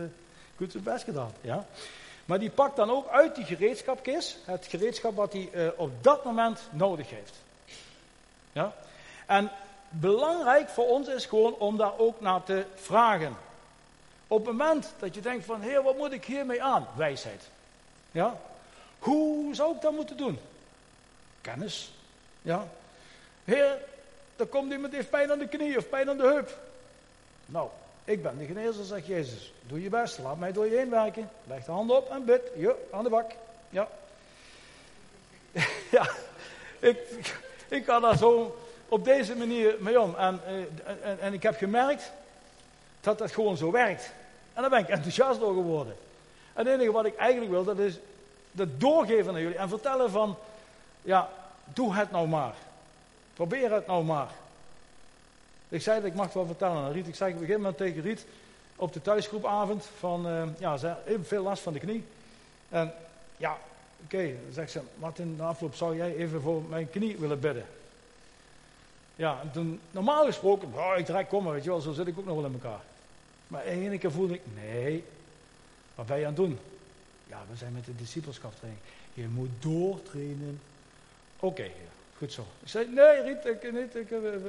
goed 0.57 0.71
zijn 0.71 0.83
best 0.83 1.03
gedaan. 1.03 1.31
Ja. 1.41 1.65
Maar 2.25 2.39
die 2.39 2.49
pakt 2.49 2.75
dan 2.75 2.91
ook 2.91 3.07
uit 3.07 3.35
die 3.35 3.45
gereedschapkist 3.45 4.37
het 4.45 4.65
gereedschap 4.65 5.15
wat 5.15 5.33
hij 5.33 5.49
uh, 5.53 5.67
op 5.75 6.03
dat 6.03 6.23
moment 6.23 6.59
nodig 6.71 7.09
heeft. 7.09 7.33
Ja? 8.51 8.73
En 9.25 9.51
belangrijk 9.89 10.69
voor 10.69 10.87
ons 10.87 11.07
is 11.07 11.25
gewoon 11.25 11.55
om 11.55 11.77
daar 11.77 11.97
ook 11.97 12.21
naar 12.21 12.43
te 12.43 12.65
vragen. 12.75 13.35
Op 14.33 14.45
het 14.45 14.57
moment 14.57 14.93
dat 14.99 15.15
je 15.15 15.21
denkt 15.21 15.45
van, 15.45 15.61
heer, 15.61 15.83
wat 15.83 15.97
moet 15.97 16.11
ik 16.11 16.25
hiermee 16.25 16.63
aan? 16.63 16.87
Wijsheid. 16.95 17.43
Ja? 18.11 18.37
Hoe 18.99 19.55
zou 19.55 19.75
ik 19.75 19.81
dat 19.81 19.93
moeten 19.93 20.17
doen? 20.17 20.39
Kennis. 21.41 21.93
Ja? 22.41 22.67
Heer, 23.43 23.77
er 24.35 24.45
komt 24.45 24.71
iemand 24.71 24.87
die 24.87 24.99
heeft 24.99 25.09
pijn 25.09 25.31
aan 25.31 25.39
de 25.39 25.47
knie 25.47 25.77
of 25.77 25.89
pijn 25.89 26.09
aan 26.09 26.17
de 26.17 26.23
heup. 26.23 26.57
Nou, 27.45 27.69
ik 28.03 28.23
ben 28.23 28.37
de 28.37 28.45
genezer, 28.45 28.85
zegt 28.85 29.05
Jezus. 29.05 29.53
Doe 29.61 29.83
je 29.83 29.89
best, 29.89 30.19
laat 30.19 30.39
mij 30.39 30.51
door 30.51 30.65
je 30.65 30.77
heen 30.77 30.89
werken. 30.89 31.29
Leg 31.47 31.65
de 31.65 31.71
handen 31.71 31.97
op 31.97 32.09
en 32.09 32.25
bid. 32.25 32.41
Ja, 32.55 32.73
aan 32.91 33.03
de 33.03 33.09
bak. 33.09 33.31
Ja. 33.69 33.87
ja, 35.97 36.09
ik, 36.79 36.97
ik 37.67 37.85
ga 37.85 37.99
daar 37.99 38.17
zo 38.17 38.59
op 38.87 39.05
deze 39.05 39.35
manier 39.35 39.75
mee 39.79 40.01
om. 40.01 40.15
En, 40.15 40.41
eh, 40.45 41.09
en, 41.09 41.19
en 41.19 41.33
ik 41.33 41.43
heb 41.43 41.57
gemerkt 41.57 42.11
dat 43.01 43.17
dat 43.17 43.31
gewoon 43.31 43.57
zo 43.57 43.71
werkt. 43.71 44.11
En 44.53 44.61
daar 44.61 44.69
ben 44.69 44.79
ik 44.79 44.89
enthousiast 44.89 45.39
door 45.39 45.53
geworden. 45.53 45.95
En 46.53 46.65
het 46.65 46.75
enige 46.75 46.91
wat 46.91 47.05
ik 47.05 47.15
eigenlijk 47.15 47.51
wil, 47.51 47.63
dat 47.63 47.79
is 47.79 47.99
dat 48.51 48.79
doorgeven 48.79 49.33
aan 49.33 49.41
jullie. 49.41 49.57
En 49.57 49.69
vertellen 49.69 50.11
van, 50.11 50.37
ja, 51.01 51.29
doe 51.65 51.95
het 51.95 52.11
nou 52.11 52.27
maar. 52.27 52.53
Probeer 53.33 53.71
het 53.73 53.87
nou 53.87 54.03
maar. 54.03 54.31
Ik 55.69 55.81
zei 55.81 56.01
dat 56.01 56.09
ik 56.09 56.15
mag 56.15 56.33
wel 56.33 56.45
vertellen 56.45 56.77
aan 56.77 56.91
Riet. 56.91 57.07
Ik 57.07 57.15
zei 57.15 57.29
op 57.29 57.39
een 57.39 57.45
gegeven 57.45 57.61
moment 57.61 57.81
tegen 57.81 58.01
Riet 58.01 58.25
op 58.75 58.93
de 58.93 59.01
thuisgroepavond 59.01 59.85
van, 59.97 60.27
uh, 60.27 60.43
ja, 60.57 60.77
ze 60.77 60.93
heeft 61.03 61.27
veel 61.27 61.43
last 61.43 61.63
van 61.63 61.73
de 61.73 61.79
knie. 61.79 62.03
En 62.69 62.93
ja, 63.37 63.57
oké, 64.03 64.15
okay, 64.15 64.37
zegt 64.51 64.71
ze, 64.71 64.81
Martin, 64.95 65.35
na 65.35 65.47
afloop 65.47 65.75
zou 65.75 65.95
jij 65.95 66.15
even 66.15 66.41
voor 66.41 66.61
mijn 66.69 66.89
knie 66.89 67.17
willen 67.17 67.39
bidden. 67.39 67.65
Ja, 69.15 69.39
en 69.41 69.51
toen, 69.51 69.79
normaal 69.91 70.25
gesproken, 70.25 70.73
oh, 70.73 70.97
ik 70.97 71.05
draai 71.05 71.25
kom 71.25 71.43
maar, 71.43 71.53
weet 71.53 71.63
je 71.63 71.69
wel, 71.69 71.81
zo 71.81 71.91
zit 71.91 72.07
ik 72.07 72.19
ook 72.19 72.25
nog 72.25 72.35
wel 72.35 72.45
in 72.45 72.53
elkaar. 72.53 72.81
Maar 73.53 73.65
één 73.65 73.99
keer 73.99 74.11
voelde 74.11 74.33
ik, 74.33 74.41
nee, 74.55 75.03
wat 75.95 76.05
ben 76.05 76.17
je 76.17 76.25
aan 76.25 76.33
het 76.33 76.41
doen? 76.41 76.59
Ja, 77.27 77.41
we 77.49 77.57
zijn 77.57 77.73
met 77.73 77.85
de 77.85 77.95
discipelschapstraining. 77.95 78.81
Je 79.13 79.27
moet 79.27 79.49
doortrainen. 79.59 80.61
Oké, 81.39 81.71
goed 82.17 82.31
zo. 82.31 82.45
Ik 82.59 82.67
zei, 82.67 82.87
nee 82.87 83.21
Riet, 83.21 83.45
ik, 83.45 83.71
niet, 83.71 83.95
ik, 83.95 84.09
uh, 84.09 84.23
uh, 84.23 84.39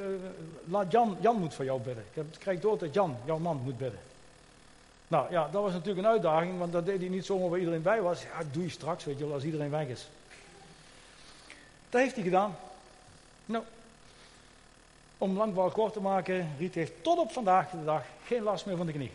laat 0.65 0.93
Jan, 0.93 1.17
Jan 1.21 1.37
moet 1.37 1.55
voor 1.55 1.65
jou 1.65 1.81
bidden. 1.81 2.05
Ik 2.13 2.25
krijg 2.39 2.61
door 2.61 2.79
dat 2.79 2.95
Jan, 2.95 3.17
jouw 3.25 3.39
man, 3.39 3.61
moet 3.65 3.79
bidden. 3.79 4.01
Nou 5.09 5.31
ja, 5.31 5.49
dat 5.49 5.63
was 5.63 5.73
natuurlijk 5.73 6.07
een 6.07 6.13
uitdaging, 6.13 6.59
want 6.59 6.73
dat 6.73 6.87
deed 6.87 7.01
hij 7.01 7.09
niet 7.09 7.25
zomaar 7.25 7.49
waar 7.49 7.59
iedereen 7.59 7.83
bij 7.83 8.03
was. 8.03 8.23
Ja, 8.23 8.43
doe 8.53 8.63
je 8.63 8.71
straks, 8.71 9.05
weet 9.05 9.19
je 9.19 9.25
wel, 9.25 9.35
als 9.35 9.45
iedereen 9.45 9.71
weg 9.71 9.87
is. 9.87 10.07
Dat 11.91 12.01
heeft 12.01 12.15
hij 12.15 12.25
gedaan. 12.25 12.57
Nou, 13.47 13.65
om 15.19 15.37
lang 15.37 15.55
wel 15.55 15.71
kort 15.71 15.93
te 15.93 16.01
maken, 16.01 16.51
Riet 16.59 16.75
heeft 16.75 16.93
tot 17.01 17.19
op 17.19 17.33
vandaag 17.33 17.71
de 17.71 17.85
dag 17.85 18.05
geen 18.27 18.43
last 18.43 18.67
meer 18.67 18.77
van 18.77 18.87
de 18.87 18.93
knie. 18.93 19.13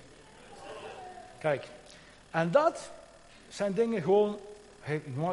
Kijk, 1.37 1.67
en 2.31 2.51
dat 2.51 2.89
zijn 3.49 3.73
dingen 3.73 4.01
gewoon, 4.01 4.37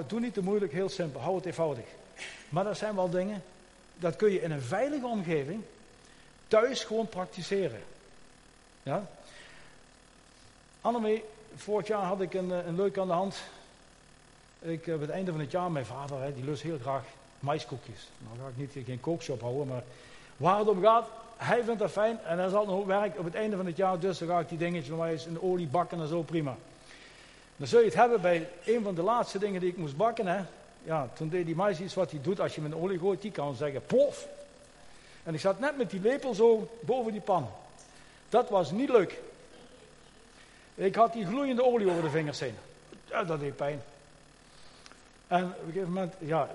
doe 0.06 0.20
niet 0.20 0.34
te 0.34 0.42
moeilijk, 0.42 0.72
heel 0.72 0.88
simpel, 0.88 1.20
hou 1.20 1.36
het 1.36 1.44
eenvoudig. 1.44 1.84
Maar 2.48 2.64
dat 2.64 2.76
zijn 2.76 2.94
wel 2.94 3.10
dingen, 3.10 3.42
dat 3.94 4.16
kun 4.16 4.32
je 4.32 4.42
in 4.42 4.50
een 4.50 4.62
veilige 4.62 5.06
omgeving 5.06 5.62
thuis 6.48 6.84
gewoon 6.84 7.08
praktiseren. 7.08 7.82
Ja? 8.82 9.06
Annemie, 10.80 11.24
vorig 11.56 11.86
jaar 11.86 12.02
had 12.02 12.20
ik 12.20 12.34
een, 12.34 12.52
eh, 12.52 12.66
een 12.66 12.76
leuk 12.76 12.98
aan 12.98 13.06
de 13.06 13.12
hand. 13.12 13.36
Ik, 14.58 14.86
op 14.86 15.00
het 15.00 15.10
einde 15.10 15.30
van 15.30 15.40
het 15.40 15.50
jaar, 15.50 15.70
mijn 15.70 15.86
vader, 15.86 16.22
hè, 16.22 16.34
die 16.34 16.44
lust 16.44 16.62
heel 16.62 16.78
graag 16.78 17.04
maiskoekjes. 17.40 18.08
Nou 18.18 18.38
ga 18.40 18.48
ik 18.48 18.74
niet, 18.74 18.86
geen 18.86 19.00
kookshop 19.00 19.40
houden, 19.40 19.66
maar 19.66 19.82
waar 20.36 20.58
het 20.58 20.68
om 20.68 20.82
gaat, 20.82 21.08
hij 21.36 21.64
vindt 21.64 21.80
dat 21.80 21.90
fijn 21.90 22.18
en 22.24 22.38
hij 22.38 22.48
zal 22.48 22.66
nog 22.66 22.86
werk 22.86 23.18
op 23.18 23.24
het 23.24 23.34
einde 23.34 23.56
van 23.56 23.66
het 23.66 23.76
jaar, 23.76 23.98
dus 23.98 24.18
dan 24.18 24.28
ga 24.28 24.38
ik 24.38 24.48
die 24.48 24.58
dingetjes 24.58 24.88
nog 24.88 25.06
eens 25.06 25.26
in 25.26 25.42
olie 25.42 25.66
bakken 25.66 26.00
en 26.00 26.08
zo, 26.08 26.22
prima. 26.22 26.56
Dan 27.56 27.66
zul 27.66 27.78
je 27.78 27.84
het 27.84 27.94
hebben 27.94 28.20
bij 28.20 28.48
een 28.64 28.82
van 28.82 28.94
de 28.94 29.02
laatste 29.02 29.38
dingen 29.38 29.60
die 29.60 29.70
ik 29.70 29.76
moest 29.76 29.96
bakken. 29.96 30.26
Hè. 30.26 30.42
Ja, 30.82 31.08
toen 31.14 31.28
deed 31.28 31.46
die 31.46 31.56
meisje 31.56 31.84
iets 31.84 31.94
wat 31.94 32.10
hij 32.10 32.20
doet 32.22 32.40
als 32.40 32.54
je 32.54 32.60
met 32.60 32.74
olie 32.74 32.98
gooit. 32.98 33.22
Die 33.22 33.30
kan 33.30 33.54
zeggen, 33.54 33.86
plof. 33.86 34.26
En 35.22 35.34
ik 35.34 35.40
zat 35.40 35.58
net 35.58 35.76
met 35.76 35.90
die 35.90 36.00
lepel 36.00 36.34
zo 36.34 36.70
boven 36.80 37.12
die 37.12 37.20
pan. 37.20 37.48
Dat 38.28 38.48
was 38.48 38.70
niet 38.70 38.88
leuk. 38.88 39.20
Ik 40.74 40.94
had 40.94 41.12
die 41.12 41.26
gloeiende 41.26 41.64
olie 41.64 41.90
over 41.90 42.02
de 42.02 42.10
vingers 42.10 42.40
heen. 42.40 42.54
Ja, 43.04 43.24
dat 43.24 43.40
deed 43.40 43.56
pijn. 43.56 43.82
En 45.26 45.44
op 45.44 45.66
een 45.66 45.72
gegeven 45.72 45.92
moment, 45.92 46.14
ja, 46.18 46.48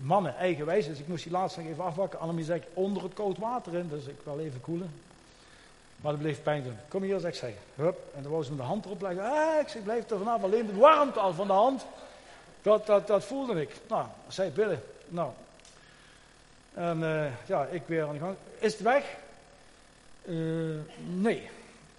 mannen 0.00 0.36
eigenwijs. 0.36 0.86
Dus 0.86 0.98
ik 0.98 1.08
moest 1.08 1.22
die 1.22 1.32
laatste 1.32 1.60
nog 1.60 1.70
even 1.70 1.84
afwakken. 1.84 2.18
Annemie 2.20 2.44
zei, 2.44 2.62
onder 2.74 3.02
het 3.02 3.14
koud 3.14 3.38
water 3.38 3.74
in. 3.74 3.88
Dus 3.88 4.06
ik 4.06 4.18
wel 4.24 4.40
even 4.40 4.60
koelen. 4.60 4.90
Maar 5.96 6.12
dat 6.12 6.20
bleef 6.20 6.42
pijn 6.42 6.62
doen. 6.62 6.76
Kom 6.88 7.02
hier, 7.02 7.18
zeg 7.18 7.34
zij. 7.34 7.56
Hup. 7.74 7.98
En 8.14 8.22
dan 8.22 8.30
wou 8.30 8.44
ze 8.44 8.50
me 8.50 8.56
de 8.56 8.62
hand 8.62 8.84
erop 8.84 9.02
leggen. 9.02 9.24
Ah, 9.24 9.60
ik 9.60 9.68
zeg, 9.68 9.82
blijf 9.82 10.10
er 10.10 10.18
vanaf. 10.18 10.42
Alleen 10.42 10.66
de 10.66 10.76
warmte 10.76 11.20
al 11.20 11.32
van 11.34 11.46
de 11.46 11.52
hand. 11.52 11.86
Dat, 12.62 12.86
dat, 12.86 13.06
dat 13.06 13.24
voelde 13.24 13.60
ik. 13.60 13.74
Nou, 13.88 14.06
zij 14.28 14.52
billen. 14.52 14.82
Nou. 15.08 15.30
En 16.74 17.00
uh, 17.00 17.26
ja, 17.46 17.64
ik 17.64 17.82
weer 17.86 18.06
aan 18.06 18.12
de 18.12 18.18
gang. 18.18 18.36
Is 18.58 18.72
het 18.72 18.82
weg? 18.82 19.16
Uh, 20.24 20.80
nee. 21.06 21.50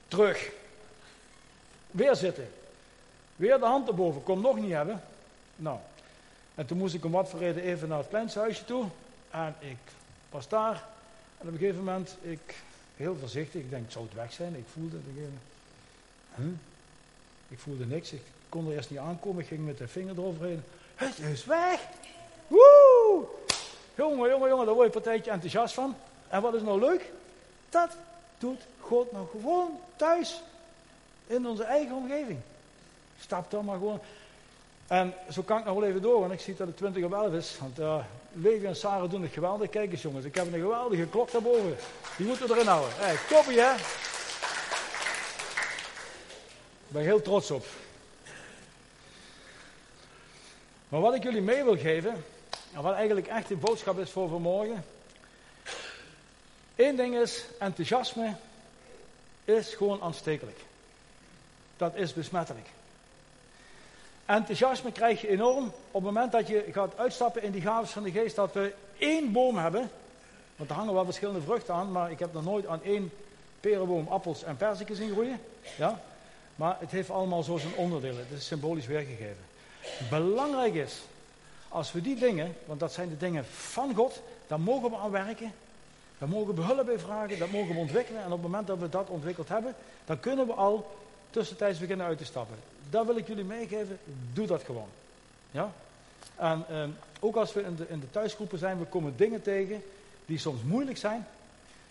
Terug. 0.08 0.50
Weer 1.92 2.16
zitten. 2.16 2.50
Weer 3.36 3.60
de 3.60 3.66
hand 3.66 3.88
erboven. 3.88 4.24
Kom 4.24 4.42
nog 4.42 4.60
niet 4.60 4.72
hebben. 4.72 5.02
Nou. 5.56 5.78
En 6.56 6.66
toen 6.66 6.78
moest 6.78 6.94
ik 6.94 7.06
om 7.06 7.12
wat 7.12 7.30
voor 7.30 7.42
even 7.42 7.88
naar 7.88 7.98
het 7.98 8.10
plenshuisje 8.10 8.66
toe. 8.66 8.86
En 9.30 9.56
ik 9.60 9.78
was 10.30 10.48
daar. 10.48 10.84
En 11.38 11.48
op 11.48 11.54
een 11.54 11.60
gegeven 11.60 11.84
moment, 11.84 12.18
ik 12.22 12.56
heel 12.96 13.16
voorzichtig. 13.16 13.62
Ik 13.62 13.70
denk, 13.70 13.92
zou 13.92 14.06
het 14.06 14.14
weg 14.14 14.34
zijn? 14.34 14.56
Ik 14.56 14.66
voelde 14.74 14.96
het. 14.96 15.30
Huh? 16.36 16.46
Ik 17.48 17.60
voelde 17.60 17.86
niks. 17.86 18.12
Ik 18.12 18.24
kon 18.50 18.68
er 18.68 18.76
eerst 18.76 18.90
niet 18.90 19.00
aankomen. 19.00 19.42
Ik 19.42 19.48
ging 19.48 19.66
met 19.66 19.78
de 19.78 19.88
vinger 19.88 20.18
eroverheen. 20.18 20.64
Het 20.96 21.20
is 21.20 21.46
weg! 21.46 21.80
Woe! 22.48 23.26
Jongen, 23.96 24.30
jongen, 24.30 24.50
jongen, 24.50 24.66
daar 24.66 24.76
word 24.76 24.88
je 24.88 24.96
een 24.96 25.02
partijtje 25.02 25.32
enthousiast 25.32 25.74
van. 25.74 25.96
En 26.28 26.42
wat 26.42 26.54
is 26.54 26.62
nou 26.62 26.80
leuk? 26.80 27.12
Dat 27.70 27.96
doet 28.38 28.62
God 28.80 29.12
nou 29.12 29.28
gewoon 29.28 29.80
thuis. 29.96 30.42
In 31.28 31.48
onze 31.48 31.64
eigen 31.64 31.96
omgeving. 31.96 32.40
Stap 33.20 33.52
dan 33.52 33.66
maar 33.66 33.78
gewoon. 33.78 34.00
En 34.88 35.14
zo 35.32 35.42
kan 35.42 35.60
ik 35.60 35.66
nog 35.66 35.80
wel 35.80 35.90
even 35.90 36.02
door, 36.02 36.20
want 36.20 36.32
ik 36.32 36.40
zie 36.40 36.56
dat 36.56 36.68
het 36.68 36.78
20 36.78 37.04
op 37.04 37.14
11 37.14 37.34
is. 37.34 37.58
Want 37.60 37.80
uh, 37.80 38.66
en 38.66 38.76
Sarah 38.76 39.10
doen 39.10 39.22
het 39.22 39.34
geweldig. 39.34 39.70
Kijk 39.70 39.92
eens 39.92 40.02
jongens, 40.02 40.26
ik 40.26 40.36
heb 40.36 40.46
een 40.46 40.60
geweldige 40.60 41.06
klok 41.06 41.32
daarboven. 41.32 41.76
Die 42.18 42.28
moeten 42.28 42.48
we 42.48 42.54
erin 42.54 42.68
houden. 42.68 42.90
Hey, 42.96 43.16
toppie 43.30 43.60
hè? 43.60 43.74
Ik 46.88 46.98
ben 46.98 47.04
heel 47.04 47.22
trots 47.22 47.52
op. 47.52 47.66
Maar 50.90 51.02
wat 51.02 51.16
ik 51.16 51.24
jullie 51.24 51.42
mee 51.42 51.64
wil 51.64 51.78
geven, 51.78 52.24
en 52.74 52.82
wat 52.82 52.94
eigenlijk 52.94 53.28
echt 53.28 53.48
de 53.48 53.56
boodschap 53.56 54.00
is 54.00 54.10
voor 54.10 54.30
vanmorgen. 54.30 54.86
Eén 56.76 56.96
ding 56.96 57.16
is, 57.16 57.46
enthousiasme 57.60 58.36
is 59.46 59.74
gewoon 59.74 60.02
aanstekelijk. 60.02 60.60
Dat 61.78 61.96
is 61.96 62.14
besmettelijk. 62.14 62.68
Enthousiasme 64.32 64.92
krijg 64.92 65.22
je 65.22 65.28
enorm 65.28 65.66
op 65.66 65.74
het 65.94 66.04
moment 66.04 66.32
dat 66.32 66.48
je 66.48 66.66
gaat 66.72 66.98
uitstappen 66.98 67.44
in 67.44 67.52
die 67.52 67.62
gaves 67.62 67.92
van 67.92 68.04
de 68.04 68.12
geest. 68.12 68.36
Dat 68.36 68.54
we 68.54 68.74
één 68.98 69.32
boom 69.32 69.58
hebben. 69.58 69.90
Want 70.56 70.70
er 70.70 70.76
hangen 70.76 70.94
wel 70.94 71.06
verschillende 71.06 71.42
vruchten 71.42 71.74
aan. 71.74 71.92
Maar 71.92 72.12
ik 72.12 72.20
heb 72.20 72.34
nog 72.34 72.44
nooit 72.44 72.68
aan 72.68 72.84
één 72.84 73.12
perenboom 73.60 74.08
appels 74.08 74.44
en 74.44 74.58
perziken 74.58 74.96
zien 74.96 75.12
groeien. 75.12 75.40
Ja? 75.78 76.02
Maar 76.56 76.78
het 76.80 76.92
heeft 76.92 77.10
allemaal 77.10 77.44
zo 77.44 77.58
zijn 77.58 77.76
onderdelen. 77.76 78.26
Het 78.30 78.40
is 78.40 78.46
symbolisch 78.46 78.88
weergegeven. 78.88 79.44
Belangrijk 80.10 80.74
is, 80.74 81.02
als 81.68 81.92
we 81.92 82.02
die 82.02 82.16
dingen, 82.16 82.56
want 82.66 82.80
dat 82.80 82.94
zijn 82.94 83.10
de 83.10 83.18
dingen 83.18 83.46
van 83.46 83.96
God, 83.96 84.22
daar 84.48 84.60
mogen 84.60 84.90
we 84.90 84.98
aan 84.98 85.12
werken. 85.12 85.54
Daar 86.18 86.30
mogen 86.30 86.56
we 86.56 86.62
hulp 86.62 86.86
bij 86.86 87.00
vragen, 87.00 87.40
dat 87.40 87.52
mogen 87.52 87.74
we 87.74 87.80
ontwikkelen. 87.80 88.22
En 88.22 88.32
op 88.32 88.32
het 88.32 88.42
moment 88.42 88.68
dat 88.68 88.80
we 88.80 88.90
dat 88.90 89.10
ontwikkeld 89.10 89.50
hebben, 89.50 89.76
dan 90.06 90.20
kunnen 90.20 90.48
we 90.48 90.54
al 90.54 90.92
tussentijds 91.30 91.80
beginnen 91.80 92.06
uit 92.06 92.18
te 92.18 92.26
stappen. 92.26 92.71
Dat 92.92 93.06
wil 93.06 93.18
ik 93.18 93.28
jullie 93.28 93.44
meegeven. 93.44 94.00
Doe 94.34 94.48
dat 94.48 94.64
gewoon. 94.64 94.88
Ja? 95.52 95.72
En 96.36 96.66
ehm, 96.70 96.90
ook 97.20 97.36
als 97.36 97.54
we 97.54 97.62
in 97.62 97.76
de, 97.76 97.86
in 97.90 98.00
de 98.00 98.10
thuisgroepen 98.10 98.58
zijn, 98.58 98.80
we 98.80 98.86
komen 98.86 99.14
dingen 99.16 99.42
tegen 99.42 99.84
die 100.26 100.38
soms 100.38 100.62
moeilijk 100.64 100.98
zijn. 100.98 101.28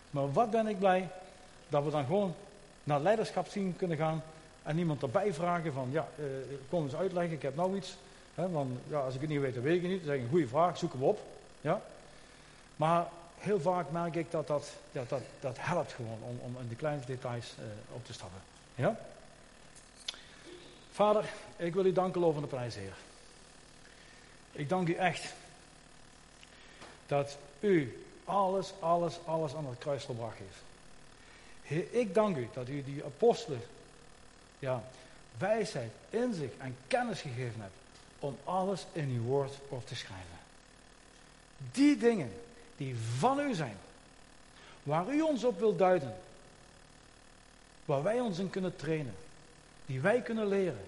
Maar 0.09 0.31
wat 0.31 0.51
ben 0.51 0.67
ik 0.67 0.79
blij 0.79 1.09
dat 1.69 1.83
we 1.83 1.89
dan 1.89 2.05
gewoon 2.05 2.35
naar 2.83 3.01
leiderschapsteam 3.01 3.75
kunnen 3.75 3.97
gaan 3.97 4.23
en 4.63 4.77
iemand 4.77 5.01
erbij 5.01 5.33
vragen 5.33 5.73
van, 5.73 5.87
ja, 5.91 6.07
uh, 6.19 6.25
kom 6.69 6.83
eens 6.83 6.95
uitleggen, 6.95 7.33
ik 7.33 7.41
heb 7.41 7.55
nou 7.55 7.75
iets. 7.75 7.95
Want 8.35 8.79
ja, 8.87 8.99
als 8.99 9.15
ik 9.15 9.21
het 9.21 9.29
niet 9.29 9.39
weet, 9.39 9.53
dan 9.53 9.63
weet 9.63 9.75
ik 9.75 9.81
het 9.81 9.91
niet. 9.91 10.01
Zeg 10.05 10.15
ik, 10.15 10.21
een 10.21 10.29
goede 10.29 10.47
vraag, 10.47 10.77
zoek 10.77 10.93
hem 10.93 11.03
op. 11.03 11.19
Ja? 11.61 11.81
Maar 12.75 13.07
heel 13.37 13.59
vaak 13.59 13.91
merk 13.91 14.15
ik 14.15 14.31
dat 14.31 14.47
dat, 14.47 14.71
dat, 14.91 15.21
dat 15.39 15.57
helpt 15.59 15.91
gewoon 15.91 16.19
om, 16.21 16.39
om 16.41 16.55
in 16.61 16.67
de 16.67 16.75
kleine 16.75 17.05
details 17.05 17.55
uh, 17.59 17.65
op 17.95 18.05
te 18.05 18.13
stappen. 18.13 18.39
Ja? 18.75 18.99
Vader, 20.91 21.25
ik 21.55 21.73
wil 21.73 21.85
u 21.85 21.91
danken 21.91 22.23
over 22.23 22.41
de 22.41 22.47
prijs, 22.47 22.75
Heer. 22.75 22.95
Ik 24.51 24.69
dank 24.69 24.87
u 24.87 24.93
echt 24.93 25.33
dat 27.05 27.37
u 27.59 28.05
alles, 28.23 28.73
alles, 28.79 29.19
alles 29.25 29.55
aan 29.55 29.65
het 29.65 29.77
kruis 29.77 30.03
gebracht 30.03 30.37
heeft. 30.37 31.93
Ik 31.93 32.13
dank 32.13 32.37
u 32.37 32.49
dat 32.53 32.69
u 32.69 32.83
die 32.83 33.03
apostelen 33.03 33.61
ja, 34.59 34.83
wijsheid, 35.37 35.91
inzicht 36.09 36.57
en 36.57 36.75
kennis 36.87 37.21
gegeven 37.21 37.61
hebt 37.61 37.73
om 38.19 38.37
alles 38.43 38.85
in 38.91 39.09
uw 39.09 39.23
woord 39.23 39.53
op 39.69 39.87
te 39.87 39.95
schrijven. 39.95 40.39
Die 41.71 41.97
dingen 41.97 42.31
die 42.77 42.95
van 43.17 43.39
u 43.39 43.53
zijn, 43.53 43.77
waar 44.83 45.13
u 45.13 45.21
ons 45.21 45.43
op 45.43 45.59
wilt 45.59 45.77
duiden, 45.77 46.15
waar 47.85 48.03
wij 48.03 48.19
ons 48.19 48.39
in 48.39 48.49
kunnen 48.49 48.75
trainen, 48.75 49.15
die 49.85 50.01
wij 50.01 50.21
kunnen 50.21 50.47
leren 50.47 50.85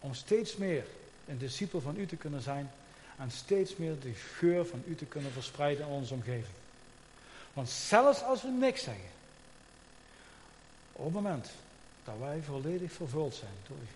om 0.00 0.14
steeds 0.14 0.56
meer 0.56 0.84
een 1.26 1.38
discipel 1.38 1.80
van 1.80 1.96
u 1.96 2.06
te 2.06 2.16
kunnen 2.16 2.42
zijn 2.42 2.70
en 3.18 3.30
steeds 3.30 3.76
meer 3.76 4.00
de 4.00 4.12
geur 4.12 4.66
van 4.66 4.82
u 4.86 4.94
te 4.94 5.04
kunnen 5.04 5.32
verspreiden 5.32 5.86
in 5.86 5.92
onze 5.92 6.14
omgeving. 6.14 6.54
Want 7.52 7.68
zelfs 7.68 8.22
als 8.22 8.42
we 8.42 8.48
niks 8.48 8.82
zeggen, 8.82 9.10
op 10.92 11.04
het 11.04 11.14
moment 11.14 11.50
dat 12.04 12.18
wij 12.18 12.42
volledig 12.42 12.92
vervuld 12.92 13.34
zijn 13.34 13.54
door 13.68 13.76
u, 13.76 13.88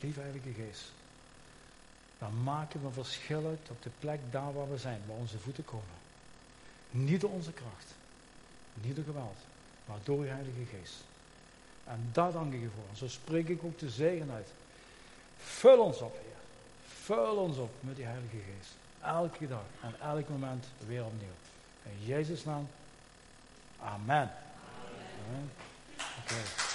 lieve 0.00 0.20
Heilige 0.20 0.52
Geest, 0.52 0.92
dan 2.18 2.42
maken 2.42 2.80
we 2.80 2.86
een 2.86 2.92
verschil 2.92 3.58
op 3.70 3.82
de 3.82 3.90
plek 3.98 4.20
daar 4.30 4.52
waar 4.52 4.70
we 4.70 4.78
zijn, 4.78 5.00
waar 5.06 5.16
onze 5.16 5.38
voeten 5.38 5.64
komen. 5.64 5.96
Niet 6.90 7.20
door 7.20 7.30
onze 7.30 7.52
kracht, 7.52 7.94
niet 8.74 8.96
door 8.96 9.04
geweld, 9.04 9.38
maar 9.84 9.98
door 10.02 10.24
je 10.24 10.30
Heilige 10.30 10.64
Geest. 10.64 10.94
En 11.88 12.08
daar 12.12 12.32
dank 12.32 12.52
ik 12.52 12.60
je 12.60 12.68
voor. 12.74 12.96
Zo 12.96 13.08
spreek 13.08 13.48
ik 13.48 13.64
ook 13.64 13.78
de 13.78 13.90
zegen 13.90 14.30
uit. 14.30 14.48
Vul 15.38 15.78
ons 15.78 16.00
op, 16.00 16.12
Heer. 16.12 16.36
Vul 17.02 17.36
ons 17.36 17.56
op 17.56 17.70
met 17.80 17.96
die 17.96 18.04
Heilige 18.04 18.36
Geest. 18.36 18.70
Elke 19.02 19.48
dag 19.48 19.64
en 19.82 19.94
elk 20.00 20.28
moment 20.28 20.66
weer 20.86 21.04
opnieuw. 21.04 21.36
In 21.82 22.06
Jezus' 22.06 22.44
naam. 22.44 22.68
Amen. 23.80 24.30
Amen. 25.28 26.67